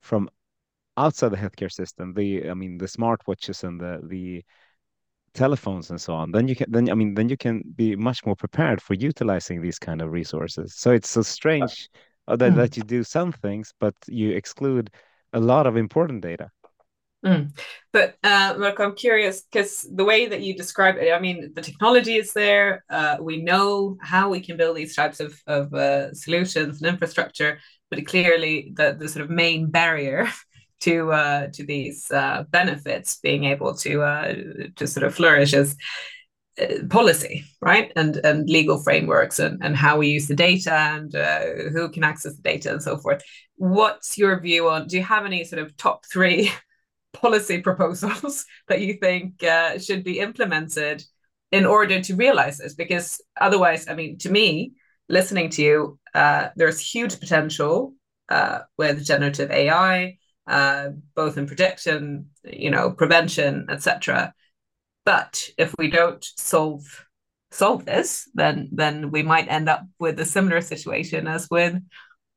from 0.00 0.28
outside 0.96 1.30
the 1.30 1.36
healthcare 1.36 1.72
system, 1.72 2.14
the 2.14 2.50
I 2.50 2.54
mean, 2.54 2.78
the 2.78 2.86
smartwatches 2.86 3.64
and 3.64 3.80
the 3.80 4.00
the 4.06 4.44
telephones 5.34 5.90
and 5.90 6.00
so 6.00 6.12
on 6.12 6.30
then 6.30 6.46
you 6.46 6.54
can 6.54 6.70
then 6.70 6.90
i 6.90 6.94
mean 6.94 7.14
then 7.14 7.28
you 7.28 7.36
can 7.36 7.62
be 7.74 7.96
much 7.96 8.24
more 8.26 8.36
prepared 8.36 8.82
for 8.82 8.94
utilizing 8.94 9.62
these 9.62 9.78
kind 9.78 10.02
of 10.02 10.10
resources 10.12 10.74
so 10.74 10.90
it's 10.90 11.08
so 11.08 11.22
strange 11.22 11.88
uh, 12.28 12.36
that, 12.36 12.52
mm. 12.52 12.56
that 12.56 12.76
you 12.76 12.82
do 12.82 13.02
some 13.02 13.32
things 13.32 13.72
but 13.80 13.94
you 14.06 14.30
exclude 14.30 14.90
a 15.32 15.40
lot 15.40 15.66
of 15.66 15.76
important 15.76 16.20
data 16.22 16.50
mm. 17.24 17.50
but 17.92 18.14
uh 18.24 18.54
look 18.58 18.78
i'm 18.78 18.94
curious 18.94 19.42
because 19.50 19.88
the 19.94 20.04
way 20.04 20.26
that 20.26 20.42
you 20.42 20.54
describe 20.54 20.96
it 20.96 21.10
i 21.12 21.18
mean 21.18 21.50
the 21.54 21.62
technology 21.62 22.16
is 22.16 22.34
there 22.34 22.84
uh, 22.90 23.16
we 23.18 23.40
know 23.40 23.96
how 24.02 24.28
we 24.28 24.40
can 24.40 24.58
build 24.58 24.76
these 24.76 24.94
types 24.94 25.18
of, 25.18 25.40
of 25.46 25.72
uh, 25.72 26.12
solutions 26.12 26.82
and 26.82 26.92
infrastructure 26.92 27.58
but 27.90 28.06
clearly 28.06 28.72
the, 28.74 28.94
the 28.98 29.08
sort 29.08 29.24
of 29.24 29.30
main 29.30 29.70
barrier 29.70 30.28
to 30.82 31.12
uh, 31.12 31.46
to 31.52 31.64
these 31.64 32.10
uh, 32.10 32.44
benefits 32.50 33.18
being 33.18 33.44
able 33.44 33.74
to 33.74 34.02
uh, 34.02 34.34
to 34.76 34.86
sort 34.86 35.04
of 35.04 35.14
flourish 35.14 35.54
as 35.54 35.76
uh, 36.60 36.84
policy, 36.90 37.44
right, 37.60 37.92
and 37.96 38.16
and 38.24 38.48
legal 38.48 38.82
frameworks 38.82 39.38
and 39.38 39.62
and 39.62 39.76
how 39.76 39.96
we 39.98 40.08
use 40.08 40.26
the 40.26 40.34
data 40.34 40.72
and 40.72 41.14
uh, 41.14 41.40
who 41.72 41.88
can 41.88 42.04
access 42.04 42.34
the 42.34 42.42
data 42.42 42.72
and 42.72 42.82
so 42.82 42.98
forth. 42.98 43.22
What's 43.56 44.18
your 44.18 44.40
view 44.40 44.68
on? 44.68 44.88
Do 44.88 44.96
you 44.96 45.04
have 45.04 45.24
any 45.24 45.44
sort 45.44 45.62
of 45.62 45.76
top 45.76 46.04
three 46.06 46.50
policy 47.12 47.60
proposals 47.60 48.44
that 48.68 48.80
you 48.80 48.94
think 48.94 49.42
uh, 49.44 49.78
should 49.78 50.02
be 50.02 50.18
implemented 50.18 51.04
in 51.52 51.64
order 51.64 52.00
to 52.00 52.16
realize 52.16 52.58
this? 52.58 52.74
Because 52.74 53.20
otherwise, 53.40 53.88
I 53.88 53.94
mean, 53.94 54.18
to 54.18 54.30
me, 54.30 54.72
listening 55.08 55.50
to 55.50 55.62
you, 55.62 55.98
there's 56.56 56.80
huge 56.80 57.20
potential 57.20 57.94
with 58.78 59.04
generative 59.04 59.50
AI 59.50 60.16
uh, 60.46 60.90
both 61.14 61.38
in 61.38 61.46
prediction, 61.46 62.26
you 62.44 62.70
know, 62.70 62.90
prevention, 62.90 63.66
etc. 63.70 64.34
But 65.04 65.48
if 65.58 65.74
we 65.78 65.88
don't 65.88 66.24
solve 66.36 67.04
solve 67.50 67.84
this, 67.84 68.28
then 68.34 68.68
then 68.72 69.10
we 69.10 69.22
might 69.22 69.48
end 69.48 69.68
up 69.68 69.82
with 69.98 70.18
a 70.20 70.24
similar 70.24 70.60
situation 70.60 71.26
as 71.26 71.48
with 71.50 71.74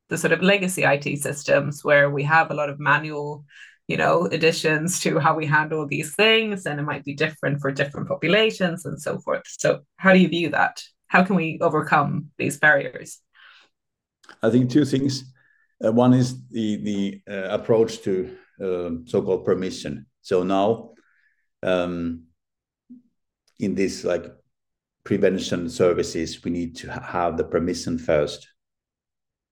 the 0.08 0.18
sort 0.18 0.32
of 0.32 0.42
legacy 0.42 0.84
IT 0.84 1.18
systems 1.18 1.84
where 1.84 2.10
we 2.10 2.22
have 2.22 2.50
a 2.50 2.54
lot 2.54 2.70
of 2.70 2.78
manual, 2.78 3.44
you 3.88 3.96
know, 3.96 4.26
additions 4.26 5.00
to 5.00 5.18
how 5.18 5.34
we 5.34 5.46
handle 5.46 5.86
these 5.86 6.14
things, 6.14 6.66
and 6.66 6.78
it 6.78 6.84
might 6.84 7.04
be 7.04 7.14
different 7.14 7.60
for 7.60 7.72
different 7.72 8.08
populations 8.08 8.84
and 8.84 9.00
so 9.00 9.18
forth. 9.18 9.42
So, 9.46 9.80
how 9.96 10.12
do 10.12 10.18
you 10.18 10.28
view 10.28 10.50
that? 10.50 10.82
How 11.08 11.24
can 11.24 11.36
we 11.36 11.58
overcome 11.60 12.30
these 12.38 12.58
barriers? 12.58 13.20
I 14.42 14.50
think 14.50 14.70
two 14.70 14.84
things. 14.84 15.24
Uh, 15.84 15.92
one 15.92 16.14
is 16.14 16.46
the 16.48 16.76
the 16.76 17.20
uh, 17.30 17.48
approach 17.50 18.02
to 18.02 18.36
um, 18.60 19.04
so-called 19.06 19.44
permission. 19.44 20.06
So 20.22 20.42
now, 20.42 20.94
um, 21.62 22.24
in 23.58 23.74
this 23.74 24.04
like 24.04 24.26
prevention 25.04 25.68
services, 25.68 26.42
we 26.42 26.50
need 26.50 26.76
to 26.76 26.90
have 26.90 27.36
the 27.36 27.44
permission 27.44 27.98
first, 27.98 28.48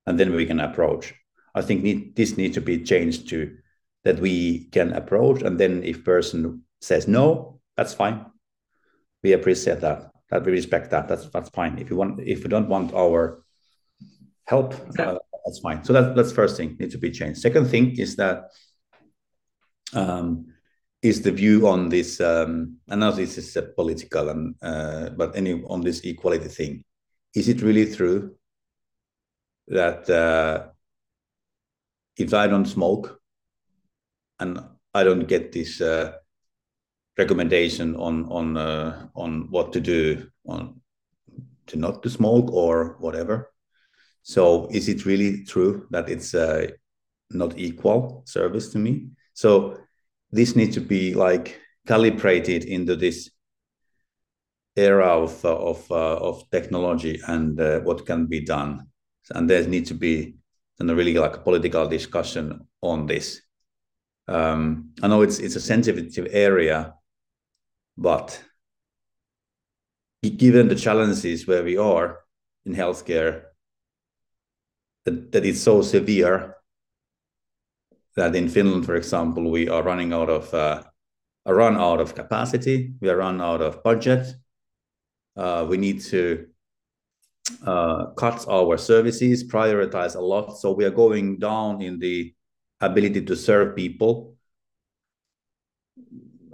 and 0.06 0.18
then 0.18 0.34
we 0.34 0.46
can 0.46 0.60
approach. 0.60 1.14
I 1.54 1.62
think 1.62 1.82
need, 1.82 2.16
this 2.16 2.36
needs 2.36 2.54
to 2.54 2.60
be 2.60 2.82
changed 2.82 3.28
to 3.28 3.56
that 4.04 4.18
we 4.18 4.64
can 4.72 4.92
approach, 4.92 5.42
and 5.42 5.58
then 5.58 5.82
if 5.84 6.04
person 6.04 6.62
says 6.80 7.06
no, 7.06 7.60
that's 7.76 7.94
fine. 7.94 8.26
We 9.22 9.32
appreciate 9.32 9.80
that. 9.80 10.10
That 10.30 10.44
we 10.44 10.52
respect 10.52 10.90
that. 10.90 11.06
That's 11.06 11.28
that's 11.28 11.50
fine. 11.50 11.78
If 11.78 11.90
you 11.90 11.96
want, 11.96 12.20
if 12.20 12.40
you 12.42 12.48
don't 12.48 12.68
want 12.68 12.92
our 12.94 13.44
help, 14.46 14.74
uh, 14.98 15.18
that's 15.44 15.58
fine. 15.58 15.84
So 15.84 15.92
that, 15.92 16.16
that's 16.16 16.32
first 16.32 16.56
thing 16.56 16.76
needs 16.78 16.94
to 16.94 16.98
be 16.98 17.10
changed. 17.10 17.40
Second 17.40 17.66
thing 17.66 17.98
is 17.98 18.16
that 18.16 18.50
um, 19.92 20.46
is 21.02 21.20
the 21.22 21.32
view 21.32 21.68
on 21.68 21.90
this. 21.90 22.20
Um, 22.20 22.78
I 22.88 22.96
know 22.96 23.12
this 23.12 23.36
is 23.36 23.54
a 23.56 23.62
political 23.62 24.30
and 24.30 24.54
uh, 24.62 25.10
but 25.10 25.36
any 25.36 25.62
on 25.64 25.82
this 25.82 26.00
equality 26.00 26.48
thing. 26.48 26.84
Is 27.34 27.48
it 27.48 27.62
really 27.62 27.94
true 27.94 28.36
that 29.68 30.08
uh, 30.08 30.68
if 32.16 32.32
I 32.32 32.46
don't 32.46 32.66
smoke 32.66 33.20
and 34.40 34.60
I 34.94 35.04
don't 35.04 35.26
get 35.26 35.52
this 35.52 35.80
uh, 35.80 36.12
recommendation 37.18 37.96
on 37.96 38.24
on 38.30 38.56
uh, 38.56 39.08
on 39.14 39.50
what 39.50 39.72
to 39.74 39.80
do 39.80 40.26
on 40.46 40.80
to 41.66 41.76
not 41.76 42.02
to 42.02 42.10
smoke 42.10 42.50
or 42.52 42.96
whatever 42.98 43.53
so 44.24 44.66
is 44.70 44.88
it 44.88 45.04
really 45.04 45.44
true 45.44 45.86
that 45.90 46.08
it's 46.08 46.34
uh, 46.34 46.68
not 47.30 47.58
equal 47.58 48.22
service 48.24 48.70
to 48.70 48.78
me? 48.78 49.08
So 49.34 49.78
this 50.32 50.56
needs 50.56 50.74
to 50.74 50.80
be 50.80 51.12
like 51.14 51.60
calibrated 51.86 52.64
into 52.64 52.96
this 52.96 53.30
era 54.76 55.08
of 55.08 55.44
uh, 55.44 55.54
of 55.54 55.90
uh, 55.90 56.16
of 56.16 56.50
technology 56.50 57.20
and 57.28 57.60
uh, 57.60 57.80
what 57.80 58.06
can 58.06 58.24
be 58.24 58.40
done, 58.40 58.86
and 59.34 59.48
there 59.48 59.68
needs 59.68 59.88
to 59.88 59.94
be 59.94 60.34
a 60.80 60.84
really 60.86 61.14
like 61.14 61.36
a 61.36 61.40
political 61.40 61.86
discussion 61.86 62.66
on 62.80 63.06
this. 63.06 63.42
Um, 64.26 64.92
I 65.02 65.08
know 65.08 65.20
it's 65.20 65.38
it's 65.38 65.56
a 65.56 65.60
sensitive 65.60 66.28
area, 66.30 66.94
but 67.98 68.42
given 70.22 70.68
the 70.68 70.76
challenges 70.76 71.46
where 71.46 71.62
we 71.62 71.76
are 71.76 72.20
in 72.64 72.74
healthcare 72.74 73.53
that, 75.04 75.32
that 75.32 75.44
it's 75.44 75.60
so 75.60 75.82
severe 75.82 76.56
that 78.16 78.34
in 78.34 78.48
Finland, 78.48 78.86
for 78.86 78.94
example, 78.94 79.50
we 79.50 79.68
are 79.68 79.82
running 79.82 80.12
out 80.12 80.30
of 80.30 80.52
uh, 80.54 80.82
a 81.46 81.54
run 81.54 81.76
out 81.76 82.00
of 82.00 82.14
capacity. 82.14 82.94
We 83.00 83.08
are 83.08 83.16
run 83.16 83.40
out 83.40 83.60
of 83.60 83.82
budget. 83.82 84.34
Uh, 85.36 85.66
we 85.68 85.76
need 85.76 86.00
to 86.02 86.46
uh, 87.66 88.06
cut 88.16 88.46
our 88.48 88.78
services, 88.78 89.44
prioritize 89.44 90.16
a 90.16 90.20
lot. 90.20 90.58
So 90.58 90.72
we 90.72 90.84
are 90.84 90.90
going 90.90 91.38
down 91.38 91.82
in 91.82 91.98
the 91.98 92.32
ability 92.80 93.22
to 93.22 93.36
serve 93.36 93.76
people. 93.76 94.36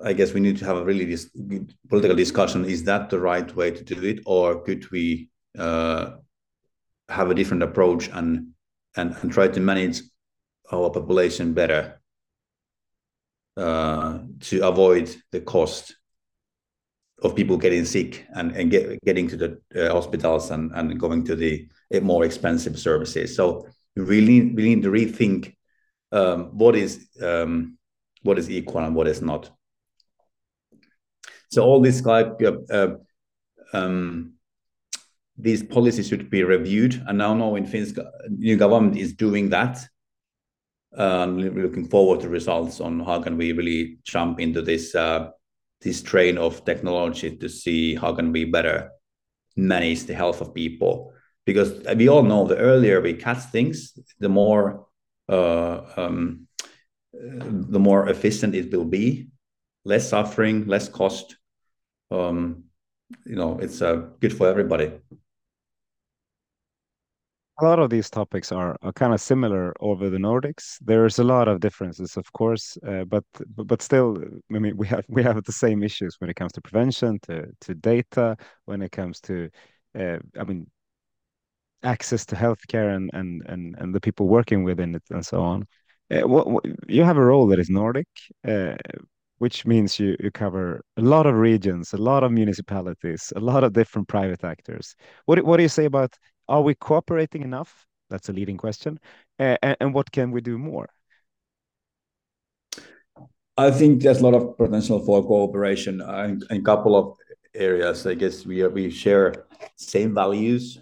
I 0.02 0.14
guess 0.14 0.32
we 0.32 0.40
need 0.40 0.56
to 0.58 0.64
have 0.64 0.78
a 0.78 0.84
really 0.84 1.04
dis- 1.04 1.30
political 1.88 2.16
discussion. 2.16 2.64
Is 2.64 2.84
that 2.84 3.10
the 3.10 3.20
right 3.20 3.54
way 3.54 3.70
to 3.70 3.84
do 3.84 4.02
it, 4.02 4.20
or 4.24 4.62
could 4.62 4.90
we 4.90 5.30
uh, 5.58 6.12
have 7.10 7.30
a 7.30 7.34
different 7.34 7.62
approach 7.62 8.08
and 8.12 8.48
and, 8.96 9.14
and 9.22 9.32
try 9.32 9.48
to 9.48 9.60
manage 9.60 10.02
our 10.72 10.90
population 10.90 11.52
better 11.52 12.00
uh, 13.56 14.18
to 14.40 14.66
avoid 14.66 15.14
the 15.32 15.40
cost 15.40 15.94
of 17.22 17.36
people 17.36 17.56
getting 17.56 17.84
sick 17.84 18.26
and, 18.34 18.52
and 18.56 18.70
get, 18.70 18.98
getting 19.04 19.28
to 19.28 19.36
the 19.36 19.60
uh, 19.76 19.92
hospitals 19.92 20.50
and, 20.50 20.70
and 20.72 20.98
going 20.98 21.24
to 21.24 21.36
the 21.36 21.68
uh, 21.94 22.00
more 22.00 22.24
expensive 22.24 22.78
services. 22.78 23.36
So 23.36 23.66
we 23.94 24.02
really, 24.02 24.52
really 24.52 24.76
need 24.76 24.82
to 24.84 24.90
rethink 24.90 25.54
um, 26.12 26.56
what 26.56 26.74
is 26.74 27.08
um, 27.22 27.76
what 28.22 28.38
is 28.38 28.50
equal 28.50 28.80
and 28.80 28.94
what 28.94 29.06
is 29.06 29.22
not. 29.22 29.50
So 31.50 31.64
all 31.64 31.80
this 31.80 32.04
like 32.04 32.42
uh, 32.42 32.52
uh 32.70 32.96
um, 33.72 34.34
these 35.42 35.62
policies 35.62 36.08
should 36.08 36.30
be 36.30 36.42
reviewed. 36.44 37.02
And 37.06 37.18
now, 37.18 37.34
now 37.34 37.54
in 37.54 37.66
Finnish 37.66 37.92
new 38.28 38.56
government 38.56 38.96
is 38.96 39.12
doing 39.12 39.50
that. 39.50 39.78
Um, 40.96 41.36
we're 41.36 41.66
looking 41.66 41.88
forward 41.88 42.20
to 42.20 42.28
results 42.28 42.80
on 42.80 43.00
how 43.00 43.22
can 43.22 43.36
we 43.36 43.52
really 43.52 43.98
jump 44.02 44.40
into 44.40 44.60
this 44.60 44.94
uh, 44.94 45.30
this 45.80 46.02
train 46.02 46.36
of 46.36 46.64
technology 46.64 47.36
to 47.36 47.48
see 47.48 47.94
how 47.94 48.12
can 48.12 48.32
we 48.32 48.44
better 48.44 48.90
manage 49.56 50.04
the 50.04 50.14
health 50.14 50.40
of 50.40 50.54
people. 50.54 51.12
Because 51.46 51.82
we 51.96 52.08
all 52.08 52.22
know 52.22 52.46
the 52.46 52.56
earlier 52.56 53.00
we 53.00 53.14
catch 53.14 53.44
things, 53.50 53.92
the 54.18 54.28
more 54.28 54.86
uh, 55.28 55.82
um, 55.96 56.48
the 57.12 57.78
more 57.78 58.08
efficient 58.08 58.54
it 58.54 58.72
will 58.72 58.84
be, 58.84 59.28
less 59.84 60.08
suffering, 60.08 60.66
less 60.66 60.88
cost. 60.88 61.36
Um, 62.10 62.64
you 63.24 63.36
know, 63.36 63.58
it's 63.58 63.82
uh, 63.82 64.06
good 64.20 64.36
for 64.36 64.48
everybody. 64.48 64.92
A 67.60 67.64
lot 67.64 67.78
of 67.78 67.90
these 67.90 68.10
topics 68.10 68.52
are, 68.52 68.76
are 68.82 68.92
kind 68.92 69.12
of 69.12 69.20
similar 69.20 69.74
over 69.80 70.10
the 70.10 70.18
Nordics. 70.18 70.76
There's 70.80 71.18
a 71.18 71.24
lot 71.24 71.48
of 71.48 71.60
differences, 71.60 72.16
of 72.16 72.32
course, 72.32 72.78
uh, 72.86 73.04
but 73.04 73.24
but 73.56 73.82
still, 73.82 74.18
I 74.54 74.58
mean, 74.58 74.76
we 74.76 74.86
have 74.88 75.04
we 75.08 75.22
have 75.22 75.42
the 75.44 75.52
same 75.52 75.82
issues 75.82 76.16
when 76.18 76.30
it 76.30 76.36
comes 76.36 76.52
to 76.52 76.60
prevention, 76.60 77.18
to 77.22 77.46
to 77.62 77.74
data, 77.74 78.36
when 78.64 78.82
it 78.82 78.92
comes 78.92 79.20
to, 79.22 79.50
uh, 79.98 80.18
I 80.38 80.44
mean, 80.44 80.66
access 81.82 82.26
to 82.26 82.36
healthcare 82.36 82.94
and 82.94 83.10
and 83.12 83.42
and 83.46 83.76
and 83.78 83.94
the 83.94 84.00
people 84.00 84.26
working 84.28 84.64
within 84.64 84.94
it 84.94 85.02
and 85.10 85.24
so 85.24 85.42
on. 85.42 85.66
Uh, 86.10 86.26
what, 86.26 86.50
what, 86.50 86.64
you 86.88 87.04
have 87.04 87.16
a 87.16 87.24
role 87.24 87.46
that 87.46 87.60
is 87.60 87.70
Nordic, 87.70 88.08
uh, 88.46 88.74
which 89.38 89.64
means 89.64 89.98
you, 89.98 90.16
you 90.20 90.30
cover 90.30 90.82
a 90.96 91.02
lot 91.02 91.24
of 91.26 91.34
regions, 91.34 91.92
a 91.92 91.96
lot 91.96 92.24
of 92.24 92.32
municipalities, 92.32 93.32
a 93.36 93.40
lot 93.40 93.64
of 93.64 93.72
different 93.72 94.06
private 94.08 94.44
actors. 94.44 94.94
What, 95.26 95.42
what 95.44 95.56
do 95.56 95.62
you 95.62 95.68
say 95.68 95.86
about 95.86 96.14
are 96.50 96.62
we 96.62 96.74
cooperating 96.74 97.42
enough? 97.42 97.86
That's 98.10 98.28
a 98.28 98.32
leading 98.32 98.58
question. 98.58 98.98
And, 99.38 99.94
what 99.94 100.10
can 100.10 100.32
we 100.32 100.40
do 100.42 100.58
more? 100.58 100.90
I 103.56 103.70
think 103.70 104.02
there's 104.02 104.20
a 104.20 104.24
lot 104.24 104.34
of 104.34 104.58
potential 104.58 104.98
for 105.04 105.22
cooperation 105.22 106.00
in, 106.00 106.42
a 106.50 106.60
couple 106.60 106.96
of 106.96 107.16
areas. 107.54 108.06
I 108.06 108.14
guess 108.14 108.44
we 108.44 108.66
we 108.66 108.90
share 108.90 109.46
same 109.76 110.14
values, 110.14 110.78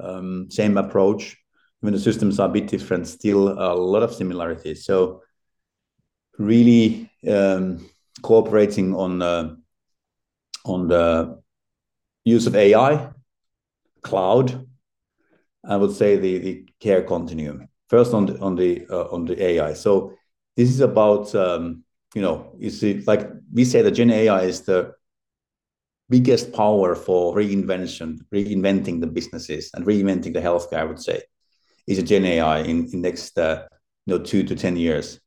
um, 0.00 0.48
same 0.50 0.78
approach. 0.78 1.36
When 1.80 1.92
the 1.92 2.00
systems 2.00 2.40
are 2.40 2.48
a 2.48 2.52
bit 2.52 2.66
different, 2.66 3.06
still 3.06 3.48
a 3.48 3.74
lot 3.74 4.02
of 4.02 4.14
similarities. 4.14 4.84
So 4.84 5.22
really 6.38 7.10
um, 7.28 7.88
cooperating 8.22 8.94
on 8.94 9.22
on 10.64 10.88
the 10.88 11.40
use 12.24 12.46
of 12.46 12.54
AI, 12.54 13.10
cloud, 14.02 14.66
I 15.64 15.76
would 15.76 15.92
say 15.92 16.16
the, 16.16 16.38
the 16.38 16.68
care 16.80 17.02
continuum. 17.02 17.68
First 17.88 18.14
on 18.14 18.26
the 18.26 18.38
on 18.40 18.54
the 18.56 18.86
uh, 18.88 19.08
on 19.10 19.24
the 19.24 19.42
AI. 19.42 19.72
So 19.74 20.14
this 20.56 20.70
is 20.70 20.80
about 20.80 21.34
um, 21.34 21.84
you 22.14 22.22
know 22.22 22.54
you 22.58 22.70
see 22.70 23.02
like 23.06 23.28
we 23.52 23.64
say 23.64 23.82
the 23.82 23.90
Gen 23.90 24.10
AI 24.10 24.42
is 24.42 24.62
the 24.62 24.94
biggest 26.08 26.52
power 26.52 26.94
for 26.94 27.34
reinvention, 27.34 28.18
reinventing 28.34 29.00
the 29.00 29.06
businesses 29.06 29.70
and 29.74 29.86
reinventing 29.86 30.32
the 30.34 30.40
healthcare. 30.40 30.78
I 30.78 30.84
would 30.84 31.00
say 31.00 31.22
is 31.86 31.98
a 31.98 32.02
Gen 32.02 32.24
AI 32.24 32.60
in 32.60 32.88
in 32.92 33.02
next 33.02 33.38
uh, 33.38 33.66
you 34.06 34.16
know 34.16 34.24
two 34.24 34.42
to 34.44 34.54
ten 34.54 34.76
years. 34.76 35.20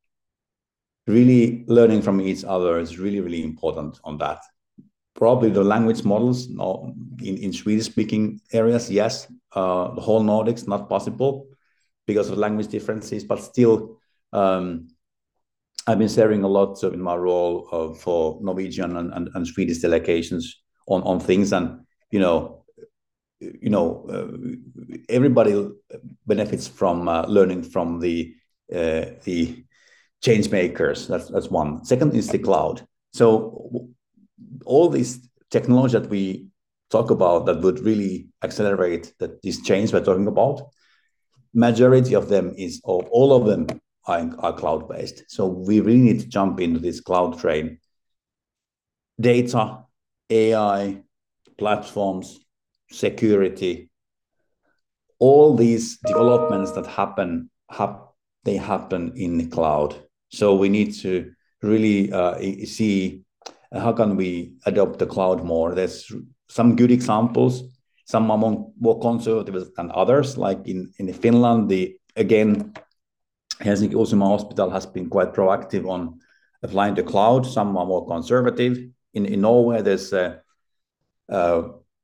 Really 1.06 1.66
learning 1.68 2.02
from 2.02 2.22
each 2.22 2.44
other 2.46 2.80
is 2.80 2.98
really 2.98 3.20
really 3.20 3.44
important 3.44 4.00
on 4.04 4.18
that 4.20 4.40
probably 5.16 5.50
the 5.50 5.64
language 5.64 6.04
models 6.04 6.48
in, 6.48 7.38
in 7.38 7.54
Swedish 7.54 7.86
speaking 7.86 8.40
areas, 8.52 8.90
yes. 8.90 9.28
Uh, 9.54 9.94
the 9.94 10.02
whole 10.02 10.24
Nordics, 10.24 10.68
not 10.68 10.90
possible 10.90 11.48
because 12.08 12.30
of 12.30 12.38
language 12.38 12.68
differences, 12.68 13.24
but 13.24 13.40
still, 13.40 14.00
um, 14.32 14.88
I've 15.86 16.00
been 16.00 16.10
sharing 16.10 16.44
a 16.44 16.48
lot 16.48 16.82
in 16.84 17.02
my 17.02 17.16
role 17.16 17.68
uh, 17.72 17.94
for 17.94 18.40
Norwegian 18.42 18.98
and, 18.98 19.14
and, 19.14 19.30
and, 19.36 19.48
Swedish 19.48 19.80
delegations 19.80 20.62
on, 20.88 21.04
on 21.04 21.20
things. 21.20 21.54
And, 21.54 21.82
you 22.10 22.20
know, 22.20 22.64
you 23.40 23.70
know, 23.70 24.06
uh, 24.10 25.04
everybody 25.10 25.70
benefits 26.26 26.68
from 26.68 27.08
uh, 27.08 27.26
learning 27.28 27.64
from 27.64 28.00
the 28.00 28.34
uh, 28.74 29.06
the 29.24 29.66
change 30.22 30.50
makers. 30.50 31.08
That's 31.08 31.28
that's 31.30 31.50
one. 31.50 31.84
Second 31.84 32.16
is 32.16 32.30
the 32.30 32.40
cloud. 32.40 32.86
So 33.12 33.90
all 34.66 34.90
this 34.90 35.28
technology 35.50 35.98
that 35.98 36.10
we 36.10 36.48
talk 36.90 37.10
about 37.12 37.46
that 37.46 37.62
would 37.62 37.80
really 37.80 38.28
accelerate 38.44 39.14
that 39.20 39.42
this 39.42 39.62
change 39.62 39.94
we're 39.94 40.04
talking 40.04 40.28
about, 40.28 40.62
majority 41.54 42.16
of 42.16 42.30
them 42.30 42.54
is, 42.58 42.82
or 42.84 43.04
all 43.12 43.34
of 43.34 43.46
them 43.46 43.68
are, 44.06 44.30
are 44.40 44.54
cloud 44.54 44.88
based. 44.90 45.24
So 45.28 45.46
we 45.48 45.80
really 45.80 46.00
need 46.00 46.20
to 46.20 46.28
jump 46.28 46.60
into 46.60 46.80
this 46.80 47.02
cloud 47.02 47.40
train. 47.40 47.80
Data, 49.20 49.80
AI, 50.30 51.02
platforms, 51.58 52.40
security, 52.92 53.90
all 55.20 55.56
these 55.56 55.98
developments 56.00 56.72
that 56.74 56.86
happen, 56.86 57.50
hap, 57.70 58.10
they 58.44 58.58
happen 58.58 59.14
in 59.16 59.38
the 59.38 59.48
cloud. 59.48 59.96
So 60.30 60.56
we 60.56 60.70
need 60.70 60.94
to 60.96 61.32
really 61.62 62.12
uh, 62.12 62.38
see 62.66 63.23
how 63.74 63.92
can 63.92 64.16
we 64.16 64.54
adopt 64.66 65.00
the 65.00 65.06
cloud 65.06 65.44
more? 65.44 65.74
There's 65.74 66.12
some 66.48 66.76
good 66.76 66.92
examples. 66.92 67.64
Some 68.06 68.30
are 68.30 68.38
more 68.38 69.00
conservative 69.00 69.74
than 69.76 69.92
others. 69.94 70.38
Like 70.38 70.68
in, 70.68 70.92
in 71.00 71.12
Finland, 71.14 71.70
the 71.70 71.98
again, 72.16 72.74
Helsinki 73.60 73.94
Uusimaa 73.94 74.28
Hospital 74.28 74.70
has 74.70 74.86
been 74.86 75.10
quite 75.10 75.34
proactive 75.34 75.90
on 75.90 76.20
applying 76.62 76.96
the 76.96 77.04
cloud. 77.04 77.46
Some 77.46 77.78
are 77.78 77.86
more 77.86 78.06
conservative. 78.08 78.78
In, 79.14 79.26
in 79.26 79.42
Norway, 79.42 79.82
there's 79.82 80.14
a, 80.14 80.42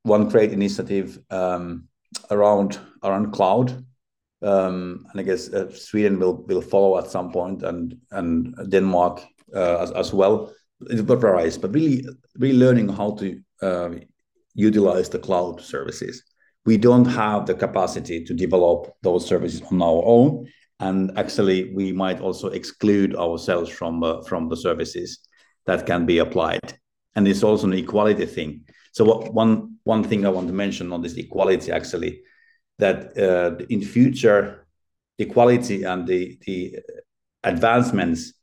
one 0.03 0.29
great 0.29 0.51
initiative 0.53 1.19
um, 1.29 1.87
around 2.31 2.79
around 3.03 3.31
cloud, 3.31 3.85
um, 4.41 5.05
and 5.11 5.19
I 5.19 5.23
guess 5.23 5.53
uh, 5.53 5.69
Sweden 5.71 6.19
will 6.19 6.43
will 6.47 6.61
follow 6.61 6.97
at 6.97 7.11
some 7.11 7.31
point, 7.31 7.63
and 7.63 7.97
and 8.11 8.55
Denmark 8.69 9.21
uh, 9.53 9.77
as, 9.83 9.91
as 9.91 10.13
well 10.13 10.53
it 10.81 11.05
but 11.05 11.73
really, 11.73 12.05
really 12.37 12.57
learning 12.57 12.89
how 12.89 13.11
to 13.15 13.41
uh, 13.61 13.89
utilize 14.53 15.09
the 15.09 15.19
cloud 15.19 15.61
services. 15.61 16.23
We 16.65 16.77
don't 16.77 17.05
have 17.05 17.45
the 17.45 17.53
capacity 17.53 18.23
to 18.25 18.33
develop 18.33 18.93
those 19.01 19.25
services 19.25 19.61
on 19.71 19.81
our 19.81 20.03
own, 20.05 20.47
and 20.79 21.11
actually, 21.17 21.73
we 21.73 21.91
might 21.91 22.21
also 22.21 22.47
exclude 22.49 23.15
ourselves 23.15 23.69
from 23.69 24.03
uh, 24.03 24.21
from 24.23 24.49
the 24.49 24.55
services 24.55 25.19
that 25.65 25.85
can 25.85 26.05
be 26.05 26.19
applied. 26.19 26.73
And 27.15 27.27
it's 27.27 27.43
also 27.43 27.67
an 27.67 27.73
equality 27.73 28.25
thing. 28.25 28.65
So, 28.93 29.03
what, 29.03 29.33
one 29.33 29.77
one 29.83 30.03
thing 30.03 30.25
I 30.25 30.29
want 30.29 30.47
to 30.47 30.53
mention 30.53 30.93
on 30.93 31.01
this 31.01 31.15
equality, 31.15 31.71
actually, 31.71 32.21
that 32.77 33.17
uh, 33.17 33.63
in 33.69 33.81
future, 33.81 34.67
equality 35.17 35.83
and 35.83 36.07
the 36.07 36.37
the 36.45 36.77
advancements 37.43 38.33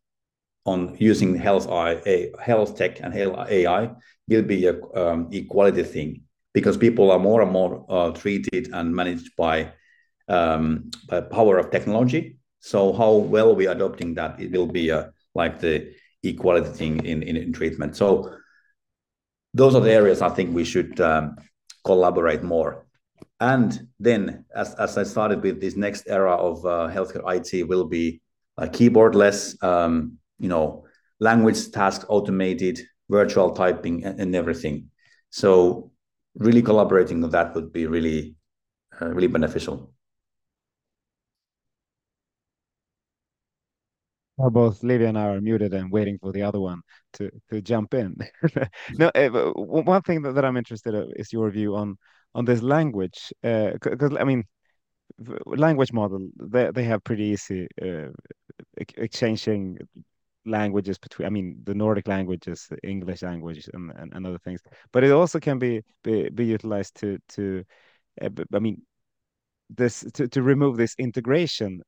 on 0.66 0.96
using 0.98 1.34
health 1.34 1.68
AI, 1.68 2.30
health 2.40 2.76
tech 2.76 3.00
and 3.00 3.14
health 3.14 3.48
AI 3.48 3.90
will 4.28 4.42
be 4.42 4.66
a 4.66 4.74
um, 4.94 5.28
equality 5.32 5.82
thing 5.82 6.22
because 6.52 6.76
people 6.76 7.10
are 7.10 7.18
more 7.18 7.42
and 7.42 7.52
more 7.52 7.86
uh, 7.88 8.10
treated 8.10 8.68
and 8.72 8.94
managed 8.94 9.34
by 9.36 9.72
um, 10.28 10.90
by 11.08 11.20
power 11.20 11.58
of 11.58 11.70
technology. 11.70 12.38
So 12.60 12.92
how 12.92 13.12
well 13.14 13.54
we 13.54 13.68
are 13.68 13.76
adopting 13.76 14.14
that, 14.14 14.40
it 14.40 14.50
will 14.50 14.66
be 14.66 14.90
like 15.36 15.60
the 15.60 15.94
equality 16.24 16.70
thing 16.70 17.04
in, 17.04 17.22
in, 17.22 17.52
treatment. 17.52 17.96
So 17.96 18.34
those 19.54 19.74
are 19.74 19.80
the 19.80 19.92
areas 19.92 20.22
I 20.22 20.30
think 20.30 20.54
we 20.54 20.64
should 20.64 21.00
um, 21.00 21.36
collaborate 21.84 22.42
more. 22.42 22.86
And 23.40 23.88
then, 24.00 24.44
as, 24.54 24.74
I 24.98 25.02
started 25.04 25.42
with 25.42 25.60
this 25.60 25.76
next 25.76 26.08
era 26.08 26.34
of 26.34 26.64
uh, 26.64 26.90
healthcare 26.92 27.24
IT, 27.36 27.68
will 27.68 27.84
be 27.84 28.20
uh, 28.58 28.66
keyboardless, 28.66 29.62
you 30.38 30.48
know 30.48 30.84
language 31.20 31.70
tasks 31.70 32.04
automated 32.08 32.80
virtual 33.08 33.50
typing 33.54 34.04
and, 34.04 34.20
and 34.20 34.34
everything 34.36 34.90
so 35.30 35.90
really 36.34 36.62
collaborating 36.62 37.22
on 37.24 37.30
that 37.30 37.54
would 37.54 37.72
be 37.72 37.86
really 37.86 38.36
uh, 39.00 39.08
really 39.08 39.28
beneficial 39.28 39.92
Well, 44.36 44.50
both 44.50 44.82
Livia 44.82 45.08
and 45.08 45.18
I 45.18 45.28
are 45.28 45.40
muted 45.40 45.72
and 45.72 45.90
waiting 45.90 46.18
for 46.18 46.30
the 46.32 46.42
other 46.42 46.60
one 46.60 46.82
to 47.14 47.30
to 47.50 47.62
jump 47.62 47.94
in. 47.94 48.16
no, 48.98 49.08
uh, 49.14 49.52
one 49.54 50.02
thing 50.02 50.22
that, 50.22 50.34
that 50.34 50.44
I'm 50.44 50.56
interested 50.58 50.94
in 50.94 51.10
is 51.16 51.32
your 51.32 51.50
view 51.50 51.74
on 51.74 51.96
on 52.34 52.44
this 52.44 52.60
language, 52.62 53.32
because 53.42 54.12
uh, 54.12 54.18
I 54.20 54.24
mean, 54.24 54.44
language 55.46 55.92
model 55.92 56.28
they 56.38 56.70
they 56.70 56.84
have 56.84 57.02
pretty 57.04 57.24
easy 57.24 57.68
uh, 57.82 58.08
exchanging 58.76 59.78
languages 60.46 60.98
between 60.98 61.26
i 61.26 61.30
mean 61.30 61.60
the 61.64 61.74
nordic 61.74 62.08
languages 62.08 62.66
the 62.70 62.78
english 62.88 63.22
language 63.22 63.68
and, 63.74 63.92
and, 63.96 64.12
and 64.14 64.26
other 64.26 64.38
things. 64.38 64.60
But 64.92 65.04
it 65.04 65.10
also 65.10 65.40
can 65.40 65.58
be 65.58 65.82
be, 66.02 66.28
be 66.30 66.46
utilized 66.46 66.96
to 67.00 67.18
to 67.30 67.64
uh, 68.22 68.30
i 68.54 68.58
mean 68.58 68.82
this 69.68 70.04
to, 70.14 70.28
to 70.28 70.42
remove 70.42 70.76
this 70.76 70.94
integration 70.98 71.82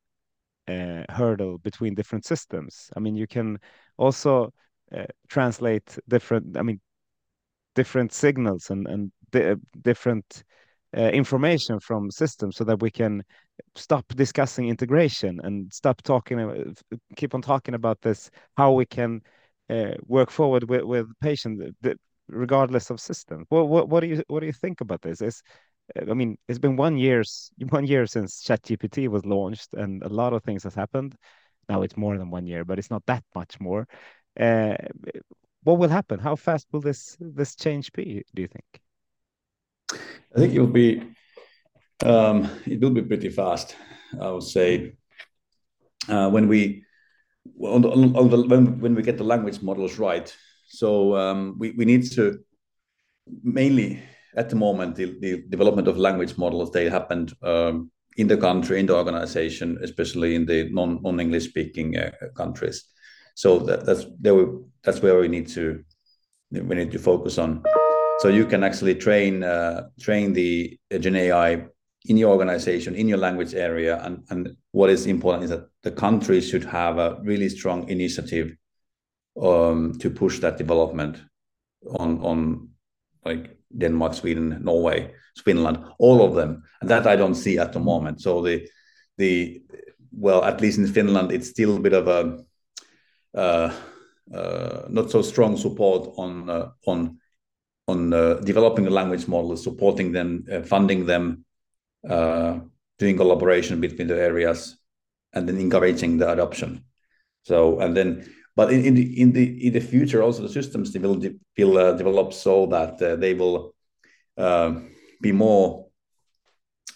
uh, 0.66 1.04
hurdle 1.09 1.59
between 1.59 1.94
different 1.94 2.24
systems. 2.24 2.90
I 2.96 3.00
mean 3.00 3.16
you 3.16 3.26
can 3.26 3.59
also 3.96 4.52
uh, 4.94 5.06
translate 5.28 5.98
different 6.09 6.56
i 6.56 6.62
mean 6.62 6.80
different 7.74 8.12
signals 8.12 8.70
and 8.70 8.86
and 8.88 9.12
di 9.30 9.54
different 9.82 10.44
uh, 10.97 11.03
information 11.03 11.78
from 11.80 12.11
systems 12.11 12.57
so 12.57 12.64
that 12.64 12.80
we 12.80 12.91
can 12.91 13.22
stop 13.74 14.07
discussing 14.14 14.68
integration 14.68 15.41
and 15.43 15.72
stop 15.72 16.03
talking 16.03 16.41
uh, 16.41 16.97
keep 17.16 17.34
on 17.34 17.43
talking 17.43 17.74
about 17.74 18.01
this 18.01 18.30
how 18.57 18.72
we 18.72 18.86
can 18.86 19.20
uh, 19.70 19.93
work 20.07 20.30
forward 20.30 20.68
with 20.68 20.82
with 20.82 21.07
patient 21.20 21.61
regardless 22.28 22.91
of 22.91 23.01
system 23.01 23.45
what, 23.49 23.68
what 23.68 23.89
what 23.89 24.01
do 24.01 24.07
you 24.07 24.22
what 24.28 24.41
do 24.41 24.47
you 24.47 24.53
think 24.53 24.80
about 24.80 25.03
this 25.03 25.20
is 25.20 25.43
I 25.97 26.14
mean, 26.14 26.36
it's 26.49 26.59
been 26.59 26.76
one 26.76 26.99
years 26.99 27.51
one 27.70 27.86
year 27.86 28.07
since 28.07 28.43
ChatGPT 28.43 29.09
was 29.09 29.24
launched, 29.24 29.74
and 29.74 30.03
a 30.03 30.09
lot 30.09 30.32
of 30.32 30.43
things 30.43 30.64
has 30.64 30.74
happened. 30.74 31.14
Now 31.68 31.82
it's 31.82 31.97
more 31.97 32.16
than 32.18 32.30
one 32.30 32.47
year, 32.47 32.64
but 32.64 32.78
it's 32.78 32.91
not 32.91 33.05
that 33.07 33.24
much 33.34 33.61
more. 33.61 33.86
Uh, 34.39 34.76
what 35.64 35.78
will 35.78 35.89
happen? 35.89 36.18
How 36.18 36.36
fast 36.36 36.66
will 36.72 36.80
this 36.80 37.16
this 37.20 37.55
change 37.57 37.93
be? 37.93 38.22
Do 38.34 38.43
you 38.43 38.49
think? 38.49 38.80
I 39.93 40.39
think 40.39 40.55
it 40.55 40.61
will 40.61 40.66
be 40.66 41.03
um, 42.05 42.49
it 42.66 42.80
will 42.80 42.91
be 42.91 43.03
pretty 43.03 43.30
fast. 43.30 43.76
I 44.20 44.30
would 44.30 44.43
say 44.43 44.97
uh, 46.09 46.30
when 46.30 46.49
we 46.49 46.84
on 47.61 47.82
the, 47.82 47.91
on 47.91 48.30
the, 48.30 48.43
when, 48.43 48.78
when 48.80 48.95
we 48.95 49.03
get 49.03 49.18
the 49.18 49.24
language 49.24 49.62
models 49.62 49.99
right. 49.99 50.34
So 50.68 51.16
um, 51.16 51.57
we, 51.59 51.72
we 51.72 51.84
need 51.84 52.11
to 52.12 52.41
mainly 53.43 54.03
at 54.36 54.51
the 54.51 54.57
moment 54.57 54.97
the, 54.97 55.18
the 55.20 55.43
development 55.49 55.89
of 55.89 55.99
language 55.99 56.36
models 56.39 56.70
they 56.70 56.89
happened 56.89 57.32
um, 57.43 57.91
in 58.16 58.26
the 58.26 58.36
country 58.36 58.80
in 58.80 58.86
the 58.86 58.95
organization 58.95 59.78
especially 59.82 60.34
in 60.34 60.47
the 60.47 60.68
non 60.70 61.01
non 61.03 61.20
english 61.20 61.45
speaking 61.45 61.97
uh, 61.97 62.11
countries 62.34 62.84
so 63.34 63.59
that, 63.59 63.84
that's 63.84 64.07
there 64.20 64.47
that's 64.82 65.03
where 65.03 65.18
we 65.18 65.28
need 65.28 65.49
to 65.49 65.82
we 66.51 66.74
need 66.74 66.91
to 66.91 66.99
focus 66.99 67.39
on 67.39 67.62
so 68.21 68.29
you 68.29 68.45
can 68.47 68.64
actually 68.64 68.95
train 68.95 69.43
uh, 69.43 69.89
train 70.01 70.33
the 70.33 70.79
gen 70.99 71.16
ai 71.16 71.64
in 72.07 72.16
your 72.16 72.31
organization 72.31 72.95
in 72.95 73.09
your 73.09 73.19
language 73.19 73.55
area 73.55 74.01
and 74.05 74.25
and 74.31 74.57
what 74.73 74.91
is 74.91 75.07
important 75.07 75.45
is 75.45 75.51
that 75.51 75.69
the 75.83 75.91
country 75.91 76.41
should 76.41 76.64
have 76.64 76.99
a 76.99 77.19
really 77.23 77.49
strong 77.49 77.89
initiative 77.89 78.57
um, 79.41 79.99
to 79.99 80.11
push 80.11 80.39
that 80.39 80.59
development 80.59 81.23
on 81.99 82.21
on 82.21 82.69
like 83.25 83.59
Denmark, 83.77 84.14
Sweden, 84.14 84.59
Norway, 84.62 85.12
Finland, 85.45 85.79
all 85.99 86.23
of 86.23 86.35
them. 86.35 86.62
And 86.81 86.91
that 86.91 87.07
I 87.07 87.16
don't 87.16 87.35
see 87.35 87.59
at 87.59 87.73
the 87.73 87.81
moment. 87.81 88.21
So 88.21 88.43
the 88.43 88.69
the 89.16 89.62
well, 90.12 90.45
at 90.45 90.61
least 90.61 90.79
in 90.79 90.87
Finland, 90.87 91.33
it's 91.33 91.49
still 91.49 91.77
a 91.77 91.81
bit 91.81 91.93
of 91.93 92.09
a 92.09 92.39
uh, 93.35 93.73
uh, 94.35 94.87
not 94.89 95.11
so 95.11 95.23
strong 95.23 95.57
support 95.57 96.14
on 96.16 96.51
uh, 96.51 96.71
on 96.87 97.19
on 97.89 98.11
developing 98.45 98.84
the 98.84 98.91
language 98.91 99.26
models, 99.26 99.64
supporting 99.64 100.12
them, 100.12 100.45
uh, 100.53 100.62
funding 100.62 101.07
them, 101.07 101.45
uh, 102.09 102.59
doing 102.99 103.16
collaboration 103.16 103.80
between 103.80 104.07
the 104.07 104.16
areas, 104.16 104.76
and 105.32 105.49
then 105.49 105.57
encouraging 105.57 106.18
the 106.18 106.30
adoption. 106.30 106.84
So 107.43 107.80
and 107.80 107.97
then 107.97 108.30
but 108.55 108.72
in, 108.72 108.84
in 108.84 108.95
the 108.95 109.20
in 109.22 109.32
the 109.32 109.66
in 109.66 109.72
the 109.72 109.80
future 109.80 110.22
also 110.22 110.43
the 110.43 110.49
systems 110.49 110.97
will 110.99 111.14
de- 111.14 111.39
will 111.57 111.78
uh, 111.78 111.93
develop 111.93 112.32
so 112.32 112.66
that 112.66 113.01
uh, 113.01 113.16
they 113.16 113.34
will 113.34 113.74
uh, 114.36 114.74
be 115.22 115.32
more 115.32 115.86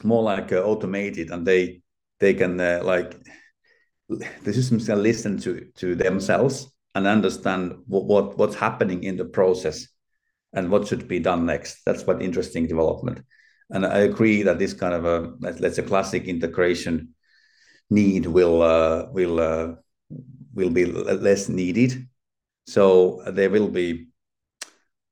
more 0.03 0.22
like 0.22 0.53
uh, 0.53 0.62
automated 0.62 1.30
and 1.30 1.47
they 1.47 1.80
they 2.20 2.34
can 2.34 2.59
like 2.84 3.16
the 4.09 4.53
systems 4.53 4.86
can 4.86 5.03
listen 5.03 5.38
to 5.38 5.66
to 5.76 5.95
themselves 5.95 6.70
and 6.95 7.07
understand 7.07 7.74
what, 7.86 8.05
what 8.05 8.36
what's 8.36 8.57
happening 8.57 9.05
in 9.05 9.16
the 9.16 9.24
process 9.24 9.88
and 10.53 10.70
what 10.70 10.86
should 10.86 11.09
be 11.09 11.18
done 11.18 11.46
next 11.46 11.82
that's 11.84 12.05
what 12.07 12.22
interesting 12.22 12.66
development 12.66 13.22
and 13.70 13.86
i 13.86 13.98
agree 13.98 14.42
that 14.42 14.59
this 14.59 14.74
kind 14.74 14.94
of 14.94 15.05
a 15.05 15.32
let's 15.40 15.76
say 15.76 15.82
classic 15.82 16.24
integration 16.24 17.14
need 17.92 18.26
will 18.26 18.62
uh, 18.62 19.07
will 19.12 19.38
uh, 19.38 19.74
will 20.55 20.70
be 20.70 20.86
less 20.86 21.48
needed. 21.48 22.09
So 22.66 23.22
there 23.26 23.50
will 23.50 23.68
be 23.68 24.09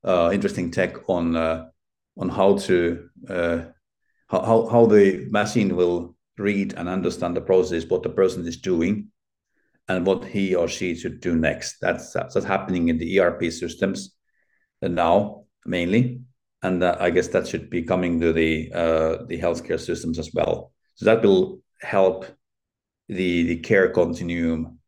uh, 0.03 0.31
interesting 0.33 0.71
tech 0.71 1.09
on 1.09 1.35
uh, 1.35 1.69
on 2.17 2.29
how 2.29 2.57
to 2.57 3.09
uh, 3.29 3.59
how 4.27 4.67
how 4.67 4.85
the 4.85 5.27
machine 5.29 5.75
will 5.75 6.15
read 6.37 6.73
and 6.73 6.89
understand 6.89 7.35
the 7.35 7.41
process, 7.41 7.85
what 7.85 8.03
the 8.03 8.09
person 8.09 8.47
is 8.47 8.57
doing, 8.57 9.11
and 9.87 10.05
what 10.05 10.25
he 10.25 10.55
or 10.55 10.67
she 10.67 10.95
should 10.95 11.21
do 11.21 11.35
next. 11.35 11.77
That's 11.81 12.13
that's 12.13 12.45
happening 12.45 12.89
in 12.89 12.97
the 12.97 13.19
ERP 13.19 13.51
systems 13.51 14.15
now 14.89 15.45
mainly, 15.65 16.21
and 16.63 16.83
uh, 16.83 16.97
I 16.99 17.09
guess 17.09 17.27
that 17.29 17.47
should 17.47 17.69
be 17.69 17.83
coming 17.83 18.19
to 18.21 18.33
the 18.33 18.71
uh, 18.73 19.25
the 19.27 19.39
healthcare 19.39 19.79
systems 19.79 20.19
as 20.19 20.31
well. 20.33 20.71
So 20.95 21.05
that 21.05 21.23
will 21.23 21.61
help 21.81 22.25
the 23.07 23.43
the 23.43 23.57
care 23.57 23.89
continuum 23.89 24.79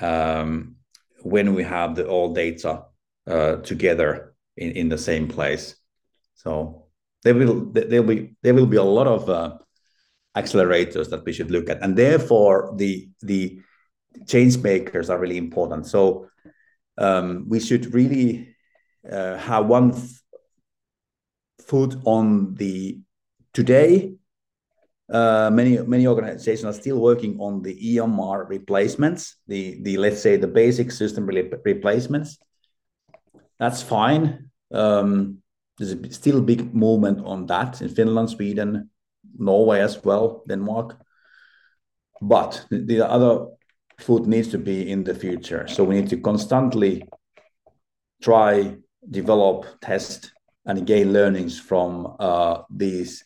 um, 0.00 0.76
when 1.22 1.54
we 1.54 1.62
have 1.64 1.94
the 1.94 2.06
all 2.06 2.32
data 2.34 2.84
uh, 3.26 3.56
together 3.56 4.34
in, 4.56 4.72
in 4.72 4.88
the 4.88 4.98
same 4.98 5.28
place. 5.28 5.76
So 6.34 6.86
there 7.22 7.34
will 7.34 7.60
be 7.66 8.36
there 8.42 8.54
will 8.54 8.66
be 8.66 8.76
a 8.76 8.82
lot 8.82 9.06
of 9.06 9.28
uh, 9.28 9.58
accelerators 10.36 11.10
that 11.10 11.24
we 11.24 11.32
should 11.32 11.50
look 11.50 11.70
at, 11.70 11.82
and 11.82 11.96
therefore 11.96 12.74
the 12.76 13.08
the 13.22 13.60
change 14.26 14.58
makers 14.58 15.10
are 15.10 15.18
really 15.18 15.38
important. 15.38 15.86
So 15.86 16.28
um, 16.98 17.46
we 17.48 17.60
should 17.60 17.92
really 17.92 18.53
uh, 19.10 19.36
have 19.36 19.66
one 19.66 19.92
foot 21.60 21.96
on 22.04 22.54
the 22.54 23.00
today 23.52 24.14
uh, 25.12 25.50
many 25.52 25.78
many 25.78 26.06
organizations 26.06 26.64
are 26.64 26.80
still 26.80 26.98
working 26.98 27.38
on 27.38 27.62
the 27.62 27.96
EMR 27.96 28.48
replacements, 28.48 29.36
the 29.46 29.82
the 29.82 29.98
let's 29.98 30.20
say 30.20 30.36
the 30.36 30.46
basic 30.46 30.90
system 30.90 31.26
re- 31.26 31.52
replacements. 31.64 32.38
That's 33.58 33.82
fine. 33.82 34.50
Um, 34.72 35.42
there's 35.78 36.14
still 36.14 36.38
a 36.38 36.42
big 36.42 36.74
movement 36.74 37.24
on 37.24 37.46
that 37.46 37.82
in 37.82 37.88
Finland, 37.88 38.30
Sweden, 38.30 38.90
Norway 39.38 39.80
as 39.80 40.02
well, 40.02 40.42
Denmark. 40.48 40.96
But 42.22 42.64
the, 42.70 42.78
the 42.78 43.08
other 43.08 43.48
foot 43.98 44.26
needs 44.26 44.48
to 44.48 44.58
be 44.58 44.90
in 44.90 45.04
the 45.04 45.14
future. 45.14 45.66
So 45.68 45.84
we 45.84 45.96
need 45.96 46.08
to 46.10 46.20
constantly 46.20 47.06
try, 48.22 48.76
develop, 49.10 49.66
test, 49.80 50.32
and 50.66 50.86
gain 50.86 51.12
learnings 51.12 51.58
from 51.58 52.16
uh, 52.18 52.62
these 52.70 53.24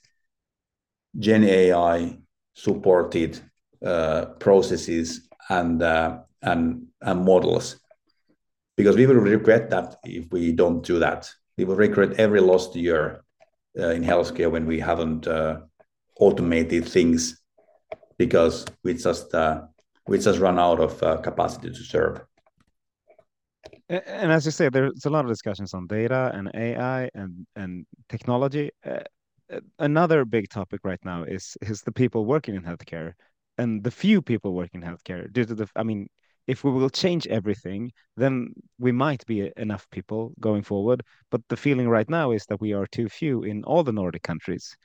Gen 1.19 1.45
AI 1.45 2.19
supported 2.55 3.41
uh, 3.85 4.27
processes 4.41 5.29
and, 5.49 5.83
uh, 5.83 6.19
and, 6.43 6.87
and 7.01 7.25
models. 7.25 7.81
Because 8.77 8.97
we 8.97 9.07
will 9.07 9.17
regret 9.17 9.71
that 9.71 9.97
if 10.05 10.31
we 10.31 10.53
don't 10.53 10.85
do 10.85 10.99
that. 10.99 11.31
We 11.57 11.65
will 11.65 11.77
regret 11.77 12.15
every 12.15 12.41
lost 12.41 12.77
year 12.77 13.25
uh, 13.79 13.89
in 13.91 14.05
healthcare 14.05 14.51
when 14.51 14.67
we 14.67 14.81
haven't 14.81 15.27
uh, 15.27 15.61
automated 16.19 16.89
things 16.89 17.41
because 18.17 18.65
we 18.85 18.95
just 18.95 19.35
uh, 19.35 19.63
we 20.07 20.19
just 20.19 20.39
run 20.39 20.59
out 20.59 20.81
of 20.81 21.23
capacity 21.23 21.71
to 21.71 21.85
serve. 21.85 22.28
And 23.89 24.31
as 24.31 24.45
you 24.45 24.53
say, 24.53 24.69
there's 24.69 25.07
a 25.07 25.11
lot 25.11 25.25
of 25.25 25.31
discussions 25.31 25.73
on 25.73 25.87
data 25.87 26.31
and 26.35 26.51
AI 26.55 27.11
and 27.15 27.47
and 27.57 27.87
technology. 28.09 28.71
Uh, 28.85 29.01
another 29.79 30.25
big 30.27 30.49
topic 30.51 30.81
right 30.85 31.03
now 31.05 31.23
is 31.25 31.57
is 31.63 31.83
the 31.83 31.93
people 31.93 32.27
working 32.27 32.55
in 32.55 32.63
healthcare 32.63 33.13
and 33.57 33.83
the 33.85 33.91
few 33.91 34.21
people 34.23 34.53
working 34.55 34.83
in 34.83 34.89
healthcare 34.89 35.33
due 35.33 35.45
to 35.45 35.55
the 35.55 35.67
i 35.75 35.83
mean 35.83 36.07
if 36.47 36.65
we 36.65 36.71
will 36.71 36.91
change 36.91 37.27
everything 37.29 37.91
then 38.17 38.53
we 38.79 38.93
might 38.93 39.25
be 39.27 39.51
enough 39.57 39.87
people 39.91 40.33
going 40.41 40.63
forward. 40.63 41.03
But 41.31 41.43
the 41.49 41.57
feeling 41.57 41.89
right 41.89 42.09
now 42.09 42.31
is 42.33 42.47
that 42.47 42.61
we 42.61 42.73
are 42.75 42.87
too 42.87 43.09
few 43.09 43.43
in 43.45 43.65
all 43.65 43.83
the 43.85 43.93
nordic 43.93 44.23
countries. 44.23 44.77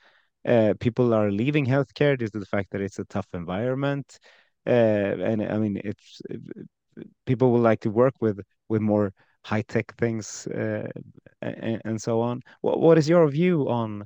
Uh, 0.46 0.74
people 0.80 1.14
are 1.14 1.30
leaving 1.30 1.66
healthcare 1.66 2.18
due 2.18 2.28
to 2.28 2.40
the 2.40 2.46
fact 2.46 2.70
that 2.72 2.80
it's 2.82 2.98
a 2.98 3.04
tough 3.06 3.28
environment. 3.34 4.18
Uh, 4.66 4.70
and 5.30 5.42
i 5.42 5.58
mean 5.58 5.78
it's 5.84 6.22
it, 6.30 6.40
people 7.26 7.52
would 7.52 7.62
like 7.62 7.80
to 7.80 7.90
work 7.90 8.14
with 8.20 8.40
with 8.68 8.80
more 8.80 9.12
high 9.44 9.62
tech 9.62 9.94
things 9.98 10.46
uh, 10.48 10.88
and, 11.42 11.82
and, 11.84 12.00
so 12.00 12.20
on 12.20 12.40
what, 12.62 12.80
what 12.80 12.96
is 12.96 13.08
your 13.08 13.28
view 13.28 13.68
on 13.68 14.04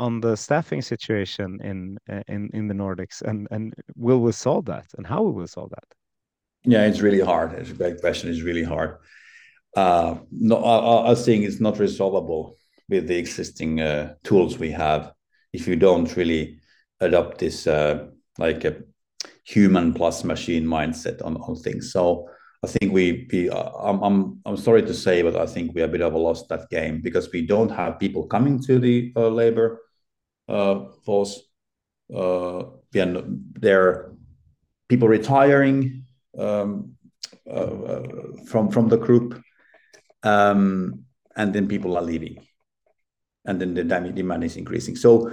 on 0.00 0.20
the 0.20 0.34
staffing 0.34 0.82
situation 0.82 1.60
in 1.62 1.98
uh, 2.08 2.22
in 2.26 2.50
in 2.54 2.66
the 2.66 2.74
Nordics, 2.74 3.22
and 3.22 3.46
and 3.50 3.74
will 3.96 4.20
we 4.20 4.32
solve 4.32 4.64
that, 4.64 4.86
and 4.96 5.06
how 5.06 5.20
we 5.22 5.30
will 5.32 5.42
we 5.42 5.46
solve 5.46 5.70
that? 5.70 5.88
Yeah, 6.64 6.86
it's 6.86 7.02
really 7.02 7.20
hard. 7.20 7.52
It's 7.52 7.70
a 7.70 7.74
great 7.74 8.00
question. 8.00 8.30
It's 8.30 8.42
really 8.42 8.64
hard. 8.64 8.96
Uh, 9.76 10.16
no, 10.32 10.56
I, 10.56 11.12
I 11.12 11.14
think 11.14 11.44
it's 11.44 11.60
not 11.60 11.78
resolvable 11.78 12.56
with 12.88 13.06
the 13.06 13.18
existing 13.18 13.80
uh, 13.80 14.14
tools 14.24 14.58
we 14.58 14.70
have 14.70 15.12
if 15.52 15.68
you 15.68 15.76
don't 15.76 16.16
really 16.16 16.58
adopt 17.00 17.38
this 17.38 17.66
uh, 17.66 18.06
like 18.38 18.64
a 18.64 18.82
human 19.50 19.92
plus 19.92 20.22
machine 20.22 20.64
mindset 20.64 21.24
on, 21.24 21.36
on 21.38 21.56
things. 21.56 21.92
So 21.92 22.28
I 22.62 22.68
think 22.68 22.92
we, 22.92 23.26
we 23.32 23.50
uh, 23.50 23.70
I'm, 23.88 24.00
I'm, 24.02 24.40
I'm 24.46 24.56
sorry 24.56 24.82
to 24.82 24.94
say, 24.94 25.22
but 25.22 25.34
I 25.34 25.46
think 25.46 25.74
we 25.74 25.82
a 25.82 25.88
bit 25.88 26.02
of 26.02 26.12
a 26.14 26.18
lost 26.18 26.48
that 26.50 26.68
game 26.70 27.00
because 27.00 27.30
we 27.32 27.46
don't 27.46 27.70
have 27.70 27.98
people 27.98 28.26
coming 28.26 28.62
to 28.64 28.78
the 28.78 29.12
uh, 29.16 29.28
labor 29.28 29.80
uh, 30.48 30.84
force. 31.04 31.40
Uh, 32.14 32.64
again, 32.92 33.44
there 33.58 33.82
are 33.82 34.16
people 34.88 35.08
retiring 35.08 36.04
um, 36.38 36.94
uh, 37.50 38.02
from 38.46 38.70
from 38.70 38.88
the 38.88 38.98
group, 38.98 39.40
um, 40.22 41.04
and 41.36 41.52
then 41.52 41.66
people 41.66 41.96
are 41.96 42.02
leaving, 42.02 42.44
and 43.46 43.60
then 43.60 43.74
the 43.74 43.84
demand 43.84 44.44
is 44.44 44.56
increasing. 44.56 44.96
So 44.96 45.32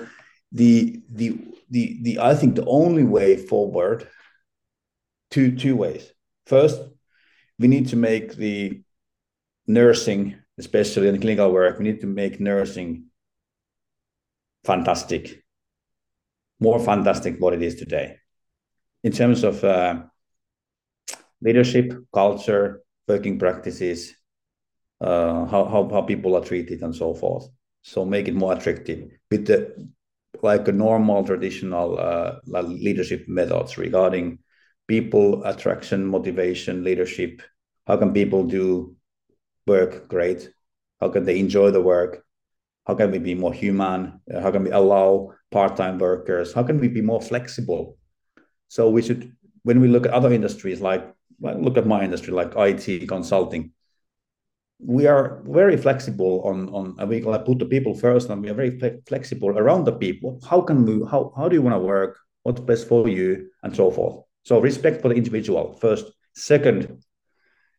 the 0.51 1.01
the 1.09 1.37
the 1.69 1.99
the 2.01 2.19
I 2.19 2.35
think 2.35 2.55
the 2.55 2.65
only 2.65 3.03
way 3.03 3.37
forward 3.37 4.07
two 5.31 5.55
two 5.55 5.75
ways. 5.75 6.11
First, 6.45 6.81
we 7.59 7.67
need 7.67 7.89
to 7.89 7.95
make 7.95 8.35
the 8.35 8.81
nursing, 9.67 10.35
especially 10.57 11.07
in 11.07 11.13
the 11.13 11.19
clinical 11.19 11.51
work, 11.51 11.77
we 11.77 11.83
need 11.83 12.01
to 12.01 12.07
make 12.07 12.39
nursing 12.39 13.05
fantastic, 14.63 15.43
more 16.59 16.79
fantastic 16.79 17.39
what 17.39 17.53
it 17.53 17.61
is 17.61 17.75
today. 17.75 18.17
In 19.03 19.11
terms 19.11 19.43
of 19.43 19.63
uh, 19.63 20.03
leadership, 21.41 21.93
culture, 22.13 22.81
working 23.07 23.39
practices, 23.39 24.13
uh, 24.99 25.45
how, 25.45 25.65
how, 25.65 25.87
how 25.89 26.01
people 26.01 26.35
are 26.35 26.43
treated 26.43 26.81
and 26.81 26.95
so 26.95 27.13
forth. 27.13 27.47
So 27.83 28.03
make 28.05 28.27
it 28.27 28.35
more 28.35 28.53
attractive 28.53 29.09
with 29.31 29.47
the 29.47 29.89
like 30.43 30.67
a 30.67 30.71
normal 30.71 31.23
traditional 31.23 31.99
uh, 31.99 32.35
leadership 32.45 33.25
methods 33.27 33.77
regarding 33.77 34.39
people 34.87 35.43
attraction, 35.43 36.05
motivation, 36.05 36.83
leadership. 36.83 37.41
How 37.85 37.97
can 37.97 38.13
people 38.13 38.43
do 38.43 38.95
work 39.65 40.07
great? 40.07 40.49
How 40.99 41.09
can 41.09 41.25
they 41.25 41.39
enjoy 41.39 41.71
the 41.71 41.81
work? 41.81 42.23
How 42.85 42.95
can 42.95 43.11
we 43.11 43.19
be 43.19 43.35
more 43.35 43.53
human? 43.53 44.21
Uh, 44.33 44.41
how 44.41 44.51
can 44.51 44.63
we 44.63 44.71
allow 44.71 45.33
part-time 45.51 45.99
workers? 45.99 46.53
How 46.53 46.63
can 46.63 46.79
we 46.79 46.87
be 46.87 47.01
more 47.01 47.21
flexible? 47.21 47.97
So 48.69 48.89
we 48.89 49.01
should, 49.01 49.35
when 49.63 49.81
we 49.81 49.87
look 49.87 50.05
at 50.05 50.13
other 50.13 50.31
industries, 50.31 50.81
like 50.81 51.13
look 51.41 51.77
at 51.77 51.85
my 51.85 52.03
industry, 52.03 52.33
like 52.33 52.55
IT 52.55 53.07
consulting, 53.07 53.71
we 54.79 55.07
are 55.07 55.41
very 55.45 55.77
flexible 55.77 56.41
on 56.45 56.69
on 56.69 57.09
we 57.09 57.21
put 57.21 57.59
the 57.59 57.65
people 57.65 57.93
first, 57.93 58.29
and 58.29 58.41
we 58.41 58.49
are 58.49 58.53
very 58.53 58.79
flexible 59.07 59.49
around 59.49 59.85
the 59.85 59.93
people. 59.93 60.39
How 60.47 60.61
can 60.61 60.85
we? 60.85 61.05
How 61.09 61.33
how 61.35 61.49
do 61.49 61.55
you 61.55 61.61
want 61.61 61.75
to 61.75 61.79
work? 61.79 62.17
What's 62.43 62.61
best 62.61 62.87
for 62.87 63.07
you, 63.09 63.49
and 63.63 63.75
so 63.75 63.91
forth. 63.91 64.23
So 64.43 64.61
respect 64.61 65.01
for 65.01 65.09
the 65.09 65.15
individual 65.15 65.73
first. 65.81 66.05
Second 66.33 67.03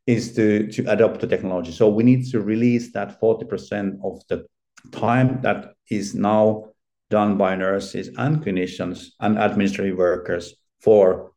is 0.06 0.34
to, 0.34 0.66
to 0.68 0.84
adopt 0.90 1.20
the 1.20 1.26
technology. 1.26 1.70
So 1.70 1.88
we 1.88 2.02
need 2.02 2.26
to 2.30 2.40
release 2.40 2.92
that 2.92 3.20
40% 3.20 3.98
of 4.02 4.20
the 4.28 4.46
time 4.90 5.40
that 5.42 5.74
is 5.90 6.14
now 6.14 6.72
done 7.10 7.36
by 7.36 7.54
nurses 7.56 8.08
and 8.16 8.42
clinicians 8.44 9.08
and 9.20 9.38
administrative 9.38 9.96
workers 9.96 10.54
for 10.80 11.32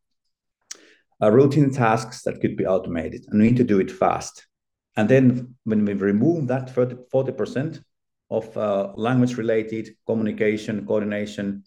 uh, 1.21 1.31
routine 1.31 1.71
tasks 1.71 2.23
that 2.23 2.41
could 2.41 2.57
be 2.57 2.65
automated. 2.65 3.25
And 3.27 3.41
we 3.41 3.49
need 3.49 3.57
to 3.57 3.63
do 3.63 3.79
it 3.79 3.91
fast. 3.91 4.47
And 4.95 5.07
then 5.07 5.55
when 5.63 5.85
we 5.85 5.93
remove 5.93 6.47
that 6.47 6.69
30, 6.69 6.95
40% 7.13 7.83
of 8.29 8.57
uh, 8.57 8.91
language 8.95 9.37
related 9.37 9.95
communication, 10.05 10.85
coordination 10.85 11.63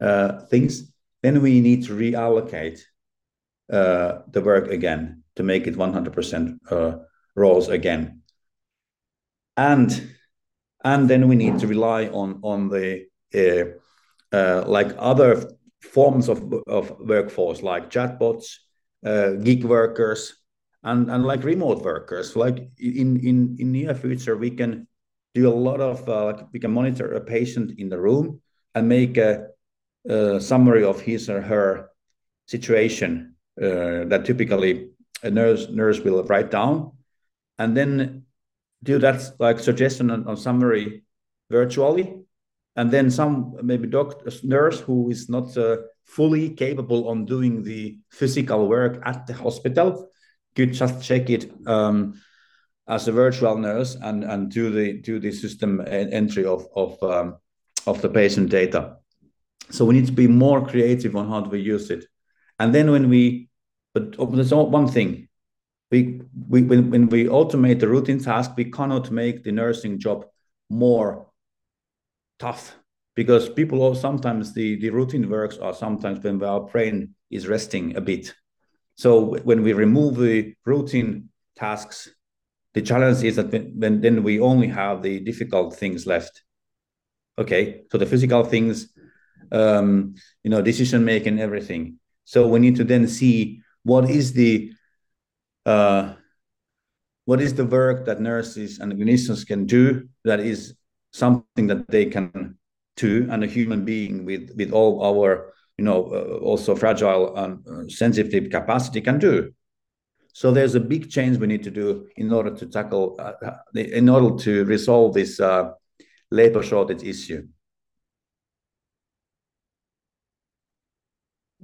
uh, 0.00 0.40
things, 0.46 0.92
then 1.22 1.42
we 1.42 1.60
need 1.60 1.84
to 1.84 1.96
reallocate 1.96 2.80
uh, 3.72 4.20
the 4.28 4.40
work 4.40 4.68
again 4.70 5.22
to 5.36 5.42
make 5.42 5.66
it 5.66 5.76
100% 5.76 6.58
uh, 6.70 6.98
roles 7.34 7.68
again. 7.68 8.22
And 9.56 10.12
and 10.84 11.08
then 11.10 11.26
we 11.26 11.34
need 11.34 11.58
to 11.58 11.66
rely 11.66 12.06
on 12.06 12.40
on 12.42 12.68
the 12.68 13.06
uh, 13.34 14.36
uh, 14.36 14.64
like 14.68 14.94
other 14.98 15.50
forms 15.80 16.28
of 16.28 16.52
of 16.66 17.00
workforce 17.00 17.62
like 17.62 17.90
chatbots, 17.90 18.58
gig 19.42 19.64
workers, 19.64 20.36
and 20.86 21.10
and 21.10 21.24
like 21.24 21.42
remote 21.44 21.82
workers. 21.82 22.36
Like 22.36 22.70
in 22.78 23.18
in 23.20 23.56
in 23.58 23.72
near 23.72 23.94
future, 23.94 24.36
we 24.36 24.50
can 24.50 24.86
do 25.34 25.48
a 25.48 25.60
lot 25.68 25.80
of 25.80 26.08
uh, 26.08 26.24
like 26.26 26.40
we 26.52 26.60
can 26.60 26.72
monitor 26.72 27.12
a 27.12 27.20
patient 27.20 27.78
in 27.78 27.88
the 27.88 28.00
room 28.00 28.40
and 28.74 28.88
make 28.88 29.16
a, 29.18 29.48
a 30.08 30.40
summary 30.40 30.84
of 30.84 31.00
his 31.00 31.28
or 31.28 31.42
her 31.42 31.90
situation 32.46 33.34
uh, 33.60 34.06
that 34.06 34.24
typically 34.24 34.90
a 35.22 35.30
nurse 35.30 35.68
nurse 35.68 36.00
will 36.00 36.22
write 36.24 36.50
down, 36.50 36.92
and 37.58 37.76
then 37.76 38.22
do 38.82 38.98
that 38.98 39.20
like 39.40 39.58
suggestion 39.58 40.10
on, 40.10 40.36
summary 40.36 41.02
virtually, 41.50 42.14
and 42.76 42.90
then 42.90 43.10
some 43.10 43.56
maybe 43.62 43.88
doctor 43.88 44.30
nurse 44.44 44.78
who 44.78 45.10
is 45.10 45.28
not 45.28 45.56
uh, 45.56 45.78
fully 46.04 46.50
capable 46.50 47.08
on 47.08 47.24
doing 47.24 47.64
the 47.64 47.98
physical 48.10 48.68
work 48.68 49.02
at 49.04 49.26
the 49.26 49.34
hospital 49.34 50.08
could 50.56 50.72
just 50.72 51.02
check 51.02 51.30
it 51.30 51.50
um, 51.66 52.20
as 52.88 53.06
a 53.06 53.12
virtual 53.12 53.56
nurse 53.58 53.96
and 54.00 54.24
and 54.24 54.50
do 54.50 54.70
the 54.70 55.00
do 55.00 55.20
the 55.20 55.30
system 55.30 55.80
entry 55.86 56.44
of 56.44 56.66
of 56.74 57.02
um, 57.02 57.36
of 57.86 58.02
the 58.02 58.08
patient 58.08 58.50
data. 58.50 58.96
So 59.70 59.84
we 59.84 59.94
need 59.94 60.06
to 60.06 60.12
be 60.12 60.28
more 60.28 60.66
creative 60.66 61.16
on 61.16 61.28
how 61.28 61.40
do 61.40 61.50
we 61.50 61.60
use 61.60 61.90
it. 61.90 62.04
And 62.58 62.74
then 62.74 62.90
when 62.90 63.08
we, 63.08 63.48
but 63.94 64.16
there's 64.32 64.54
one 64.54 64.88
thing, 64.88 65.28
we, 65.90 66.20
we 66.48 66.62
when, 66.62 66.90
when 66.90 67.08
we 67.08 67.24
automate 67.24 67.80
the 67.80 67.88
routine 67.88 68.20
task, 68.20 68.52
we 68.56 68.70
cannot 68.70 69.10
make 69.10 69.44
the 69.44 69.52
nursing 69.52 69.98
job 69.98 70.24
more 70.68 71.28
tough 72.38 72.76
because 73.14 73.48
people 73.48 73.94
sometimes 73.94 74.52
the, 74.52 74.76
the 74.76 74.90
routine 74.90 75.28
works 75.28 75.58
are 75.58 75.74
sometimes 75.74 76.22
when 76.22 76.42
our 76.42 76.60
brain 76.60 77.14
is 77.30 77.48
resting 77.48 77.96
a 77.96 78.00
bit. 78.00 78.34
So 78.96 79.36
when 79.44 79.62
we 79.62 79.72
remove 79.72 80.16
the 80.16 80.54
routine 80.64 81.28
tasks, 81.54 82.08
the 82.74 82.82
challenge 82.82 83.22
is 83.22 83.36
that 83.36 83.52
when 83.52 84.00
then 84.00 84.22
we 84.22 84.40
only 84.40 84.68
have 84.68 85.02
the 85.02 85.20
difficult 85.20 85.76
things 85.76 86.06
left. 86.06 86.42
Okay, 87.38 87.82
so 87.92 87.98
the 87.98 88.06
physical 88.06 88.44
things, 88.44 88.88
um, 89.52 90.14
you 90.42 90.50
know, 90.50 90.62
decision 90.62 91.04
making, 91.04 91.38
everything. 91.40 91.98
So 92.24 92.48
we 92.48 92.58
need 92.58 92.76
to 92.76 92.84
then 92.84 93.06
see 93.06 93.62
what 93.82 94.10
is 94.10 94.32
the 94.32 94.72
uh, 95.64 96.14
what 97.26 97.40
is 97.40 97.54
the 97.54 97.66
work 97.66 98.06
that 98.06 98.20
nurses 98.20 98.78
and 98.78 98.92
clinicians 98.92 99.46
can 99.46 99.66
do 99.66 100.08
that 100.24 100.40
is 100.40 100.74
something 101.12 101.66
that 101.66 101.88
they 101.88 102.06
can 102.06 102.56
do 102.96 103.28
and 103.30 103.44
a 103.44 103.46
human 103.46 103.84
being 103.84 104.24
with 104.24 104.50
with 104.56 104.72
all 104.72 105.04
our 105.04 105.52
you 105.78 105.84
know 105.84 106.06
uh, 106.12 106.38
also 106.38 106.74
fragile 106.74 107.36
and 107.36 107.66
uh, 107.68 107.88
sensitive 107.88 108.50
capacity 108.50 109.00
can 109.00 109.18
do. 109.18 109.52
So 110.32 110.50
there's 110.50 110.74
a 110.74 110.80
big 110.80 111.10
change 111.10 111.38
we 111.38 111.46
need 111.46 111.62
to 111.64 111.70
do 111.70 112.08
in 112.16 112.32
order 112.32 112.54
to 112.54 112.66
tackle 112.66 113.16
uh, 113.18 113.32
uh 113.44 113.56
in 113.74 114.08
order 114.08 114.36
to 114.44 114.64
resolve 114.64 115.14
this 115.14 115.40
uh, 115.40 115.72
labor 116.30 116.62
shortage 116.62 117.02
issue. 117.02 117.46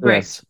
Great. 0.01 0.43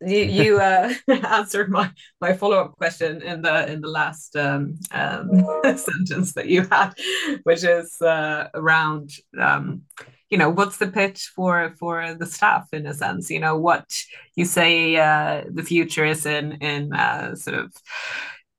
You 0.00 0.16
you 0.16 0.60
uh, 0.60 0.94
answered 1.08 1.70
my 1.70 1.90
my 2.20 2.32
follow 2.32 2.56
up 2.56 2.76
question 2.76 3.20
in 3.22 3.42
the 3.42 3.70
in 3.70 3.80
the 3.80 3.88
last 3.88 4.34
um, 4.36 4.78
um, 4.92 5.28
sentence 5.76 6.32
that 6.34 6.46
you 6.46 6.66
had, 6.70 6.94
which 7.42 7.64
is 7.64 8.00
uh, 8.00 8.48
around 8.54 9.10
um, 9.38 9.82
you 10.30 10.38
know 10.38 10.50
what's 10.50 10.78
the 10.78 10.88
pitch 10.88 11.30
for 11.34 11.74
for 11.78 12.14
the 12.14 12.26
staff 12.26 12.68
in 12.72 12.86
a 12.86 12.94
sense. 12.94 13.30
You 13.30 13.40
know 13.40 13.56
what 13.56 13.84
you 14.36 14.44
say 14.44 14.96
uh, 14.96 15.44
the 15.52 15.62
future 15.62 16.04
is 16.04 16.24
in 16.26 16.52
in 16.62 16.92
uh, 16.92 17.34
sort 17.34 17.58
of 17.58 17.72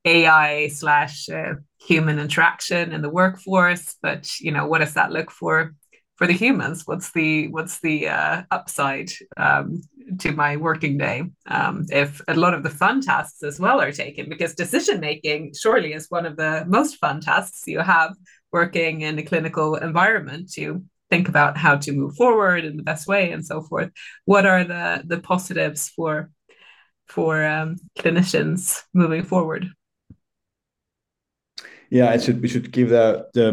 AI 0.05 0.67
slash 0.67 1.29
uh, 1.29 1.53
human 1.79 2.19
interaction 2.19 2.91
in 2.91 3.01
the 3.01 3.09
workforce, 3.09 3.95
but 4.01 4.39
you 4.39 4.51
know 4.51 4.67
what 4.67 4.79
does 4.79 4.93
that 4.95 5.11
look 5.11 5.31
for 5.31 5.73
for 6.21 6.27
the 6.27 6.33
humans 6.33 6.85
what's 6.85 7.11
the 7.13 7.47
what's 7.47 7.79
the 7.79 8.07
uh, 8.07 8.43
upside 8.51 9.09
um, 9.37 9.81
to 10.19 10.31
my 10.31 10.55
working 10.55 10.95
day 10.95 11.23
um, 11.47 11.83
if 11.89 12.21
a 12.27 12.35
lot 12.35 12.53
of 12.53 12.61
the 12.61 12.69
fun 12.69 13.01
tasks 13.01 13.41
as 13.41 13.59
well 13.59 13.81
are 13.81 13.91
taken 13.91 14.29
because 14.29 14.53
decision 14.53 14.99
making 14.99 15.51
surely 15.59 15.93
is 15.93 16.05
one 16.09 16.27
of 16.27 16.37
the 16.37 16.63
most 16.67 16.97
fun 16.97 17.21
tasks 17.21 17.63
you 17.65 17.79
have 17.79 18.13
working 18.51 19.01
in 19.01 19.17
a 19.17 19.23
clinical 19.23 19.77
environment 19.77 20.51
to 20.51 20.83
think 21.11 21.29
about 21.29 21.57
how 21.57 21.75
to 21.75 21.91
move 21.91 22.15
forward 22.15 22.65
in 22.65 22.77
the 22.77 22.83
best 22.83 23.07
way 23.07 23.31
and 23.31 23.45
so 23.45 23.61
forth 23.61 23.91
what 24.25 24.45
are 24.45 24.63
the 24.63 25.03
the 25.05 25.19
positives 25.19 25.89
for 25.89 26.31
for 27.07 27.45
um, 27.45 27.75
clinicians 27.99 28.81
moving 28.93 29.23
forward 29.23 29.67
yeah 31.91 32.09
i 32.09 32.17
should 32.17 32.41
we 32.41 32.47
should 32.47 32.71
give 32.71 32.89
the, 32.89 33.27
the 33.35 33.47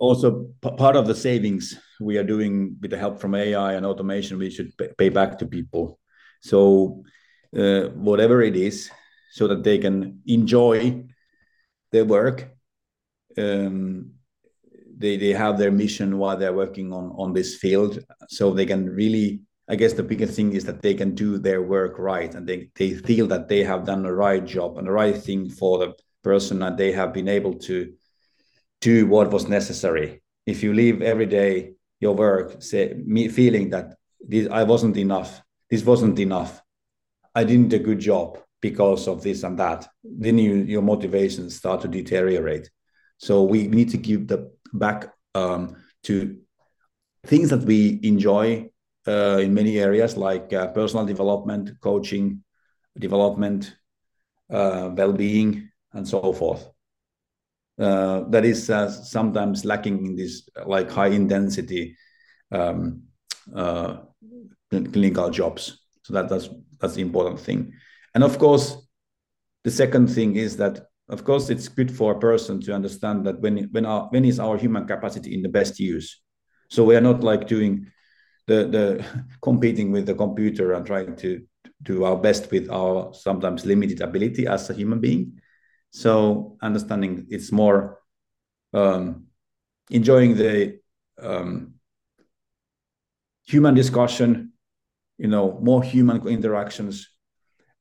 also 0.00 0.48
part 0.60 0.96
of 0.96 1.06
the 1.06 1.14
savings 1.14 1.78
we 2.00 2.18
are 2.18 2.24
doing 2.24 2.76
with 2.80 2.90
the 2.90 2.98
help 2.98 3.20
from 3.20 3.34
AI 3.34 3.74
and 3.74 3.86
automation, 3.86 4.38
we 4.38 4.50
should 4.50 4.72
pay 4.98 5.08
back 5.08 5.38
to 5.38 5.46
people. 5.46 5.98
So 6.42 7.04
uh, 7.56 7.88
whatever 7.94 8.42
it 8.42 8.56
is, 8.56 8.90
so 9.32 9.48
that 9.48 9.64
they 9.64 9.78
can 9.78 10.20
enjoy 10.26 11.04
their 11.90 12.04
work. 12.04 12.50
Um, 13.36 14.12
they 14.96 15.16
they 15.16 15.32
have 15.32 15.58
their 15.58 15.70
mission 15.70 16.18
while 16.18 16.36
they're 16.36 16.54
working 16.54 16.92
on 16.92 17.12
on 17.16 17.32
this 17.32 17.56
field, 17.56 17.98
so 18.28 18.52
they 18.52 18.66
can 18.66 18.88
really. 18.88 19.40
I 19.66 19.76
guess 19.76 19.94
the 19.94 20.02
biggest 20.02 20.34
thing 20.34 20.52
is 20.52 20.66
that 20.66 20.82
they 20.82 20.92
can 20.92 21.14
do 21.14 21.38
their 21.38 21.62
work 21.62 21.98
right, 21.98 22.34
and 22.34 22.46
they 22.46 22.70
they 22.74 22.94
feel 22.94 23.26
that 23.28 23.48
they 23.48 23.64
have 23.64 23.86
done 23.86 24.02
the 24.02 24.12
right 24.12 24.44
job 24.44 24.76
and 24.76 24.86
the 24.86 24.92
right 24.92 25.16
thing 25.16 25.48
for 25.48 25.78
the 25.78 25.94
person, 26.22 26.62
and 26.62 26.76
they 26.76 26.92
have 26.92 27.14
been 27.14 27.28
able 27.28 27.54
to 27.60 27.94
do 28.80 29.06
what 29.06 29.30
was 29.30 29.48
necessary. 29.48 30.22
If 30.44 30.62
you 30.62 30.74
leave 30.74 31.00
every 31.00 31.26
day, 31.26 31.74
your 32.00 32.14
work, 32.14 32.62
say 32.62 32.94
me 33.06 33.28
feeling 33.28 33.70
that 33.70 33.94
this 34.20 34.48
I 34.50 34.64
wasn't 34.64 34.96
enough, 34.96 35.42
this 35.70 35.84
wasn't 35.84 36.18
enough, 36.18 36.62
I 37.34 37.44
didn't 37.44 37.68
do 37.68 37.76
a 37.76 37.86
good 37.88 38.00
job 38.00 38.38
because 38.60 39.08
of 39.08 39.22
this 39.22 39.42
and 39.42 39.58
that, 39.58 39.86
then 40.02 40.38
you, 40.38 40.54
your 40.54 40.82
motivation 40.82 41.50
start 41.50 41.80
to 41.82 41.88
deteriorate. 41.88 42.70
So 43.18 43.42
we 43.42 43.66
need 43.66 43.90
to 43.90 43.98
give 43.98 44.26
the 44.26 44.52
back 44.74 45.08
um, 45.34 45.76
to 46.02 46.38
things 47.26 47.50
that 47.50 47.64
we 47.64 48.00
enjoy 48.02 48.68
uh, 49.06 49.38
in 49.42 49.54
many 49.54 49.78
areas 49.78 50.16
like 50.16 50.52
uh, 50.52 50.66
personal 50.68 51.06
development, 51.06 51.70
coaching, 51.80 52.42
development, 52.98 53.76
uh, 54.50 54.90
well-being, 54.92 55.70
and 55.92 56.06
so 56.06 56.32
forth. 56.32 56.68
Uh, 57.78 58.20
that 58.28 58.44
is 58.44 58.70
uh, 58.70 58.88
sometimes 58.88 59.64
lacking 59.64 60.06
in 60.06 60.16
this 60.16 60.48
like 60.66 60.90
high 60.90 61.08
intensity 61.08 61.96
um, 62.52 63.02
uh, 63.54 63.96
clinical 64.70 65.30
jobs. 65.30 65.86
So 66.02 66.14
that 66.14 66.28
that's 66.28 66.48
that's 66.80 66.94
the 66.94 67.02
important 67.02 67.40
thing. 67.40 67.72
And 68.14 68.22
of 68.22 68.38
course, 68.38 68.76
the 69.64 69.70
second 69.70 70.08
thing 70.08 70.36
is 70.36 70.56
that 70.58 70.86
of 71.08 71.24
course 71.24 71.50
it's 71.50 71.68
good 71.68 71.94
for 71.94 72.12
a 72.12 72.18
person 72.18 72.60
to 72.60 72.74
understand 72.74 73.26
that 73.26 73.40
when 73.40 73.68
when 73.72 73.86
our 73.86 74.08
when 74.10 74.24
is 74.24 74.40
our 74.40 74.56
human 74.56 74.86
capacity 74.86 75.34
in 75.34 75.42
the 75.42 75.48
best 75.48 75.78
use. 75.78 76.20
So 76.70 76.84
we 76.84 76.96
are 76.96 77.00
not 77.00 77.22
like 77.22 77.46
doing 77.46 77.86
the 78.46 78.64
the 78.66 79.04
competing 79.42 79.92
with 79.92 80.06
the 80.06 80.14
computer 80.14 80.72
and 80.72 80.86
trying 80.86 81.16
to 81.16 81.44
do 81.82 82.04
our 82.04 82.16
best 82.16 82.50
with 82.50 82.70
our 82.70 83.12
sometimes 83.12 83.66
limited 83.66 84.00
ability 84.00 84.46
as 84.46 84.70
a 84.70 84.74
human 84.74 85.00
being 85.00 85.40
so 85.90 86.56
understanding 86.62 87.26
it's 87.30 87.52
more 87.52 88.00
um, 88.72 89.26
enjoying 89.90 90.34
the 90.34 90.78
um, 91.22 91.74
human 93.46 93.74
discussion, 93.74 94.52
you 95.18 95.28
know, 95.28 95.58
more 95.62 95.82
human 95.82 96.26
interactions, 96.26 97.08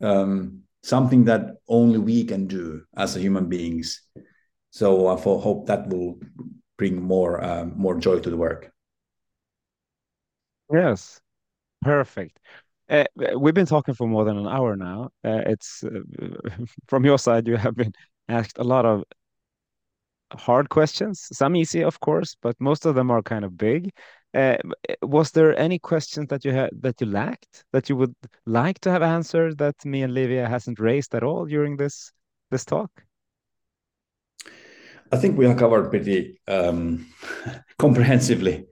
um, 0.02 0.63
something 0.84 1.26
that 1.26 1.58
only 1.68 1.98
we 2.00 2.24
can 2.26 2.48
do 2.48 2.84
as 2.96 3.16
human 3.16 3.50
beings. 3.50 4.02
So 4.72 5.08
I 5.08 5.20
hope 5.20 5.68
that 5.68 5.88
will 5.90 6.20
bring 6.78 7.02
more 7.02 7.44
um, 7.44 7.74
more 7.78 7.96
joy 7.98 8.20
to 8.20 8.30
the 8.30 8.38
work. 8.38 8.72
Yes, 10.72 11.22
perfect. 11.82 12.40
Uh, 12.90 13.06
we've 13.38 13.54
been 13.54 13.66
talking 13.66 13.94
for 13.96 14.08
more 14.08 14.26
than 14.26 14.38
an 14.38 14.48
hour 14.48 14.76
now. 14.76 15.12
Uh, 15.24 15.42
it's 15.48 15.84
uh, 15.84 16.00
from 16.88 17.06
your 17.06 17.20
side, 17.20 17.48
you 17.48 17.58
have 17.58 17.76
been 17.76 17.94
asked 18.30 18.58
a 18.58 18.64
lot 18.64 18.86
of 18.86 19.04
hard 20.34 20.70
questions, 20.70 21.28
some 21.32 21.56
easy, 21.56 21.84
of 21.84 22.00
course, 22.00 22.36
but 22.42 22.60
most 22.60 22.86
of 22.86 22.96
them 22.96 23.12
are 23.12 23.22
kind 23.22 23.46
of 23.46 23.58
big. 23.58 23.92
Uh, 24.34 24.58
was 25.04 25.32
there 25.32 25.58
any 25.60 25.78
questions 25.78 26.28
that 26.30 26.44
you 26.44 26.52
had 26.52 26.72
that 26.82 27.00
you 27.00 27.08
lacked 27.08 27.66
that 27.72 27.88
you 27.88 27.96
would 27.96 28.16
like 28.46 28.80
to 28.80 28.90
have 28.90 29.04
answered 29.04 29.58
that 29.60 29.76
me 29.86 30.02
and 30.02 30.14
Livia 30.14 30.48
hasn't 30.48 30.80
raised 30.80 31.14
at 31.14 31.24
all 31.24 31.46
during 31.46 31.78
this 31.78 32.12
this 32.50 32.66
talk? 32.66 32.90
I 35.12 35.18
think 35.18 35.38
we 35.38 35.46
have 35.46 35.58
covered 35.58 35.92
pretty 35.92 36.40
um, 36.48 37.06
comprehensively 37.78 38.66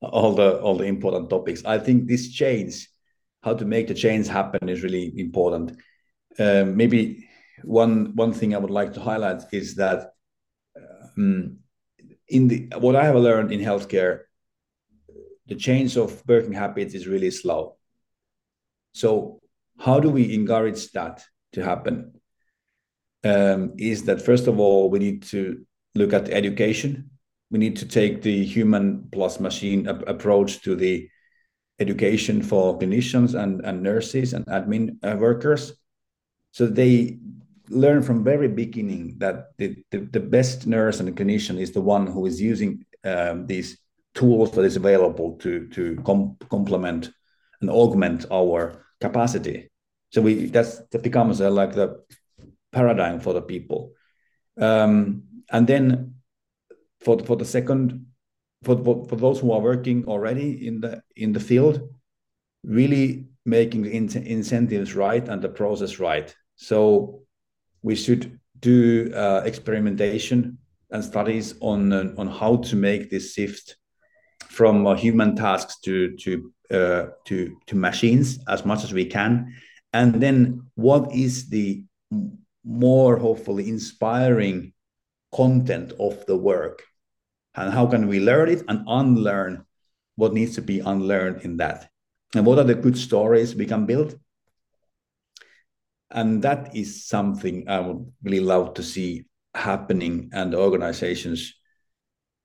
all 0.00 0.34
the 0.34 0.60
all 0.60 0.76
the 0.76 0.84
important 0.84 1.28
topics. 1.28 1.64
I 1.64 1.78
think 1.78 2.06
this 2.06 2.30
change 2.30 2.88
how 3.42 3.54
to 3.54 3.64
make 3.64 3.88
the 3.88 3.94
change 3.94 4.28
happen 4.28 4.68
is 4.68 4.82
really 4.82 5.12
important. 5.18 5.72
Uh, 6.38 6.64
maybe 6.64 7.28
one 7.64 8.14
one 8.14 8.32
thing 8.32 8.54
I 8.54 8.58
would 8.58 8.70
like 8.70 8.92
to 8.94 9.00
highlight 9.00 9.42
is 9.52 9.74
that 9.76 10.12
um, 11.16 11.58
in 12.28 12.48
the 12.48 12.68
what 12.78 12.96
I 12.96 13.04
have 13.04 13.16
learned 13.16 13.52
in 13.52 13.60
healthcare, 13.60 14.20
the 15.48 15.54
change 15.54 15.96
of 15.96 16.22
working 16.26 16.52
habits 16.52 16.94
is 16.94 17.06
really 17.06 17.30
slow. 17.30 17.76
So 18.92 19.40
how 19.78 20.00
do 20.00 20.10
we 20.10 20.34
encourage 20.34 20.92
that 20.92 21.24
to 21.52 21.64
happen? 21.64 22.12
Um, 23.24 23.72
is 23.78 24.04
that 24.04 24.22
first 24.22 24.46
of 24.46 24.60
all 24.60 24.90
we 24.90 24.98
need 24.98 25.22
to 25.24 25.64
look 25.94 26.12
at 26.12 26.28
education. 26.30 27.10
We 27.50 27.58
need 27.58 27.76
to 27.76 27.86
take 27.86 28.22
the 28.22 28.44
human 28.44 29.08
plus 29.10 29.40
machine 29.40 29.88
ap- 29.88 30.06
approach 30.06 30.62
to 30.62 30.76
the 30.76 31.08
education 31.80 32.42
for 32.42 32.78
clinicians 32.78 33.40
and, 33.40 33.64
and 33.64 33.82
nurses 33.82 34.34
and 34.34 34.44
admin 34.46 34.96
uh, 35.02 35.16
workers 35.16 35.72
so 36.52 36.66
they 36.66 37.18
learn 37.68 38.02
from 38.02 38.24
very 38.24 38.48
beginning 38.48 39.14
that 39.18 39.56
the, 39.58 39.76
the, 39.90 39.98
the, 39.98 40.20
best 40.20 40.66
nurse 40.66 41.00
and 41.00 41.14
clinician 41.16 41.58
is 41.58 41.72
the 41.72 41.80
one 41.80 42.06
who 42.06 42.26
is 42.26 42.40
using 42.40 42.84
um, 43.04 43.46
these 43.46 43.78
tools 44.18 44.50
that 44.52 44.64
is 44.64 44.76
available 44.76 45.36
to 45.42 45.68
to 45.68 45.82
com- 46.04 46.36
complement 46.50 47.10
and 47.60 47.70
augment 47.70 48.26
our 48.32 48.84
capacity. 49.00 49.70
So 50.10 50.22
we 50.22 50.46
that's 50.46 50.80
that 50.90 51.02
becomes 51.02 51.40
uh, 51.40 51.50
like 51.50 51.74
the 51.74 52.02
paradigm 52.72 53.20
for 53.20 53.32
the 53.32 53.42
people. 53.42 53.92
Um, 54.60 55.22
and 55.50 55.66
then 55.66 56.14
for 57.00 57.18
for 57.20 57.36
the 57.36 57.44
second 57.44 58.06
for, 58.64 58.76
for, 58.84 59.06
for 59.08 59.16
those 59.16 59.38
who 59.40 59.52
are 59.52 59.60
working 59.60 60.04
already 60.06 60.66
in 60.66 60.80
the 60.80 61.02
in 61.14 61.32
the 61.32 61.40
field 61.40 61.80
really 62.64 63.28
making 63.46 63.82
the 63.82 63.90
in- 63.90 64.26
incentives 64.26 64.94
right 64.94 65.28
and 65.28 65.40
the 65.40 65.48
process 65.48 66.00
right. 66.00 66.34
So 66.56 67.22
we 67.82 67.94
should 67.94 68.40
do 68.58 69.12
uh, 69.14 69.42
experimentation 69.44 70.58
and 70.90 71.04
studies 71.04 71.54
on 71.60 71.92
uh, 71.92 72.14
on 72.18 72.26
how 72.26 72.56
to 72.56 72.76
make 72.76 73.10
this 73.10 73.34
shift 73.34 73.76
from 74.48 74.86
uh, 74.86 74.94
human 74.94 75.36
tasks 75.36 75.78
to 75.80 76.16
to 76.16 76.52
uh, 76.70 77.06
to 77.24 77.56
to 77.66 77.76
machines 77.76 78.38
as 78.48 78.64
much 78.64 78.84
as 78.84 78.92
we 78.92 79.06
can. 79.06 79.54
And 79.92 80.20
then 80.20 80.62
what 80.74 81.14
is 81.14 81.48
the 81.48 81.84
more 82.64 83.16
hopefully 83.16 83.68
inspiring 83.68 84.72
content 85.34 85.92
of 85.98 86.24
the 86.26 86.36
work? 86.36 86.82
And 87.54 87.72
how 87.72 87.86
can 87.86 88.06
we 88.06 88.20
learn 88.20 88.48
it 88.48 88.62
and 88.68 88.84
unlearn 88.86 89.64
what 90.16 90.34
needs 90.34 90.54
to 90.56 90.62
be 90.62 90.80
unlearned 90.80 91.42
in 91.42 91.56
that? 91.58 91.90
And 92.34 92.44
what 92.44 92.58
are 92.58 92.64
the 92.64 92.74
good 92.74 92.98
stories 92.98 93.54
we 93.54 93.66
can 93.66 93.86
build? 93.86 94.18
And 96.10 96.42
that 96.42 96.74
is 96.74 97.06
something 97.06 97.68
i 97.68 97.80
would 97.80 98.10
really 98.22 98.40
love 98.40 98.74
to 98.74 98.82
see 98.82 99.24
happening 99.54 100.30
and 100.32 100.54
organizations 100.54 101.54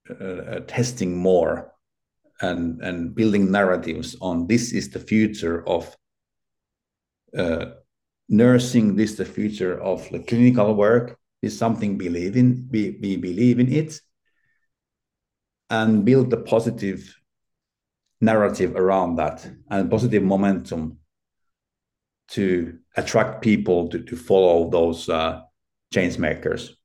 uh, 0.10 0.24
uh, 0.24 0.60
testing 0.62 1.18
more 1.18 1.73
and 2.42 2.82
and 2.82 3.16
building 3.16 3.52
narratives 3.52 4.16
on 4.22 4.48
this 4.48 4.74
is 4.74 4.90
the 4.90 5.00
future 5.00 5.68
of 5.68 5.96
uh, 7.38 7.66
nursing 8.30 8.96
this 8.96 9.12
is 9.12 9.18
the 9.18 9.26
future 9.26 9.82
of 9.82 10.08
the 10.10 10.20
clinical 10.20 10.76
work 10.76 11.18
is 11.42 11.58
something 11.58 11.98
believe 11.98 12.36
in 12.36 12.68
we, 12.72 12.98
we 13.02 13.18
believe 13.18 13.60
in 13.60 13.72
it 13.72 14.00
and 15.70 16.06
build 16.06 16.30
the 16.30 16.38
positive 16.38 17.16
narrative 18.22 18.76
around 18.76 19.18
that 19.18 19.48
and 19.70 19.92
positive 19.92 20.24
momentum 20.24 20.98
to 22.30 22.78
attract 22.96 23.42
people 23.42 23.90
to, 23.90 24.00
to 24.00 24.16
follow 24.16 24.70
those 24.70 25.10
uh, 25.10 25.42
change 25.94 26.18
makers. 26.18 26.76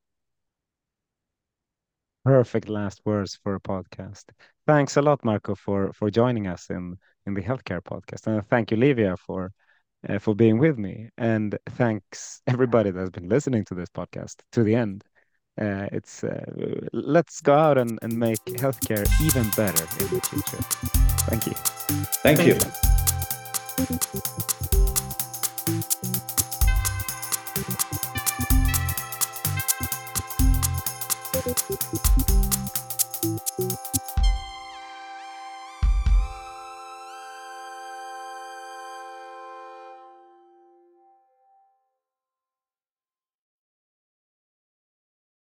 Perfect 2.25 2.67
last 2.67 3.01
words 3.05 3.39
for 3.41 3.55
a 3.55 3.59
podcast. 3.59 4.25
Thanks 4.69 4.97
a 4.97 5.01
lot, 5.01 5.25
Marko, 5.25 5.55
for 5.55 5.91
for 5.93 6.11
joining 6.11 6.45
us 6.45 6.69
in 6.69 6.99
in 7.25 7.33
the 7.33 7.41
healthcare 7.41 7.81
podcast, 7.81 8.27
and 8.27 8.47
thank 8.49 8.69
you, 8.69 8.77
Livia, 8.77 9.17
for 9.17 9.51
uh, 10.07 10.19
for 10.19 10.35
being 10.35 10.59
with 10.59 10.77
me. 10.77 11.09
And 11.17 11.57
thanks 11.71 12.43
everybody 12.45 12.91
that's 12.91 13.09
been 13.09 13.27
listening 13.27 13.65
to 13.65 13.73
this 13.73 13.89
podcast 13.89 14.35
to 14.51 14.63
the 14.63 14.75
end. 14.75 15.03
Uh, 15.59 15.87
it's 15.91 16.23
uh, 16.23 16.45
let's 16.93 17.41
go 17.41 17.55
out 17.55 17.79
and, 17.79 17.97
and 18.03 18.13
make 18.13 18.45
healthcare 18.45 19.07
even 19.23 19.49
better 19.57 19.85
in 20.03 20.07
the 20.13 20.21
future. 20.21 20.61
Thank 21.25 21.47
you. 21.47 21.53
Thank, 22.21 22.45
you. 22.45 22.53
you. 25.83 25.95